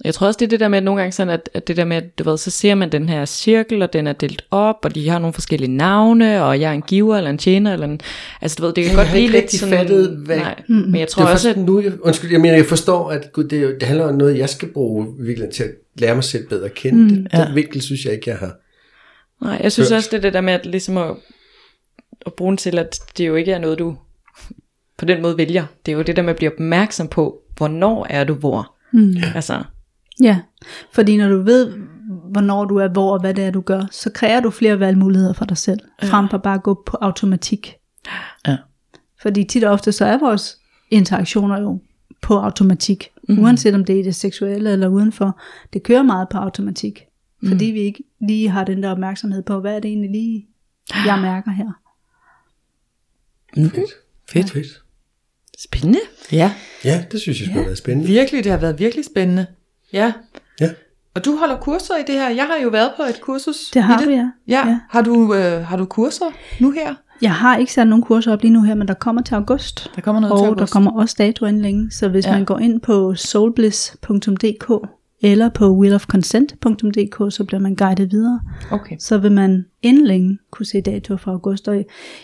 Jeg 0.04 0.14
tror 0.14 0.28
også, 0.28 0.38
det 0.38 0.46
er 0.46 0.50
det 0.50 0.60
der 0.60 0.68
med, 0.68 0.78
at 0.78 0.84
nogle 0.84 1.02
gange 1.02 1.12
sådan, 1.12 1.34
at, 1.34 1.50
at 1.54 1.68
det 1.68 1.78
der 1.78 1.86
med, 1.86 1.98
at 1.98 2.20
du 2.20 2.24
ved, 2.24 2.38
så 2.38 2.52
ser 2.52 2.76
man 2.76 2.92
den 2.92 3.10
her 3.10 3.26
cirkel, 3.26 3.82
og 3.82 3.94
den 3.94 4.08
er 4.08 4.14
delt 4.14 4.46
op, 4.52 4.76
og 4.84 4.96
de 4.96 5.10
har 5.10 5.20
nogle 5.20 5.34
forskellige 5.34 5.72
navne, 5.72 6.44
og 6.44 6.60
jeg 6.62 6.70
er 6.70 6.74
en 6.74 6.82
giver, 6.82 7.18
eller 7.18 7.30
en 7.30 7.38
tjener, 7.38 7.74
eller 7.74 7.86
en, 7.88 8.00
altså 8.42 8.56
du 8.60 8.66
ved, 8.66 8.74
det 8.74 8.84
kan 8.84 8.92
Jeg 8.98 8.98
godt 9.06 9.12
blive 9.12 9.28
lidt 9.28 9.52
sådan, 9.52 9.78
fattet, 9.78 10.10
hvad- 10.26 10.38
nej, 10.38 10.62
men 10.68 10.96
jeg 10.96 11.08
tror 11.08 11.24
det 11.24 11.30
er 11.30 11.34
også, 11.34 11.50
at, 11.50 11.58
nu, 11.58 11.82
jeg, 11.82 11.92
undskyld, 12.02 12.32
jeg 12.32 12.42
mener, 12.42 12.56
jeg 12.56 12.66
forstår, 12.66 13.12
at 13.12 13.32
gud, 13.34 13.44
det, 13.44 13.76
det 13.80 13.84
handler 13.84 14.06
om 14.08 14.16
noget, 14.16 14.38
jeg 14.38 14.50
skal 14.50 14.68
bruge 14.68 15.08
virkelig 15.20 15.50
til 15.50 15.64
at 15.64 15.72
lære 15.96 16.16
mig 16.16 16.24
selv 16.24 16.48
bedre 16.48 16.66
at 16.66 16.74
kende. 16.74 17.04
Mm, 17.04 17.10
den, 17.10 17.28
ja. 17.34 17.46
den 17.46 17.56
vinkel 17.56 17.82
synes 17.82 18.06
jeg 18.06 18.14
ikke, 18.14 18.30
jeg 18.30 18.38
har. 18.38 18.56
nej, 19.46 19.60
jeg 19.64 19.72
synes 19.72 19.90
Hørt. 19.90 19.98
også, 19.98 20.10
det 20.12 20.18
er 20.18 20.22
det 20.22 20.34
der 20.34 20.42
med, 20.42 20.54
at 20.54 20.66
ligesom 20.66 20.98
at, 20.98 21.16
at 22.26 22.34
bruge 22.34 22.50
den 22.50 22.58
til, 22.58 22.78
at 22.80 23.00
det 23.18 23.28
jo 23.28 23.36
ikke 23.36 23.52
er 23.52 23.60
noget, 23.60 23.80
du 23.80 23.98
på 24.98 25.06
den 25.06 25.22
måde 25.22 25.38
vælger. 25.38 25.66
Det 25.86 25.92
er 25.92 25.96
jo 25.96 26.02
det 26.02 26.16
der 26.16 26.22
med 26.22 26.30
at 26.30 26.36
blive 26.36 26.52
opmærksom 26.54 27.08
på, 27.08 27.40
hvornår 27.58 28.08
er 28.10 28.24
du 28.24 28.34
hvor. 28.34 28.74
Mm. 28.94 29.16
Altså, 29.36 29.64
Ja, 30.22 30.40
fordi 30.92 31.18
når 31.18 31.30
du 31.30 31.42
ved, 31.42 31.74
hvornår 32.32 32.66
du 32.66 32.78
er 32.78 32.88
hvor 32.88 33.14
og 33.14 33.20
hvad 33.20 33.34
det 33.34 33.44
er, 33.44 33.52
du 33.52 33.62
gør, 33.62 33.84
så 33.92 34.10
kræver 34.10 34.40
du 34.40 34.50
flere 34.50 34.80
valgmuligheder 34.80 35.34
for 35.34 35.46
dig 35.46 35.58
selv, 35.58 35.80
frem 36.04 36.30
for 36.30 36.38
bare 36.38 36.56
at 36.56 36.64
gå 36.64 36.84
på 36.86 36.98
automatik. 37.02 37.76
Ja. 38.48 38.58
Fordi 39.22 39.44
tit 39.44 39.64
og 39.64 39.72
ofte 39.72 39.92
så 39.92 40.06
er 40.06 40.18
vores 40.18 40.58
interaktioner 40.92 41.62
jo 41.62 41.82
på 42.22 42.38
automatik, 42.38 43.10
mm. 43.30 43.40
uanset 43.40 43.76
om 43.76 43.86
det 43.86 43.96
er 43.96 44.00
i 44.00 44.04
det 44.04 44.16
seksuelle 44.16 44.72
eller 44.72 44.88
udenfor. 44.88 45.42
Det 45.74 45.84
kører 45.84 46.04
meget 46.04 46.30
på 46.30 46.38
automatik, 46.38 47.06
fordi 47.48 47.66
vi 47.66 47.80
ikke 47.80 48.04
lige 48.28 48.50
har 48.50 48.64
den 48.64 48.84
der 48.84 48.92
opmærksomhed 48.92 49.44
på, 49.44 49.60
hvad 49.60 49.76
er 49.76 49.80
det 49.80 49.90
egentlig 49.90 50.12
lige, 50.12 50.48
jeg 51.06 51.20
mærker 51.22 51.52
her. 51.52 51.72
Fedt. 53.56 53.92
Fedt. 54.30 54.52
Fedt. 54.52 54.84
spændende. 55.58 56.00
Ja, 56.32 56.54
Ja, 56.84 57.06
det 57.12 57.22
synes 57.22 57.40
jeg 57.40 57.46
skulle 57.46 57.54
have 57.54 57.66
været 57.66 57.78
spændende. 57.78 58.08
virkelig, 58.08 58.44
det 58.44 58.52
har 58.52 58.60
været 58.60 58.80
virkelig 58.80 59.06
spændende. 59.06 59.46
Ja. 59.94 60.14
Ja. 60.62 60.70
Og 61.16 61.26
du 61.26 61.36
holder 61.36 61.58
kurser 61.58 61.94
i 61.96 62.04
det 62.08 62.16
her. 62.16 62.30
Jeg 62.30 62.44
har 62.46 62.64
jo 62.64 62.70
været 62.70 62.92
på 62.98 63.04
et 63.04 63.22
kursus 63.22 63.56
Det 63.74 63.84
har 63.84 64.06
vi, 64.06 64.14
ja. 64.14 64.30
Ja. 64.48 64.68
Ja. 64.68 64.80
Har, 64.90 65.02
du, 65.02 65.34
øh, 65.34 65.66
har 65.66 65.78
du 65.78 65.86
kurser 65.86 66.26
nu 66.60 66.72
her? 66.72 66.96
Jeg 67.22 67.34
har 67.34 67.58
ikke 67.58 67.74
sat 67.74 67.88
nogen 67.88 68.04
kurser 68.04 68.34
op 68.34 68.42
lige 68.42 68.52
nu 68.52 68.62
her, 68.62 68.76
men 68.76 68.88
der 68.88 68.94
kommer 68.94 69.22
til 69.22 69.36
august. 69.36 69.92
Der 69.96 70.02
kommer 70.02 70.22
noget 70.22 70.32
til 70.40 70.42
Og 70.42 70.48
august. 70.48 70.60
der 70.60 70.74
kommer 70.80 70.92
også 71.02 71.16
dato 71.18 71.46
inden 71.46 71.62
længe, 71.62 71.92
så 71.92 72.08
hvis 72.10 72.26
Ja. 72.26 72.32
man 72.32 72.46
går 72.46 72.60
ind 72.60 72.82
på 72.82 73.16
soulbliss.dk 73.16 74.72
eller 75.22 75.50
på 75.50 75.72
willofconsent.dk, 75.78 77.34
så 77.34 77.44
bliver 77.48 77.60
man 77.60 77.76
guidet 77.76 78.12
videre. 78.12 78.40
Okay. 78.72 78.96
Så 79.00 79.18
vil 79.18 79.32
man 79.32 79.66
inden 79.82 80.08
længe 80.08 80.38
kunne 80.52 80.66
se 80.66 80.82
dato 80.82 81.18
fra 81.18 81.32
august. 81.32 81.68
Og 81.68 81.76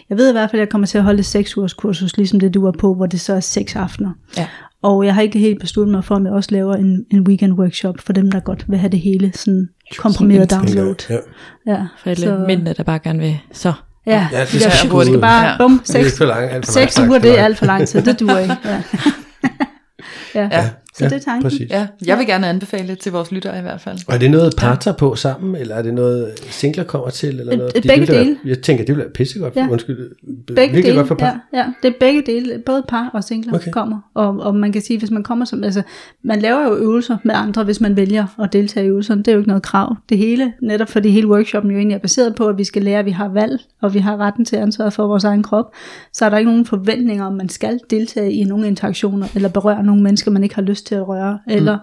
jeg 0.10 0.18
ved 0.18 0.30
i 0.30 0.32
hvert 0.32 0.52
fald, 0.52 0.60
at 0.60 0.66
jeg 0.66 0.70
kommer 0.72 0.88
til 0.88 0.98
at 0.98 1.04
holde 1.04 1.20
et 1.20 1.26
6 1.26 1.58
ugers 1.58 1.74
kursus, 1.74 2.18
ligesom 2.18 2.40
det 2.40 2.54
du 2.54 2.62
var 2.62 2.72
på, 2.80 2.94
hvor 2.96 3.06
det 3.06 3.22
så 3.22 3.34
er 3.34 3.40
6 3.40 3.76
aftener. 3.76 4.12
Ja. 4.38 4.48
Og 4.84 5.06
jeg 5.06 5.14
har 5.14 5.22
ikke 5.22 5.40
helt 5.40 5.60
besluttet 5.60 5.92
mig 5.96 6.04
for, 6.04 6.16
om 6.16 6.26
jeg 6.26 6.34
også 6.34 6.50
laver 6.52 6.76
en, 6.76 7.06
en 7.12 7.28
weekend 7.28 7.54
workshop 7.54 7.96
for 8.00 8.14
dem, 8.14 8.32
der 8.32 8.40
godt 8.40 8.66
vil 8.68 8.80
have 8.80 8.90
det 8.92 9.00
hele 9.00 9.32
sådan 9.36 9.70
komprimeret 9.98 10.52
download. 10.52 10.96
Ja. 11.10 11.18
Ja, 11.68 11.88
For 12.04 12.10
alle 12.10 12.22
så... 12.22 12.44
mændene, 12.48 12.74
der 12.78 12.84
bare 12.84 13.00
gerne 13.00 13.20
vil, 13.20 13.40
så 13.52 13.74
Ja, 14.08 14.28
Ja, 14.32 14.40
det 14.42 14.52
de 14.52 14.60
skal 14.60 14.72
der, 14.72 14.78
jeg 14.84 14.92
du 14.92 15.02
skal 15.06 15.20
bare, 15.22 15.46
Ja. 15.50 15.58
bum, 15.58 15.80
Det 15.88 15.96
er 15.96 16.04
seks, 16.04 16.18
for 16.18 16.26
langt. 16.26 16.52
Alt 16.52 16.66
for 16.66 16.72
seks 16.72 16.98
langt, 16.98 17.10
uger, 17.10 17.20
det 17.20 17.40
er 17.40 17.44
alt 17.44 17.58
for 17.58 17.66
lang 17.66 17.88
tid, 17.88 18.02
det 18.02 18.20
duer 18.20 18.38
ikke. 18.38 18.56
Ja. 20.36 20.42
ja. 20.52 20.62
Ja, 20.62 20.70
Så 20.98 21.04
det 21.06 21.14
er 21.14 21.20
tanken. 21.20 21.44
Præcis. 21.44 21.70
Ja, 21.70 21.88
jeg 22.06 22.18
vil 22.18 22.28
gerne 22.28 22.48
anbefale 22.48 22.88
det 22.88 23.00
til 23.00 23.12
vores 23.12 23.32
lyttere 23.32 23.60
i 23.60 23.62
hvert 23.62 23.82
fald. 23.82 23.98
Og 24.08 24.14
er 24.14 24.18
det 24.18 24.32
noget, 24.32 24.54
par 24.58 24.76
tager 24.76 24.98
på 24.98 25.16
sammen, 25.16 25.56
eller 25.56 25.76
er 25.76 25.82
det 25.82 25.94
noget, 25.94 26.34
singler 26.50 26.84
kommer 26.84 27.10
til? 27.10 27.40
Eller 27.40 27.52
Et- 27.54 27.58
noget? 27.58 27.70
et 27.70 27.76
Fordi 27.76 27.88
begge 27.88 28.06
det 28.06 28.16
dele. 28.16 28.30
Være, 28.30 28.38
jeg 28.46 28.60
tænker, 28.62 28.84
det 28.86 28.96
ville 28.96 29.04
være 29.04 29.14
pissegodt. 29.14 29.56
Ja. 29.56 29.68
Undskyld. 29.72 29.98
Begge 30.56 30.82
dele, 30.84 30.96
godt 30.96 31.08
for 31.08 31.16
par. 31.16 31.40
ja, 31.54 31.58
ja, 31.60 31.66
det 31.84 31.90
er 31.90 31.94
begge 32.00 32.22
dele, 32.26 32.60
både 32.66 32.84
par 32.88 33.10
og 33.14 33.24
singler 33.24 33.54
Okay. 33.54 33.62
okay. 33.64 33.72
kommer, 33.72 33.98
og, 34.14 34.28
og 34.40 34.56
man 34.56 34.72
kan 34.72 34.82
sige, 34.82 35.00
hvis 35.00 35.12
man 35.12 35.24
kommer 35.24 35.46
som, 35.46 35.64
altså, 35.64 35.82
man 36.24 36.40
laver 36.40 36.64
jo 36.64 36.76
øvelser 36.76 37.18
med 37.24 37.36
andre, 37.36 37.64
hvis 37.64 37.82
man 37.82 37.96
vælger 37.96 38.26
at 38.44 38.54
deltage 38.54 38.86
i 38.86 38.90
øvelserne, 38.90 39.20
det 39.24 39.28
er 39.28 39.32
jo 39.32 39.38
ikke 39.40 39.48
noget 39.48 39.64
krav. 39.64 39.96
Det 40.10 40.18
hele, 40.18 40.54
netop 40.62 40.90
fordi 40.90 41.10
hele 41.10 41.28
workshoppen 41.28 41.72
jo 41.72 41.78
egentlig 41.78 41.96
er 41.96 42.00
baseret 42.00 42.36
på, 42.36 42.48
at 42.48 42.58
vi 42.58 42.64
skal 42.64 42.82
lære, 42.84 43.00
at 43.00 43.06
vi 43.06 43.12
har 43.12 43.28
valg, 43.30 43.60
og 43.82 43.94
vi 43.94 44.00
har 44.00 44.18
retten 44.18 44.46
til 44.46 44.56
ansvaret 44.56 44.94
for 44.94 45.08
vores 45.08 45.24
egen 45.24 45.44
krop, 45.44 45.66
så 46.14 46.26
er 46.26 46.30
der 46.30 46.38
ikke 46.38 46.50
nogen 46.52 46.66
forventninger 46.66 47.26
om, 47.26 47.34
man 47.34 47.50
skal 47.50 47.80
deltage 47.90 48.32
i 48.34 48.44
nogle 48.44 48.68
interaktioner, 48.68 49.28
eller 49.36 49.50
berøre 49.50 49.84
nogle 49.84 50.04
mennesker, 50.04 50.32
man 50.32 50.44
ikke 50.44 50.56
har 50.56 50.62
lyst 50.62 50.83
til 50.84 50.96
at 50.96 51.08
røre, 51.08 51.40
eller 51.48 51.78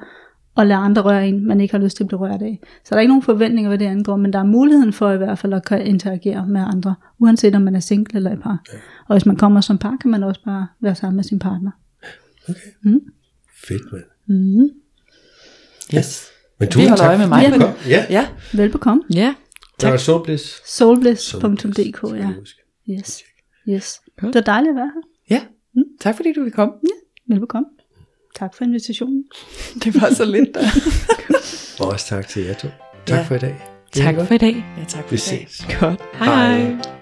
at 0.56 0.66
lade 0.66 0.78
andre 0.78 1.02
røre 1.02 1.28
en, 1.28 1.46
man 1.46 1.60
ikke 1.60 1.74
har 1.74 1.78
lyst 1.84 1.96
til 1.96 2.04
at 2.04 2.08
blive 2.08 2.20
rørt 2.20 2.42
af. 2.42 2.60
Så 2.84 2.88
der 2.90 2.96
er 2.96 3.00
ikke 3.00 3.08
nogen 3.10 3.22
forventninger, 3.22 3.68
hvad 3.70 3.78
det 3.78 3.84
angår, 3.86 4.16
men 4.16 4.32
der 4.32 4.38
er 4.38 4.44
muligheden 4.44 4.92
for 4.92 5.10
i 5.12 5.16
hvert 5.16 5.38
fald 5.38 5.52
at 5.54 5.64
kan 5.64 5.86
interagere 5.86 6.46
med 6.46 6.60
andre, 6.60 6.94
uanset 7.18 7.54
om 7.54 7.62
man 7.62 7.74
er 7.74 7.80
single 7.80 8.16
eller 8.16 8.32
i 8.32 8.36
par. 8.36 8.62
Og 9.08 9.14
hvis 9.14 9.26
man 9.26 9.36
kommer 9.36 9.60
som 9.60 9.78
par, 9.78 9.96
kan 10.00 10.10
man 10.10 10.22
også 10.22 10.40
bare 10.44 10.66
være 10.80 10.94
sammen 10.94 11.16
med 11.16 11.24
sin 11.24 11.38
partner. 11.38 11.70
Fedt, 13.68 13.82
mand. 13.92 14.04
Mm. 14.26 14.68
Yes. 15.94 16.26
Men 16.58 16.66
Vi 16.66 16.70
tusind 16.70 16.88
holder 16.88 16.96
tak, 17.04 17.08
øje 17.08 17.18
med 17.18 17.26
mig. 17.28 17.52
du 17.54 17.58
kom. 17.60 17.70
Ja, 17.88 18.06
Ja, 18.10 18.28
Velbekomme. 18.54 19.02
ja. 19.14 19.34
tak. 19.78 19.92
Og 19.92 20.00
Soulbliss. 20.00 20.62
Soulbliss.dk, 20.76 22.02
ja. 22.14 22.30
Yes. 22.90 23.22
Yes. 23.68 24.00
Godt. 24.20 24.34
Det 24.34 24.34
var 24.34 24.52
dejligt 24.52 24.70
at 24.70 24.76
være 24.76 24.90
her. 24.94 25.36
ja. 25.36 25.42
Tak 26.00 26.16
fordi 26.16 26.32
du 26.32 26.42
vil 26.42 26.52
komme. 26.52 26.74
Velbekomme. 27.28 27.66
Tak 28.38 28.54
for 28.54 28.64
invitationen. 28.64 29.24
Det 29.84 30.00
var 30.02 30.14
så 30.14 30.24
lidt. 30.24 30.48
Da. 30.54 30.60
Og 31.84 31.86
også 31.92 32.06
tak 32.06 32.28
til 32.28 32.42
jer 32.44 32.54
to. 32.54 32.68
Tak 33.06 33.16
Ja. 33.18 33.22
for 33.22 33.34
i 33.34 33.38
dag. 33.38 33.56
Tak 33.92 34.14
for 34.26 34.34
i 34.34 34.38
dag. 34.38 34.64
Ja, 34.78 34.84
tak 34.88 35.02
for 35.04 35.10
Vi 35.10 35.16
i 35.16 35.18
dag. 35.18 35.46
ses. 35.48 35.66
Godt. 35.80 36.00
Hej 36.14 36.58
hej. 36.60 36.99